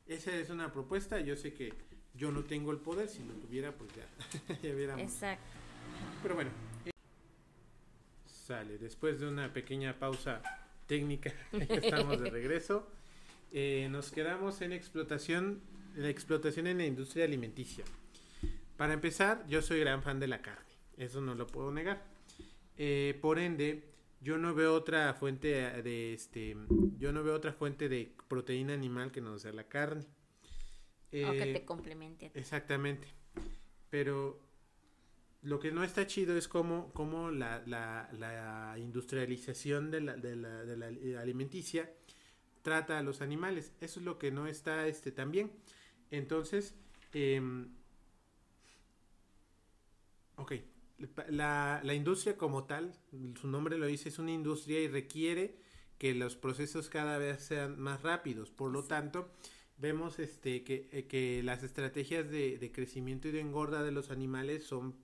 esa 0.06 0.36
es 0.36 0.50
una 0.50 0.74
propuesta, 0.74 1.22
yo 1.22 1.38
sé 1.38 1.54
que 1.54 1.72
yo 2.14 2.34
no 2.34 2.44
tengo 2.44 2.72
el 2.72 2.80
poder, 2.80 3.08
si 3.08 3.24
lo 3.24 3.36
tuviera 3.36 3.72
pues 3.72 3.90
ya, 3.96 4.06
ya 4.62 4.76
hubiéramos 4.76 5.02
Exacto. 5.02 5.46
pero 6.22 6.36
bueno. 6.36 6.67
Eh, 8.50 8.54
Sale, 8.64 8.78
después 8.78 9.20
de 9.20 9.28
una 9.28 9.54
pequeña 9.54 9.98
pausa 10.00 10.42
técnica, 10.86 11.34
estamos 11.52 12.20
de 12.20 12.30
regreso. 12.30 12.88
Eh, 13.52 13.88
nos 13.90 14.12
quedamos 14.12 14.62
en 14.62 14.74
explotación, 14.74 15.62
la 15.96 16.10
explotación 16.10 16.68
en 16.68 16.78
la 16.78 16.86
industria 16.86 17.26
alimenticia. 17.26 17.84
Para 18.78 18.94
empezar, 18.94 19.46
yo 19.48 19.62
soy 19.62 19.80
gran 19.80 20.04
fan 20.04 20.20
de 20.20 20.28
la 20.28 20.42
carne, 20.42 20.70
eso 20.98 21.22
no 21.22 21.36
lo 21.36 21.48
puedo 21.48 21.72
negar. 21.72 22.06
Eh, 22.78 23.18
por 23.22 23.40
ende, 23.40 23.84
yo 24.22 24.38
no 24.38 24.54
veo 24.54 24.74
otra 24.74 25.14
fuente 25.14 25.48
de 25.82 26.14
este, 26.14 26.56
yo 27.00 27.12
no 27.12 27.24
veo 27.24 27.36
otra 27.36 27.54
fuente 27.54 27.90
de 27.90 28.12
proteína 28.28 28.74
animal 28.74 29.12
que 29.12 29.22
no 29.22 29.38
sea 29.40 29.52
la 29.54 29.64
carne. 29.64 30.02
o 30.02 31.10
que 31.12 31.50
Eh, 31.50 31.54
te 31.54 31.66
complemente. 31.66 32.32
Exactamente. 32.36 33.08
Pero 33.90 34.47
lo 35.42 35.60
que 35.60 35.72
no 35.72 35.84
está 35.84 36.08
chido 36.08 36.38
es 36.38 36.48
cómo, 36.48 36.92
cómo 36.94 37.32
la, 37.32 37.64
la, 37.66 38.10
la 38.14 38.76
industrialización 38.78 39.92
de 39.92 40.02
la, 40.02 40.16
de, 40.16 40.36
la, 40.36 40.64
de 40.64 40.78
la 40.78 40.90
eh, 40.90 41.18
alimenticia 41.18 41.92
trata 42.62 43.00
a 43.00 43.04
los 43.04 43.22
animales. 43.22 43.74
Eso 43.80 44.00
es 44.00 44.06
lo 44.06 44.18
que 44.18 44.32
no 44.32 44.48
está 44.48 44.88
este, 44.88 45.12
tan 45.12 45.32
bien. 45.32 45.52
Entonces, 46.12 46.76
em, 47.14 47.70
ok, 50.36 50.54
la, 51.30 51.82
la 51.84 51.94
industria 51.94 52.38
como 52.38 52.66
tal, 52.66 52.94
su 53.40 53.48
nombre 53.48 53.78
lo 53.78 53.86
dice, 53.86 54.10
es 54.10 54.20
una 54.20 54.32
industria 54.32 54.82
y 54.82 54.88
requiere 54.88 55.56
que 55.98 56.14
los 56.14 56.36
procesos 56.36 56.90
cada 56.90 57.18
vez 57.18 57.42
sean 57.42 57.80
más 57.80 58.02
rápidos. 58.04 58.52
Por 58.52 58.72
lo 58.72 58.84
tanto, 58.84 59.32
vemos 59.78 60.20
este 60.20 60.64
que, 60.64 60.90
eh, 60.92 61.08
que 61.08 61.42
las 61.44 61.64
estrategias 61.64 62.30
de, 62.30 62.58
de 62.58 62.72
crecimiento 62.72 63.28
y 63.28 63.32
de 63.32 63.42
engorda 63.42 63.84
de 63.84 63.92
los 63.92 64.12
animales 64.12 64.64
son, 64.64 64.96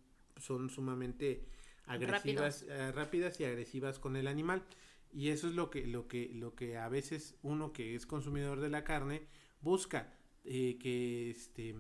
son 0.44 0.70
sumamente 0.70 1.46
agresivas, 1.86 2.64
eh, 2.70 2.92
rápidas 2.92 3.40
y 3.40 3.46
agresivas 3.46 4.00
con 4.00 4.16
el 4.16 4.28
animal. 4.28 4.64
Y 5.12 5.30
eso 5.30 5.48
es 5.48 5.54
lo 5.56 5.70
que, 5.70 5.86
lo 5.88 6.08
que, 6.08 6.32
lo 6.34 6.56
que 6.56 6.78
a 6.78 6.90
veces 6.90 7.36
uno 7.44 7.72
que 7.74 7.96
es 7.96 8.06
consumidor 8.06 8.60
de 8.62 8.70
la 8.70 8.84
carne 8.84 9.28
busca, 9.62 10.14
eh, 10.44 10.78
que 10.80 11.30
este 11.30 11.76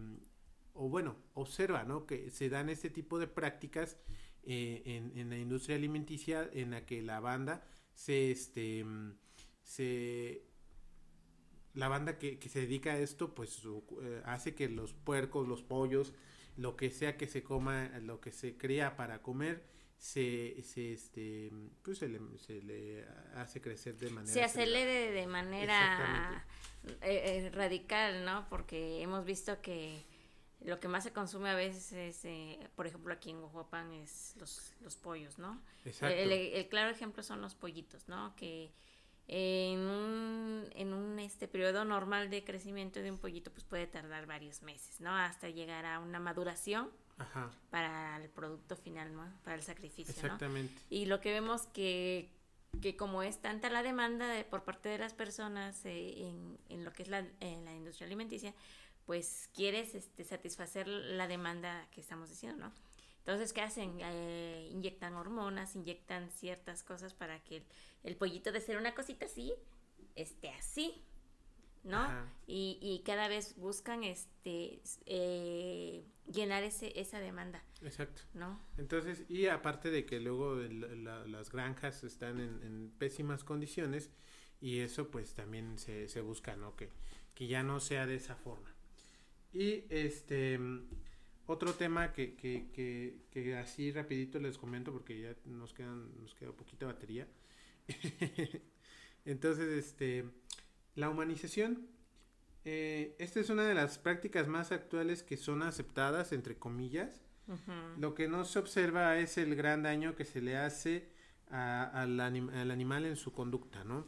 o 0.73 0.89
bueno, 0.89 1.15
observa, 1.35 1.83
¿no? 1.83 2.05
Que 2.07 2.31
se 2.31 2.49
dan 2.49 2.69
este 2.69 2.89
tipo 2.89 3.19
de 3.19 3.27
prácticas 3.27 3.97
eh, 4.43 4.81
en, 4.85 5.17
en 5.17 5.29
la 5.29 5.37
industria 5.37 5.75
alimenticia 5.77 6.49
en 6.53 6.71
la 6.71 6.85
que 6.85 7.01
la 7.01 7.19
banda 7.19 7.63
se, 7.93 8.31
este, 8.31 8.83
se, 9.61 10.43
la 11.73 11.87
banda 11.87 12.17
que, 12.19 12.39
que 12.39 12.49
se 12.49 12.61
dedica 12.61 12.93
a 12.93 12.99
esto, 12.99 13.33
pues 13.33 13.49
su- 13.51 13.83
eh, 14.01 14.21
hace 14.25 14.53
que 14.55 14.69
los 14.69 14.93
puercos, 14.93 15.47
los 15.47 15.63
pollos, 15.63 16.13
lo 16.57 16.75
que 16.75 16.91
sea 16.91 17.17
que 17.17 17.27
se 17.27 17.43
coma, 17.43 17.89
lo 17.99 18.19
que 18.19 18.31
se 18.31 18.57
cría 18.57 18.95
para 18.95 19.21
comer, 19.21 19.63
se, 19.97 20.61
se, 20.63 20.93
este, 20.93 21.51
pues 21.81 21.99
se 21.99 22.09
le, 22.09 22.19
se 22.37 22.61
le 22.61 23.05
hace 23.35 23.61
crecer 23.61 23.97
de 23.97 24.09
manera 24.09 24.33
se 24.33 24.43
acelere 24.43 25.11
de 25.11 25.27
manera 25.27 26.45
eh, 27.01 27.45
eh, 27.45 27.49
radical, 27.53 28.25
¿no? 28.25 28.47
Porque 28.49 29.01
hemos 29.01 29.23
visto 29.23 29.61
que 29.61 30.03
lo 30.59 30.79
que 30.79 30.87
más 30.87 31.03
se 31.03 31.13
consume 31.13 31.49
a 31.49 31.55
veces 31.55 31.91
es, 31.93 32.25
eh, 32.25 32.59
por 32.75 32.87
ejemplo, 32.87 33.13
aquí 33.13 33.31
en 33.31 33.37
Oaxacan 33.37 33.93
es 33.93 34.35
los, 34.37 34.73
los 34.81 34.97
pollos, 34.97 35.39
¿no? 35.39 35.61
Exacto. 35.85 36.15
El, 36.15 36.31
el 36.31 36.67
claro 36.67 36.91
ejemplo 36.91 37.23
son 37.23 37.41
los 37.41 37.55
pollitos, 37.55 38.07
¿no? 38.09 38.35
Que 38.35 38.73
en 39.27 39.79
un, 39.79 40.69
en 40.75 40.93
un 40.93 41.19
este 41.19 41.47
periodo 41.47 41.85
normal 41.85 42.29
de 42.29 42.43
crecimiento 42.43 42.99
de 42.99 43.11
un 43.11 43.17
pollito 43.17 43.51
pues 43.51 43.63
puede 43.63 43.87
tardar 43.87 44.25
varios 44.25 44.61
meses, 44.61 44.99
¿no? 44.99 45.15
Hasta 45.15 45.49
llegar 45.49 45.85
a 45.85 45.99
una 45.99 46.19
maduración 46.19 46.89
Ajá, 47.17 47.51
para 47.69 48.17
el 48.17 48.29
producto 48.29 48.75
final, 48.75 49.13
¿no? 49.15 49.31
Para 49.43 49.55
el 49.55 49.63
sacrificio, 49.63 50.13
¿no? 50.13 50.21
exactamente. 50.21 50.73
Y 50.89 51.05
lo 51.05 51.21
que 51.21 51.31
vemos 51.31 51.67
que, 51.67 52.29
que 52.81 52.97
como 52.97 53.23
es 53.23 53.41
tanta 53.41 53.69
la 53.69 53.83
demanda 53.83 54.27
de, 54.27 54.43
por 54.43 54.63
parte 54.63 54.89
de 54.89 54.97
las 54.97 55.13
personas 55.13 55.85
eh, 55.85 56.27
en, 56.27 56.57
en 56.69 56.83
lo 56.83 56.91
que 56.91 57.03
es 57.03 57.09
la, 57.09 57.25
en 57.39 57.63
la 57.63 57.73
industria 57.73 58.07
alimenticia, 58.07 58.53
pues 59.05 59.49
quieres 59.53 59.95
este, 59.95 60.23
satisfacer 60.23 60.87
la 60.87 61.27
demanda 61.27 61.87
que 61.91 62.01
estamos 62.01 62.29
diciendo, 62.29 62.65
¿no? 62.65 62.73
Entonces, 63.25 63.53
¿qué 63.53 63.61
hacen? 63.61 63.97
Eh, 64.01 64.69
inyectan 64.71 65.15
hormonas, 65.15 65.75
inyectan 65.75 66.29
ciertas 66.29 66.83
cosas 66.83 67.13
para 67.13 67.39
que 67.43 67.57
el, 67.57 67.63
el 68.03 68.15
pollito 68.17 68.51
de 68.51 68.59
ser 68.61 68.77
una 68.77 68.93
cosita 68.95 69.25
así, 69.25 69.53
esté 70.15 70.49
así, 70.49 71.01
¿no? 71.83 72.07
Y, 72.47 72.77
y 72.81 73.03
cada 73.05 73.27
vez 73.27 73.55
buscan 73.57 74.03
este 74.03 74.81
eh, 75.05 76.03
llenar 76.31 76.63
ese, 76.63 76.97
esa 76.99 77.19
demanda, 77.19 77.61
Exacto. 77.81 78.21
¿no? 78.33 78.59
Entonces, 78.77 79.23
y 79.29 79.47
aparte 79.47 79.89
de 79.91 80.05
que 80.05 80.19
luego 80.19 80.59
el- 80.61 81.03
la- 81.03 81.25
las 81.27 81.51
granjas 81.51 82.03
están 82.03 82.39
en, 82.39 82.61
en 82.63 82.91
pésimas 82.97 83.43
condiciones 83.43 84.11
y 84.61 84.79
eso 84.79 85.09
pues 85.11 85.33
también 85.33 85.77
se, 85.77 86.07
se 86.07 86.21
busca, 86.21 86.55
¿no? 86.55 86.75
Que, 86.75 86.89
que 87.35 87.47
ya 87.47 87.63
no 87.63 87.79
sea 87.79 88.05
de 88.05 88.15
esa 88.15 88.35
forma. 88.35 88.73
Y 89.53 89.83
este 89.89 90.57
otro 91.45 91.73
tema 91.73 92.13
que, 92.13 92.35
que, 92.35 92.67
que, 92.73 93.17
que 93.31 93.55
así 93.57 93.91
rapidito 93.91 94.39
les 94.39 94.57
comento 94.57 94.91
porque 94.91 95.19
ya 95.21 95.35
nos 95.45 95.73
quedan, 95.73 96.09
nos 96.21 96.33
queda 96.35 96.51
poquita 96.51 96.85
batería. 96.85 97.27
Entonces, 99.25 99.67
este 99.85 100.25
la 100.95 101.09
humanización. 101.09 101.87
eh, 102.65 103.15
esta 103.19 103.39
es 103.39 103.49
una 103.49 103.63
de 103.67 103.73
las 103.73 103.97
prácticas 103.97 104.47
más 104.47 104.71
actuales 104.71 105.23
que 105.23 105.37
son 105.37 105.63
aceptadas, 105.63 106.31
entre 106.31 106.57
comillas. 106.57 107.21
Lo 107.99 108.13
que 108.15 108.27
no 108.29 108.45
se 108.45 108.59
observa 108.59 109.17
es 109.19 109.37
el 109.37 109.55
gran 109.55 109.83
daño 109.83 110.15
que 110.15 110.23
se 110.23 110.41
le 110.41 110.55
hace 110.55 111.09
a- 111.49 111.83
al, 112.01 112.17
anim- 112.19 112.49
al 112.53 112.71
animal 112.71 113.05
en 113.05 113.17
su 113.17 113.33
conducta, 113.33 113.83
¿no? 113.83 114.07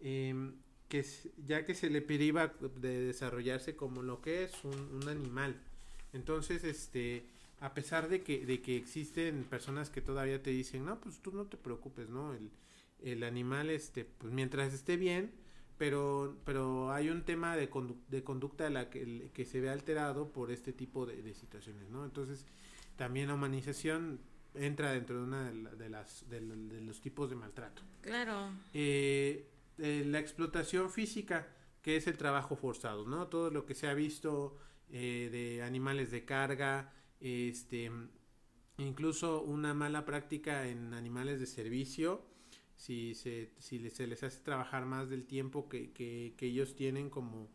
Em, 0.00 0.56
que 0.88 1.02
ya 1.46 1.64
que 1.64 1.74
se 1.74 1.88
le 1.88 2.02
priva 2.02 2.52
de 2.76 3.00
desarrollarse 3.06 3.74
como 3.74 4.02
lo 4.02 4.20
que 4.20 4.44
es 4.44 4.64
un, 4.64 4.74
un 5.02 5.08
animal. 5.08 5.58
Entonces, 6.14 6.64
este, 6.64 7.26
a 7.60 7.74
pesar 7.74 8.08
de 8.08 8.22
que, 8.22 8.46
de 8.46 8.62
que 8.62 8.76
existen 8.76 9.44
personas 9.44 9.90
que 9.90 10.00
todavía 10.00 10.42
te 10.42 10.50
dicen, 10.50 10.84
no, 10.86 10.98
pues 11.00 11.18
tú 11.20 11.32
no 11.32 11.44
te 11.44 11.56
preocupes, 11.58 12.08
¿no? 12.08 12.32
El, 12.32 12.50
el 13.02 13.22
animal, 13.24 13.68
este, 13.68 14.04
pues 14.06 14.32
mientras 14.32 14.72
esté 14.72 14.96
bien, 14.96 15.32
pero, 15.76 16.36
pero 16.46 16.92
hay 16.92 17.10
un 17.10 17.22
tema 17.24 17.56
de, 17.56 17.70
condu- 17.70 17.98
de 18.08 18.22
conducta 18.22 18.70
la 18.70 18.88
que, 18.90 19.28
que 19.34 19.44
se 19.44 19.60
ve 19.60 19.68
alterado 19.70 20.28
por 20.32 20.50
este 20.50 20.72
tipo 20.72 21.04
de, 21.04 21.20
de 21.20 21.34
situaciones, 21.34 21.90
¿no? 21.90 22.04
Entonces, 22.04 22.46
también 22.96 23.28
la 23.28 23.34
humanización 23.34 24.20
entra 24.54 24.92
dentro 24.92 25.16
de 25.18 25.24
una 25.24 25.48
de, 25.50 25.54
la- 25.54 25.74
de 25.74 25.88
las 25.88 26.28
de, 26.30 26.40
la- 26.40 26.54
de 26.54 26.80
los 26.80 27.00
tipos 27.00 27.28
de 27.28 27.34
maltrato. 27.36 27.82
Claro. 28.02 28.50
Eh, 28.72 29.48
eh, 29.78 30.04
la 30.06 30.20
explotación 30.20 30.90
física, 30.90 31.48
que 31.82 31.96
es 31.96 32.06
el 32.06 32.16
trabajo 32.16 32.54
forzado, 32.54 33.04
¿no? 33.06 33.26
Todo 33.26 33.50
lo 33.50 33.66
que 33.66 33.74
se 33.74 33.88
ha 33.88 33.94
visto 33.94 34.56
eh, 34.90 35.28
de 35.30 35.62
animales 35.62 36.10
de 36.10 36.24
carga, 36.24 36.92
este, 37.20 37.90
incluso 38.78 39.42
una 39.42 39.74
mala 39.74 40.04
práctica 40.04 40.68
en 40.68 40.94
animales 40.94 41.40
de 41.40 41.46
servicio, 41.46 42.24
si 42.76 43.14
se, 43.14 43.52
si 43.58 43.88
se 43.90 44.06
les 44.06 44.22
hace 44.22 44.40
trabajar 44.40 44.84
más 44.84 45.08
del 45.08 45.26
tiempo 45.26 45.68
que, 45.68 45.92
que, 45.92 46.34
ellos 46.40 46.74
tienen 46.74 47.08
como, 47.08 47.48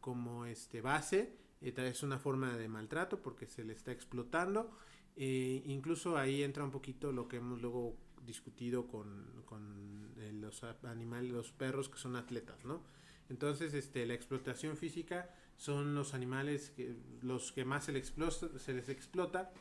como 0.00 0.46
este 0.46 0.80
base, 0.80 1.36
eh, 1.60 1.74
es 1.76 2.02
una 2.02 2.18
forma 2.18 2.56
de 2.56 2.68
maltrato 2.68 3.22
porque 3.22 3.46
se 3.46 3.64
le 3.64 3.72
está 3.72 3.92
explotando. 3.92 4.70
Eh, 5.16 5.62
incluso 5.66 6.18
ahí 6.18 6.42
entra 6.42 6.64
un 6.64 6.70
poquito 6.70 7.12
lo 7.12 7.28
que 7.28 7.36
hemos 7.36 7.60
luego 7.62 7.96
discutido 8.24 8.86
con, 8.86 9.42
con 9.46 10.12
los 10.40 10.62
animales, 10.82 11.30
los 11.30 11.52
perros 11.52 11.88
que 11.88 11.96
son 11.96 12.16
atletas, 12.16 12.64
¿no? 12.64 12.82
Entonces, 13.28 13.74
este, 13.74 14.06
la 14.06 14.14
explotación 14.14 14.76
física 14.76 15.30
son 15.56 15.94
los 15.94 16.14
animales 16.14 16.70
que, 16.70 16.96
los 17.22 17.52
que 17.52 17.64
más 17.64 17.84
se, 17.84 17.92
les 17.92 18.88
explota 18.88 19.52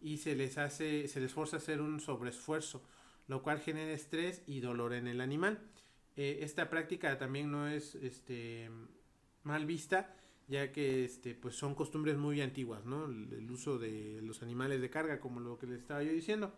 y 0.00 0.18
se 0.18 0.34
les 0.34 0.58
hace, 0.58 1.08
se 1.08 1.20
les 1.20 1.32
forza 1.32 1.56
a 1.56 1.58
hacer 1.58 1.80
un 1.80 2.00
sobreesfuerzo, 2.00 2.82
lo 3.28 3.42
cual 3.42 3.60
genera 3.60 3.92
estrés 3.92 4.42
y 4.46 4.60
dolor 4.60 4.94
en 4.94 5.06
el 5.06 5.20
animal. 5.20 5.60
Eh, 6.16 6.40
esta 6.42 6.68
práctica 6.68 7.18
también 7.18 7.50
no 7.50 7.68
es 7.68 7.94
este, 7.96 8.70
mal 9.44 9.66
vista, 9.66 10.14
ya 10.48 10.72
que 10.72 11.04
este, 11.04 11.34
pues 11.34 11.54
son 11.54 11.74
costumbres 11.74 12.16
muy 12.16 12.40
antiguas, 12.40 12.84
¿no? 12.84 13.06
El, 13.06 13.50
uso 13.50 13.78
de 13.78 14.20
los 14.22 14.42
animales 14.42 14.80
de 14.80 14.90
carga, 14.90 15.20
como 15.20 15.40
lo 15.40 15.58
que 15.58 15.66
les 15.66 15.80
estaba 15.80 16.02
yo 16.02 16.12
diciendo. 16.12 16.54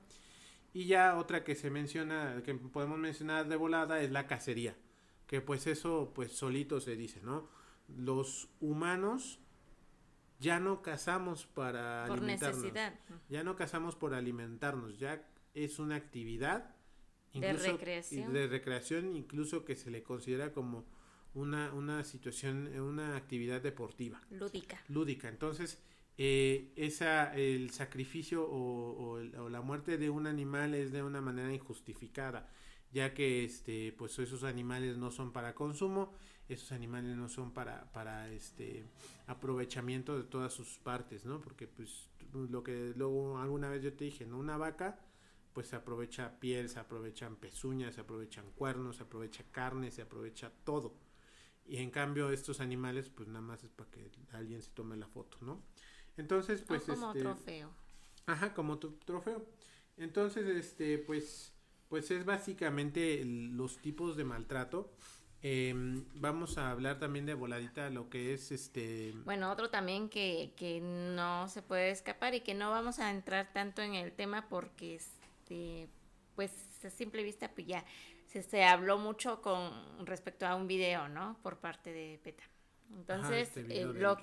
Y 0.72 0.86
ya 0.86 1.16
otra 1.16 1.44
que 1.44 1.54
se 1.54 1.70
menciona, 1.70 2.42
que 2.44 2.54
podemos 2.54 2.98
mencionar 2.98 3.48
de 3.48 3.56
volada, 3.56 4.00
es 4.00 4.10
la 4.10 4.26
cacería. 4.26 4.74
Que 5.26 5.40
pues 5.40 5.66
eso, 5.66 6.12
pues 6.14 6.32
solito 6.32 6.80
se 6.80 6.96
dice, 6.96 7.20
¿no? 7.22 7.48
Los 7.88 8.48
humanos 8.60 9.40
ya 10.40 10.60
no 10.60 10.82
cazamos 10.82 11.46
para 11.46 12.04
por 12.06 12.18
alimentarnos. 12.18 12.58
necesidad. 12.62 12.94
Ya 13.28 13.44
no 13.44 13.56
cazamos 13.56 13.96
por 13.96 14.14
alimentarnos, 14.14 14.98
ya 14.98 15.26
es 15.54 15.78
una 15.78 15.96
actividad 15.96 16.74
De 17.32 17.52
recreación. 17.52 18.32
de 18.32 18.46
recreación, 18.46 19.16
incluso 19.16 19.64
que 19.64 19.74
se 19.76 19.90
le 19.90 20.02
considera 20.02 20.52
como 20.52 20.84
una, 21.34 21.72
una 21.72 22.04
situación, 22.04 22.68
una 22.78 23.16
actividad 23.16 23.60
deportiva, 23.60 24.20
Lúdica. 24.30 24.80
lúdica. 24.88 25.28
Entonces, 25.28 25.82
eh, 26.16 26.72
esa, 26.76 27.34
el 27.34 27.70
sacrificio 27.70 28.44
o, 28.44 29.18
o 29.18 29.42
o 29.42 29.48
la 29.48 29.60
muerte 29.62 29.98
de 29.98 30.10
un 30.10 30.26
animal 30.28 30.74
es 30.74 30.92
de 30.92 31.02
una 31.02 31.20
manera 31.20 31.52
injustificada, 31.52 32.48
ya 32.94 33.12
que 33.12 33.44
este, 33.44 33.92
pues 33.92 34.18
esos 34.20 34.44
animales 34.44 34.96
no 34.96 35.10
son 35.10 35.32
para 35.32 35.54
consumo, 35.54 36.14
esos 36.48 36.70
animales 36.70 37.16
no 37.16 37.28
son 37.28 37.52
para, 37.52 37.92
para 37.92 38.30
este 38.30 38.84
aprovechamiento 39.26 40.16
de 40.16 40.22
todas 40.22 40.52
sus 40.52 40.78
partes, 40.78 41.24
¿no? 41.24 41.40
Porque 41.40 41.66
pues 41.66 42.08
lo 42.32 42.62
que 42.62 42.92
luego 42.96 43.38
alguna 43.38 43.68
vez 43.68 43.82
yo 43.82 43.92
te 43.92 44.04
dije, 44.04 44.24
¿no? 44.24 44.38
Una 44.38 44.56
vaca 44.56 45.00
pues 45.52 45.68
se 45.68 45.76
aprovecha 45.76 46.38
piel, 46.40 46.68
se 46.68 46.78
aprovechan 46.78 47.36
pezuñas, 47.36 47.96
se 47.96 48.00
aprovechan 48.00 48.50
cuernos, 48.52 48.96
se 48.96 49.02
aprovecha 49.02 49.44
carne, 49.50 49.90
se 49.90 50.02
aprovecha 50.02 50.52
todo. 50.64 50.94
Y 51.66 51.78
en 51.78 51.90
cambio 51.90 52.30
estos 52.30 52.60
animales 52.60 53.08
pues 53.08 53.26
nada 53.28 53.40
más 53.40 53.64
es 53.64 53.72
para 53.72 53.90
que 53.90 54.08
alguien 54.32 54.62
se 54.62 54.70
tome 54.70 54.96
la 54.96 55.08
foto, 55.08 55.38
¿no? 55.40 55.64
Entonces 56.16 56.62
pues 56.62 56.88
o 56.88 56.94
como 56.94 57.08
este 57.08 57.20
trofeo. 57.22 57.70
Ajá, 58.26 58.54
como 58.54 58.78
tu 58.78 58.92
trofeo. 58.98 59.44
Entonces, 59.96 60.46
este, 60.46 60.98
pues, 60.98 61.53
pues 61.94 62.10
es 62.10 62.24
básicamente 62.24 63.22
los 63.24 63.78
tipos 63.78 64.16
de 64.16 64.24
maltrato. 64.24 64.90
Em, 65.42 66.04
vamos 66.14 66.58
a 66.58 66.72
hablar 66.72 66.98
también 66.98 67.24
de 67.24 67.34
voladita 67.34 67.88
lo 67.88 68.10
que 68.10 68.34
es 68.34 68.50
este. 68.50 69.12
Bueno, 69.24 69.48
otro 69.52 69.70
también 69.70 70.08
que, 70.08 70.54
que 70.56 70.80
no 70.80 71.46
se 71.46 71.62
puede 71.62 71.90
escapar 71.90 72.34
y 72.34 72.40
que 72.40 72.52
no 72.52 72.68
vamos 72.72 72.98
a 72.98 73.12
entrar 73.12 73.52
tanto 73.52 73.80
en 73.80 73.94
el 73.94 74.10
tema 74.10 74.48
porque, 74.48 74.96
este, 74.96 75.88
pues, 76.34 76.84
a 76.84 76.90
simple 76.90 77.22
vista, 77.22 77.48
pues 77.54 77.68
ya 77.68 77.84
se, 78.26 78.42
se 78.42 78.64
habló 78.64 78.98
mucho 78.98 79.40
con 79.40 79.70
respecto 80.04 80.48
a 80.48 80.56
un 80.56 80.66
video, 80.66 81.08
¿no? 81.08 81.38
Por 81.44 81.58
parte 81.58 81.92
de 81.92 82.18
PETA. 82.24 82.42
ajá, 82.42 82.96
Entonces, 82.98 83.48
este 83.50 83.62
video 83.62 83.92
eh, 83.92 84.00
lo, 84.00 84.18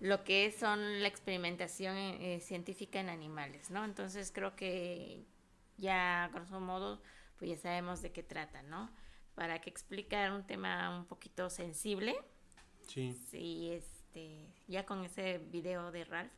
lo 0.00 0.22
que 0.22 0.52
son 0.52 1.00
la 1.00 1.08
experimentación 1.08 1.96
eh, 1.96 2.40
científica 2.42 3.00
en 3.00 3.08
animales, 3.08 3.70
¿no? 3.70 3.86
Entonces 3.86 4.32
creo 4.34 4.54
que 4.54 5.24
ya, 5.80 6.28
grosso 6.32 6.60
modo, 6.60 7.02
pues 7.38 7.50
ya 7.50 7.56
sabemos 7.56 8.02
de 8.02 8.12
qué 8.12 8.22
trata, 8.22 8.62
¿no? 8.62 8.90
Para 9.34 9.60
que 9.60 9.70
explicar 9.70 10.32
un 10.32 10.46
tema 10.46 10.96
un 10.98 11.06
poquito 11.06 11.48
sensible, 11.50 12.14
Sí, 12.86 13.12
sí, 13.30 13.70
este, 13.72 14.46
ya 14.66 14.84
con 14.84 15.04
ese 15.04 15.38
video 15.38 15.92
de 15.92 16.04
Ralph 16.04 16.32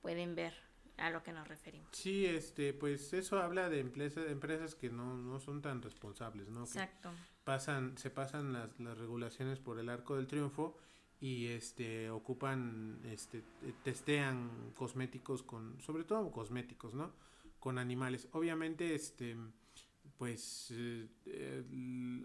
pueden 0.00 0.34
ver 0.34 0.54
a 0.96 1.10
lo 1.10 1.22
que 1.22 1.32
nos 1.32 1.46
referimos. 1.46 1.88
sí, 1.92 2.24
este, 2.26 2.72
pues 2.72 3.12
eso 3.12 3.40
habla 3.40 3.68
de 3.68 3.80
empresas, 3.80 4.28
empresas 4.30 4.74
que 4.74 4.90
no, 4.90 5.16
no 5.16 5.38
son 5.38 5.60
tan 5.62 5.82
responsables, 5.82 6.48
¿no? 6.48 6.64
Que 6.64 6.80
Exacto. 6.80 7.10
pasan, 7.44 7.96
se 7.98 8.10
pasan 8.10 8.52
las, 8.52 8.78
las 8.80 8.96
regulaciones 8.98 9.58
por 9.60 9.78
el 9.78 9.88
arco 9.90 10.16
del 10.16 10.26
triunfo 10.26 10.76
y 11.20 11.48
este 11.48 12.10
ocupan, 12.10 13.00
este, 13.04 13.42
te- 13.60 13.72
testean 13.84 14.72
cosméticos 14.76 15.42
con, 15.42 15.80
sobre 15.82 16.04
todo 16.04 16.30
cosméticos, 16.32 16.94
¿no? 16.94 17.12
Con 17.58 17.78
animales. 17.78 18.28
Obviamente, 18.32 18.94
este, 18.94 19.36
pues, 20.16 20.72
eh, 21.26 22.24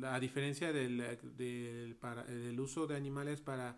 la 0.00 0.14
a 0.14 0.20
diferencia 0.20 0.72
del, 0.72 1.18
del, 1.36 1.94
para- 1.96 2.24
del 2.24 2.58
uso 2.60 2.86
de 2.86 2.96
animales 2.96 3.40
para 3.40 3.76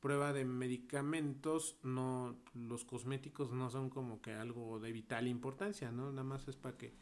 prueba 0.00 0.32
de 0.32 0.44
medicamentos, 0.44 1.76
no, 1.82 2.36
los 2.54 2.84
cosméticos 2.84 3.52
no 3.52 3.70
son 3.70 3.88
como 3.88 4.20
que 4.20 4.32
algo 4.32 4.80
de 4.80 4.90
vital 4.92 5.28
importancia, 5.28 5.92
¿no? 5.92 6.10
Nada 6.10 6.24
más 6.24 6.48
es 6.48 6.56
para 6.56 6.76
que 6.76 6.92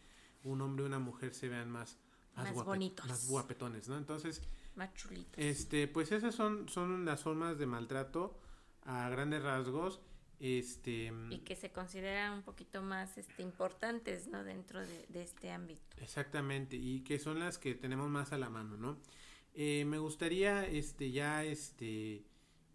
un 0.45 0.61
hombre 0.61 0.84
y 0.84 0.86
una 0.86 0.99
mujer 0.99 1.32
se 1.34 1.49
vean 1.49 1.70
más, 1.70 1.99
Más 2.36 2.53
guape- 2.55 2.64
bonitos. 2.64 3.07
más 3.09 3.28
guapetones, 3.28 3.88
¿no? 3.88 3.97
Entonces, 3.97 4.43
Más 4.76 4.93
chulitos. 4.95 5.32
este, 5.36 5.88
pues 5.88 6.12
esas 6.12 6.34
son, 6.34 6.68
son 6.68 7.05
las 7.07 7.22
formas 7.22 7.59
de 7.59 7.66
maltrato 7.66 8.38
a 8.84 9.09
grandes 9.09 9.43
rasgos. 9.43 10.01
Este, 10.41 11.12
y 11.28 11.41
que 11.41 11.55
se 11.55 11.70
consideran 11.70 12.32
un 12.32 12.43
poquito 12.43 12.80
más 12.80 13.18
este, 13.18 13.43
importantes, 13.43 14.26
¿no? 14.28 14.43
Dentro 14.43 14.80
de, 14.80 15.07
de 15.11 15.22
este 15.22 15.51
ámbito. 15.51 15.82
exactamente, 15.99 16.76
y 16.76 17.01
que 17.01 17.18
son 17.18 17.38
las 17.38 17.59
que 17.59 17.74
tenemos 17.74 18.09
más 18.09 18.32
a 18.32 18.38
la 18.38 18.49
mano, 18.49 18.78
¿no? 18.78 18.97
Eh, 19.53 19.84
me 19.84 19.99
gustaría, 19.99 20.66
este, 20.66 21.11
ya, 21.11 21.45
este, 21.45 22.24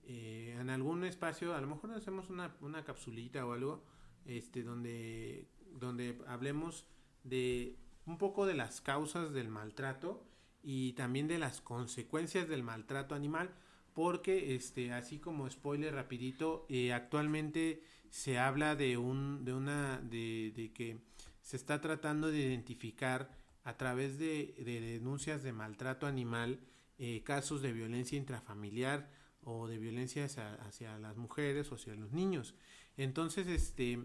eh, 0.03 0.55
en 0.59 0.70
algún 0.70 1.03
espacio, 1.05 1.55
a 1.55 1.61
lo 1.61 1.66
mejor 1.66 1.91
hacemos 1.93 2.30
una, 2.30 2.55
una 2.61 2.84
capsulita 2.84 3.43
o 3.45 3.53
algo, 3.53 3.84
este, 4.26 4.61
donde, 4.61 5.47
donde 5.72 6.22
hablemos 6.28 6.86
de 7.24 7.78
un 8.05 8.20
poco 8.20 8.45
de 8.45 8.53
las 8.53 8.82
causas 8.82 9.34
del 9.34 9.49
maltrato 9.49 10.24
y 10.61 10.93
también 10.93 11.28
de 11.28 11.39
las 11.39 11.61
consecuencias 11.61 12.47
del 12.47 12.61
maltrato 12.61 13.16
animal, 13.16 13.49
porque, 13.96 14.54
este, 14.54 14.93
así 14.93 15.18
como 15.18 15.50
spoiler 15.50 15.96
rapidito, 15.96 16.68
eh, 16.70 16.93
actualmente 16.93 17.82
se 18.12 18.38
habla 18.38 18.76
de 18.76 18.98
un, 18.98 19.43
de 19.43 19.54
una, 19.54 20.00
de, 20.00 20.54
de 20.56 20.72
que 20.72 21.00
se 21.41 21.56
está 21.58 21.82
tratando 21.82 22.30
de 22.30 22.39
identificar 22.39 23.32
a 23.64 23.78
través 23.78 24.20
de, 24.20 24.54
de 24.64 24.82
denuncias 24.82 25.41
de 25.41 25.54
maltrato 25.54 26.06
animal 26.06 26.60
eh, 27.00 27.24
casos 27.24 27.62
de 27.62 27.74
violencia 27.74 28.18
intrafamiliar 28.18 29.10
o 29.43 29.68
de 29.68 29.78
violencia 29.78 30.26
hacia, 30.26 31.00
las 31.00 31.18
mujeres 31.18 31.72
o 31.72 31.76
hacia 31.76 31.96
los 31.96 32.12
niños. 32.12 32.56
Entonces, 32.98 33.48
este, 33.48 34.04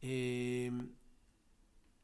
eh, 0.00 0.70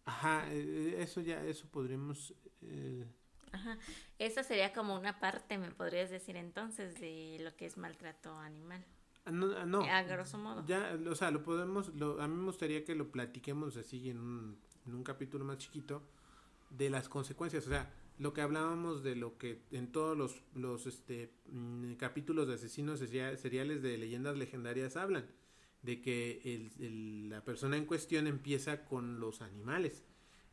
ajá, 0.04 0.52
eh, 0.52 0.96
eso 0.98 1.20
ya, 1.20 1.44
eso 1.44 1.68
podríamos, 1.70 2.34
eh, 2.62 3.06
Ajá. 3.52 3.78
Esa 4.18 4.42
sería 4.42 4.72
como 4.72 4.94
una 4.96 5.18
parte, 5.20 5.58
me 5.58 5.70
podrías 5.70 6.10
decir 6.10 6.36
entonces, 6.36 6.94
de 7.00 7.38
lo 7.40 7.54
que 7.56 7.66
es 7.66 7.76
maltrato 7.76 8.36
animal. 8.38 8.84
ah, 9.24 9.30
no, 9.30 9.46
ah, 9.56 9.66
no, 9.66 9.82
A 9.84 10.02
grosso 10.02 10.38
modo. 10.38 10.64
ya, 10.66 10.98
o 11.08 11.14
sea, 11.14 11.30
lo 11.30 11.42
podemos, 11.42 11.88
lo, 11.94 12.20
a 12.20 12.28
mí 12.28 12.36
me 12.36 12.44
gustaría 12.44 12.84
que 12.84 12.94
lo 12.94 13.10
platiquemos 13.10 13.76
así 13.76 14.08
en 14.10 14.18
un, 14.18 14.58
en 14.86 14.94
un 14.94 15.02
capítulo 15.02 15.44
más 15.44 15.58
chiquito 15.58 16.02
de 16.70 16.90
las 16.90 17.08
consecuencias, 17.08 17.66
o 17.66 17.70
sea, 17.70 17.92
lo 18.18 18.32
que 18.34 18.42
hablábamos 18.42 19.02
de 19.02 19.16
lo 19.16 19.38
que 19.38 19.62
en 19.72 19.90
todos 19.90 20.16
los, 20.16 20.42
los 20.54 20.86
este, 20.86 21.32
mm, 21.50 21.94
capítulos 21.94 22.46
de 22.48 22.54
asesinos 22.54 22.98
seria- 23.00 23.36
seriales 23.36 23.82
de 23.82 23.96
leyendas 23.98 24.36
legendarias 24.36 24.96
hablan, 24.96 25.26
de 25.82 26.00
que 26.02 26.40
el, 26.44 26.70
el- 26.84 27.28
la 27.30 27.42
persona 27.42 27.76
en 27.78 27.86
cuestión 27.86 28.26
empieza 28.26 28.84
con 28.84 29.18
los 29.20 29.40
animales, 29.40 30.04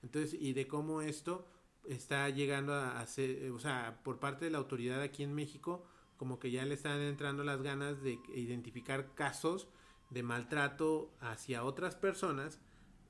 entonces, 0.01 0.33
y 0.39 0.53
de 0.53 0.67
cómo 0.67 1.01
esto 1.01 1.45
está 1.87 2.29
llegando 2.29 2.73
a 2.73 2.99
hacer, 2.99 3.29
eh, 3.29 3.51
o 3.51 3.59
sea, 3.59 3.99
por 4.03 4.19
parte 4.19 4.45
de 4.45 4.51
la 4.51 4.57
autoridad 4.57 5.01
aquí 5.01 5.23
en 5.23 5.33
México, 5.33 5.85
como 6.17 6.39
que 6.39 6.51
ya 6.51 6.65
le 6.65 6.73
están 6.73 7.01
entrando 7.01 7.43
las 7.43 7.61
ganas 7.61 8.01
de 8.01 8.19
identificar 8.33 9.13
casos 9.13 9.67
de 10.09 10.23
maltrato 10.23 11.11
hacia 11.19 11.63
otras 11.63 11.95
personas 11.95 12.59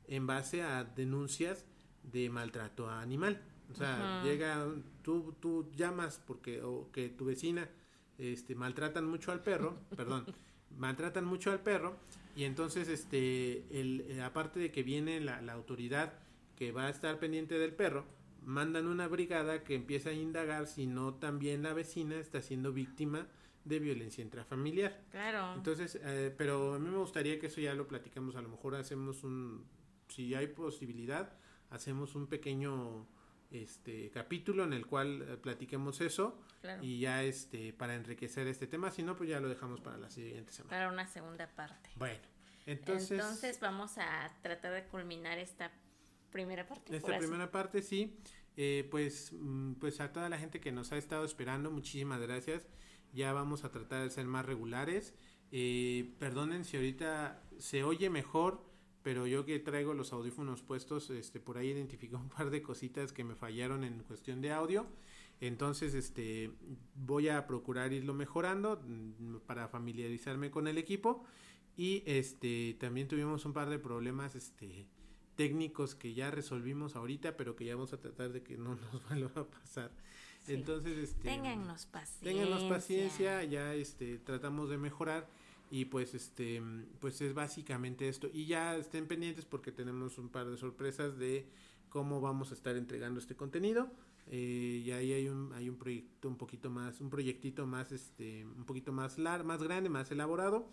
en 0.07 0.28
base 0.28 0.63
a 0.63 0.84
denuncias 0.84 1.65
de 2.03 2.30
maltrato 2.30 2.89
animal. 2.89 3.41
O 3.71 3.75
sea, 3.75 4.23
llega, 4.23 4.65
tú, 5.01 5.36
tú 5.41 5.69
llamas 5.75 6.21
porque 6.25 6.61
o 6.63 6.89
que 6.91 7.09
tu 7.09 7.25
vecina 7.25 7.69
este, 8.17 8.55
maltratan 8.55 9.05
mucho 9.05 9.32
al 9.32 9.43
perro, 9.43 9.78
perdón, 9.95 10.25
maltratan 10.78 11.25
mucho 11.25 11.51
al 11.51 11.59
perro 11.59 11.97
y 12.38 12.43
entonces, 12.43 12.88
este, 12.88 13.65
el, 13.71 14.05
eh, 14.09 14.21
aparte 14.21 14.59
de 14.59 14.71
que 14.71 14.84
viene 14.84 15.19
la, 15.19 15.41
la 15.41 15.53
autoridad 15.53 16.13
que 16.55 16.71
va 16.71 16.86
a 16.86 16.89
estar 16.91 17.17
pendiente 17.17 17.57
del 17.57 17.73
perro, 17.73 18.05
mandan 18.48 18.88
una 18.88 19.10
brigada 19.10 19.66
que 19.66 19.76
empieza 19.76 20.10
a 20.12 20.14
indagar 20.14 20.68
si 20.68 20.88
no 20.88 21.16
también 21.16 21.64
la 21.64 21.74
vecina 21.74 22.16
está 22.16 22.41
siendo 22.41 22.72
víctima 22.72 23.28
de 23.66 23.80
violencia 23.80 24.24
intrafamiliar. 24.24 25.04
Claro. 25.12 25.54
Entonces, 25.54 26.00
eh, 26.02 26.34
pero 26.38 26.76
a 26.76 26.80
mí 26.80 26.89
me 26.89 26.98
gustaría 26.98 27.39
que 27.39 27.48
eso 27.48 27.60
ya 27.60 27.74
lo 27.74 27.89
platicamos, 27.89 28.38
a 28.38 28.41
lo 28.41 28.48
mejor 28.48 28.76
hacemos 28.76 29.26
un, 29.26 29.68
si 30.08 30.34
hay 30.34 30.48
posibilidad, 30.48 31.34
hacemos 31.72 32.16
un 32.16 32.28
pequeño 32.28 33.06
este 33.52 34.10
capítulo 34.12 34.64
en 34.64 34.72
el 34.72 34.86
cual 34.86 35.22
eh, 35.22 35.38
platiquemos 35.38 36.00
eso 36.02 36.39
claro. 36.62 36.84
y 36.84 37.00
ya 37.00 37.24
este 37.24 37.74
para 37.74 37.95
enriquecer 37.95 38.48
este 38.48 38.66
tema, 38.66 38.91
si 38.91 39.04
no 39.04 39.18
pues 39.18 39.30
ya 39.30 39.41
lo 39.41 39.50
dejamos 39.50 39.82
para 39.82 39.98
la 39.98 40.10
siguiente 40.10 40.54
semana. 40.54 40.70
Para 40.70 40.89
una 40.89 41.06
segunda 41.06 41.48
parte. 41.54 41.89
Bueno, 41.98 42.20
Entonces, 42.66 43.12
Entonces 43.12 43.60
vamos 43.60 43.98
a 43.98 44.32
tratar 44.41 44.72
de 44.72 44.86
culminar 44.86 45.38
esta 45.38 45.70
primera 46.38 46.67
parte. 46.67 46.95
Esta 46.95 47.17
primera 47.17 47.51
parte, 47.51 47.81
sí. 47.81 48.15
Eh, 48.57 48.88
pues, 48.91 49.33
mm, 49.33 49.73
pues 49.73 49.99
a 49.99 50.11
toda 50.13 50.29
la 50.29 50.38
gente 50.38 50.59
que 50.59 50.71
nos 50.71 50.91
ha 50.91 50.97
estado 50.97 51.25
esperando, 51.25 51.71
muchísimas 51.71 52.21
gracias. 52.21 52.67
Ya 53.11 53.33
vamos 53.33 53.63
a 53.63 53.71
tratar 53.71 54.03
de 54.03 54.09
ser 54.11 54.25
más 54.25 54.45
regulares. 54.45 55.15
Eh, 55.51 56.13
perdonen 56.19 56.63
si 56.63 56.77
ahorita 56.77 57.41
se 57.57 57.83
oye 57.83 58.09
mejor, 58.11 58.61
pero 59.01 59.25
yo 59.25 59.45
que 59.45 59.57
traigo 59.59 59.95
los 59.95 60.13
audífonos 60.13 60.61
puestos, 60.61 61.09
este, 61.09 61.39
por 61.39 61.57
ahí 61.57 61.69
identifiqué 61.69 62.15
un 62.15 62.29
par 62.29 62.51
de 62.51 62.61
cositas 62.61 63.13
que 63.13 63.23
me 63.23 63.35
fallaron 63.35 63.83
en 63.83 64.03
cuestión 64.03 64.41
de 64.41 64.51
audio. 64.51 64.85
Entonces, 65.39 65.95
este, 65.95 66.51
voy 66.93 67.29
a 67.29 67.47
procurar 67.47 67.93
irlo 67.93 68.13
mejorando 68.13 68.79
mm, 68.85 69.38
para 69.47 69.67
familiarizarme 69.69 70.51
con 70.51 70.67
el 70.67 70.77
equipo. 70.77 71.23
Y 71.75 72.03
este, 72.05 72.75
también 72.79 73.07
tuvimos 73.07 73.45
un 73.45 73.53
par 73.53 73.69
de 73.69 73.79
problemas, 73.79 74.35
este, 74.35 74.88
técnicos 75.38 75.95
que 75.95 76.13
ya 76.13 76.31
resolvimos 76.31 76.97
ahorita, 76.97 77.38
pero 77.38 77.55
que 77.55 77.63
ya 77.63 77.75
vamos 77.75 77.93
a 77.93 78.01
tratar 78.01 78.33
de 78.33 78.43
que 78.43 78.57
no 78.57 78.75
nos 78.93 79.07
vuelva 79.07 79.41
a 79.41 79.45
pasar. 79.45 79.91
Entonces, 80.47 80.97
este, 80.97 81.23
téngannos 81.23 81.85
paciencia. 81.85 82.69
Paciencia, 82.69 83.43
ya 83.43 83.73
este 83.73 84.17
tratamos 84.17 84.69
de 84.69 84.77
mejorar 84.77 85.29
y 85.69 85.85
pues 85.85 86.13
este 86.13 86.61
pues 86.99 87.19
es 87.21 87.33
básicamente 87.33 88.07
esto 88.07 88.29
y 88.33 88.45
ya 88.45 88.77
estén 88.77 89.07
pendientes 89.07 89.43
porque 89.43 89.73
tenemos 89.73 90.17
un 90.17 90.29
par 90.29 90.49
de 90.49 90.55
sorpresas 90.55 91.17
de 91.17 91.45
cómo 91.89 92.21
vamos 92.21 92.51
a 92.51 92.53
estar 92.53 92.75
entregando 92.75 93.19
este 93.19 93.35
contenido. 93.35 93.91
Eh, 94.29 94.83
y 94.85 94.91
ahí 94.91 95.13
hay 95.13 95.27
un 95.27 95.53
hay 95.53 95.69
un 95.69 95.77
proyecto 95.77 96.27
un 96.27 96.35
poquito 96.35 96.69
más 96.69 96.99
un 96.99 97.09
proyectito 97.09 97.65
más 97.65 97.93
este 97.93 98.43
un 98.45 98.65
poquito 98.65 98.91
más 98.91 99.17
lar 99.17 99.43
más 99.43 99.63
grande, 99.63 99.89
más 99.89 100.11
elaborado, 100.11 100.67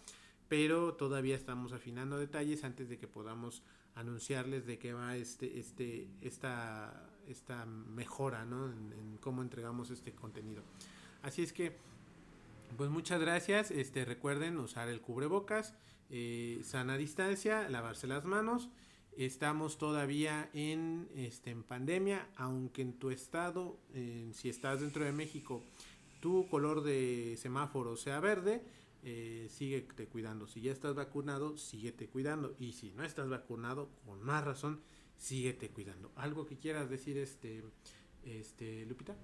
pero 0.48 0.94
todavía 0.94 1.36
estamos 1.36 1.72
afinando 1.72 2.18
detalles 2.18 2.64
antes 2.64 2.88
de 2.88 2.98
que 2.98 3.06
podamos 3.06 3.62
anunciarles 3.94 4.66
de 4.66 4.78
qué 4.78 4.92
va 4.92 5.16
este, 5.16 5.58
este, 5.58 6.08
esta, 6.20 7.08
esta 7.28 7.64
mejora, 7.66 8.44
¿no? 8.44 8.66
En, 8.66 9.18
cómo 9.20 9.42
entregamos 9.42 9.90
este 9.90 10.12
contenido. 10.12 10.62
Así 11.22 11.42
es 11.42 11.52
que, 11.52 11.76
pues 12.76 12.90
muchas 12.90 13.20
gracias. 13.20 13.70
Este, 13.70 14.04
recuerden 14.04 14.58
usar 14.58 14.88
el 14.88 15.00
cubrebocas, 15.00 15.74
eh, 16.10 16.60
sana 16.62 16.96
distancia, 16.96 17.68
lavarse 17.70 18.06
las 18.06 18.24
manos. 18.24 18.68
Estamos 19.16 19.78
todavía 19.78 20.50
en, 20.52 21.08
este, 21.14 21.50
en 21.50 21.62
pandemia, 21.62 22.28
aunque 22.36 22.82
en 22.82 22.94
tu 22.94 23.10
estado, 23.10 23.78
si 24.32 24.48
estás 24.48 24.80
dentro 24.80 25.04
de 25.04 25.12
México, 25.12 25.62
tu 26.24 26.48
color 26.48 26.82
de 26.82 27.36
semáforo 27.38 27.96
sea 27.96 28.18
verde, 28.18 28.64
eh, 29.04 29.48
síguete 29.50 30.06
cuidando. 30.06 30.46
Si 30.46 30.60
ya 30.62 30.72
estás 30.72 30.94
vacunado, 30.94 31.56
síguete 31.58 32.08
cuidando. 32.08 32.56
Y 32.58 32.72
si 32.72 32.90
no 32.92 33.04
estás 33.04 33.28
vacunado, 33.28 33.90
con 34.06 34.22
más 34.22 34.44
razón, 34.44 34.80
síguete 35.16 35.68
cuidando. 35.68 36.10
¿Algo 36.16 36.46
que 36.46 36.58
quieras 36.58 36.88
decir, 36.88 37.18
este, 37.18 37.62
este 38.24 38.86
Lupita? 38.86 39.14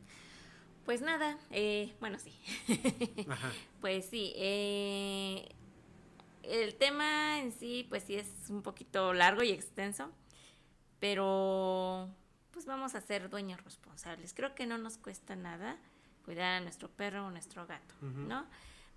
Pues 0.85 1.01
nada, 1.01 1.39
eh, 1.51 1.95
bueno, 2.01 2.19
sí. 2.19 2.35
Pues 3.81 4.05
sí, 4.07 4.33
eh, 4.37 5.49
el 6.43 6.75
tema 6.75 7.39
en 7.41 7.53
sí, 7.53 7.87
pues 7.89 8.03
sí 8.05 8.17
es 8.17 8.29
un 8.51 8.63
poquito 8.63 9.15
largo 9.15 9.43
y 9.43 9.51
extenso, 9.51 10.11
pero 10.99 12.15
pues 12.51 12.67
vamos 12.67 12.95
a 12.95 13.01
ser 13.01 13.31
dueños 13.31 13.63
responsables. 13.65 14.35
Creo 14.35 14.55
que 14.55 14.67
no 14.67 14.77
nos 14.77 14.99
cuesta 14.99 15.37
nada 15.37 15.79
cuidar 16.25 16.57
a 16.57 16.61
nuestro 16.61 16.91
perro 16.91 17.27
o 17.27 17.31
nuestro 17.31 17.67
gato, 17.67 17.95
¿no? 18.03 18.47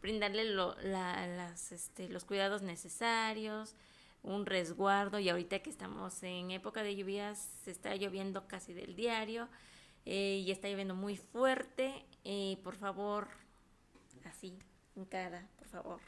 Brindarle 0.03 0.43
las, 0.43 1.71
este, 1.71 2.09
los 2.09 2.25
cuidados 2.25 2.61
necesarios, 2.61 3.73
un 4.21 4.45
resguardo 4.45 5.17
y 5.17 5.29
ahorita 5.29 5.59
que 5.59 5.69
estamos 5.69 6.21
en 6.23 6.51
época 6.51 6.83
de 6.83 6.95
lluvias, 6.97 7.39
se 7.63 7.71
está 7.71 7.95
lloviendo 7.95 8.45
casi 8.45 8.73
del 8.73 8.97
diario 8.97 9.47
eh, 10.05 10.43
y 10.45 10.51
está 10.51 10.67
lloviendo 10.67 10.93
muy 10.93 11.15
fuerte, 11.15 12.05
eh, 12.25 12.57
por 12.65 12.75
favor, 12.75 13.29
así, 14.25 14.59
en 14.97 15.05
cada, 15.05 15.47
por 15.57 15.69
favor, 15.69 16.01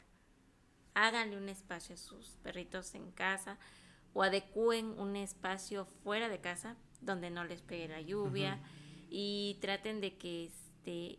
háganle 0.92 1.38
un 1.38 1.48
espacio 1.48 1.94
a 1.94 1.98
sus 1.98 2.36
perritos 2.42 2.94
en 2.94 3.10
casa 3.12 3.58
o 4.12 4.22
adecúen 4.22 4.94
un 4.98 5.16
espacio 5.16 5.86
fuera 6.04 6.28
de 6.28 6.40
casa 6.42 6.76
donde 7.00 7.30
no 7.30 7.44
les 7.44 7.62
pegue 7.62 7.88
la 7.88 8.02
lluvia 8.02 8.60
y 9.08 9.56
traten 9.62 10.02
de 10.02 10.18
que 10.18 10.50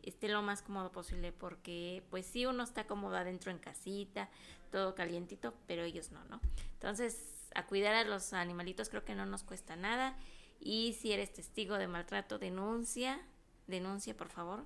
esté 0.03 0.29
lo 0.29 0.41
más 0.41 0.61
cómodo 0.61 0.91
posible, 0.91 1.31
porque 1.31 2.03
pues 2.09 2.25
sí 2.25 2.45
uno 2.45 2.63
está 2.63 2.87
cómodo 2.87 3.15
adentro 3.17 3.51
en 3.51 3.59
casita, 3.59 4.29
todo 4.71 4.95
calientito, 4.95 5.53
pero 5.67 5.83
ellos 5.83 6.11
no, 6.11 6.23
¿no? 6.25 6.41
Entonces, 6.73 7.49
a 7.55 7.65
cuidar 7.65 7.95
a 7.95 8.03
los 8.03 8.33
animalitos 8.33 8.89
creo 8.89 9.03
que 9.03 9.15
no 9.15 9.25
nos 9.25 9.43
cuesta 9.43 9.75
nada 9.75 10.17
y 10.59 10.93
si 10.93 11.11
eres 11.11 11.33
testigo 11.33 11.77
de 11.77 11.87
maltrato, 11.87 12.39
denuncia, 12.39 13.21
denuncia 13.67 14.15
por 14.15 14.29
favor 14.29 14.65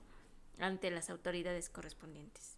ante 0.60 0.92
las 0.92 1.10
autoridades 1.10 1.70
correspondientes. 1.70 2.58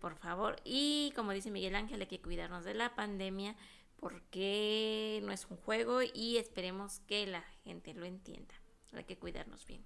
Por 0.00 0.16
favor, 0.16 0.56
y 0.64 1.12
como 1.14 1.32
dice 1.32 1.50
Miguel 1.50 1.76
Ángel, 1.76 2.00
hay 2.00 2.08
que 2.08 2.20
cuidarnos 2.20 2.64
de 2.64 2.74
la 2.74 2.94
pandemia 2.94 3.54
porque 4.00 5.20
no 5.22 5.30
es 5.30 5.46
un 5.48 5.56
juego 5.58 6.00
y 6.02 6.38
esperemos 6.38 6.98
que 7.06 7.24
la 7.26 7.42
gente 7.62 7.94
lo 7.94 8.04
entienda. 8.04 8.54
Hay 8.94 9.04
que 9.04 9.16
cuidarnos 9.16 9.64
bien. 9.64 9.84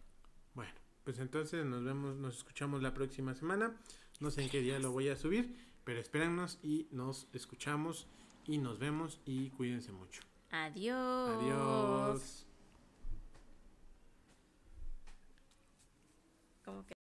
Bueno, 0.54 0.72
pues 1.06 1.20
entonces 1.20 1.64
nos 1.64 1.84
vemos, 1.84 2.16
nos 2.16 2.38
escuchamos 2.38 2.82
la 2.82 2.92
próxima 2.92 3.32
semana. 3.36 3.76
No 4.18 4.28
sé 4.32 4.42
en 4.42 4.50
qué 4.50 4.60
día 4.60 4.80
lo 4.80 4.90
voy 4.90 5.08
a 5.08 5.14
subir, 5.14 5.56
pero 5.84 6.00
espérennos 6.00 6.58
y 6.64 6.88
nos 6.90 7.28
escuchamos 7.32 8.08
y 8.44 8.58
nos 8.58 8.80
vemos 8.80 9.20
y 9.24 9.50
cuídense 9.50 9.92
mucho. 9.92 10.22
Adiós. 10.50 11.30
Adiós. 11.30 12.46
¿Cómo 16.64 16.84
que? 16.84 16.95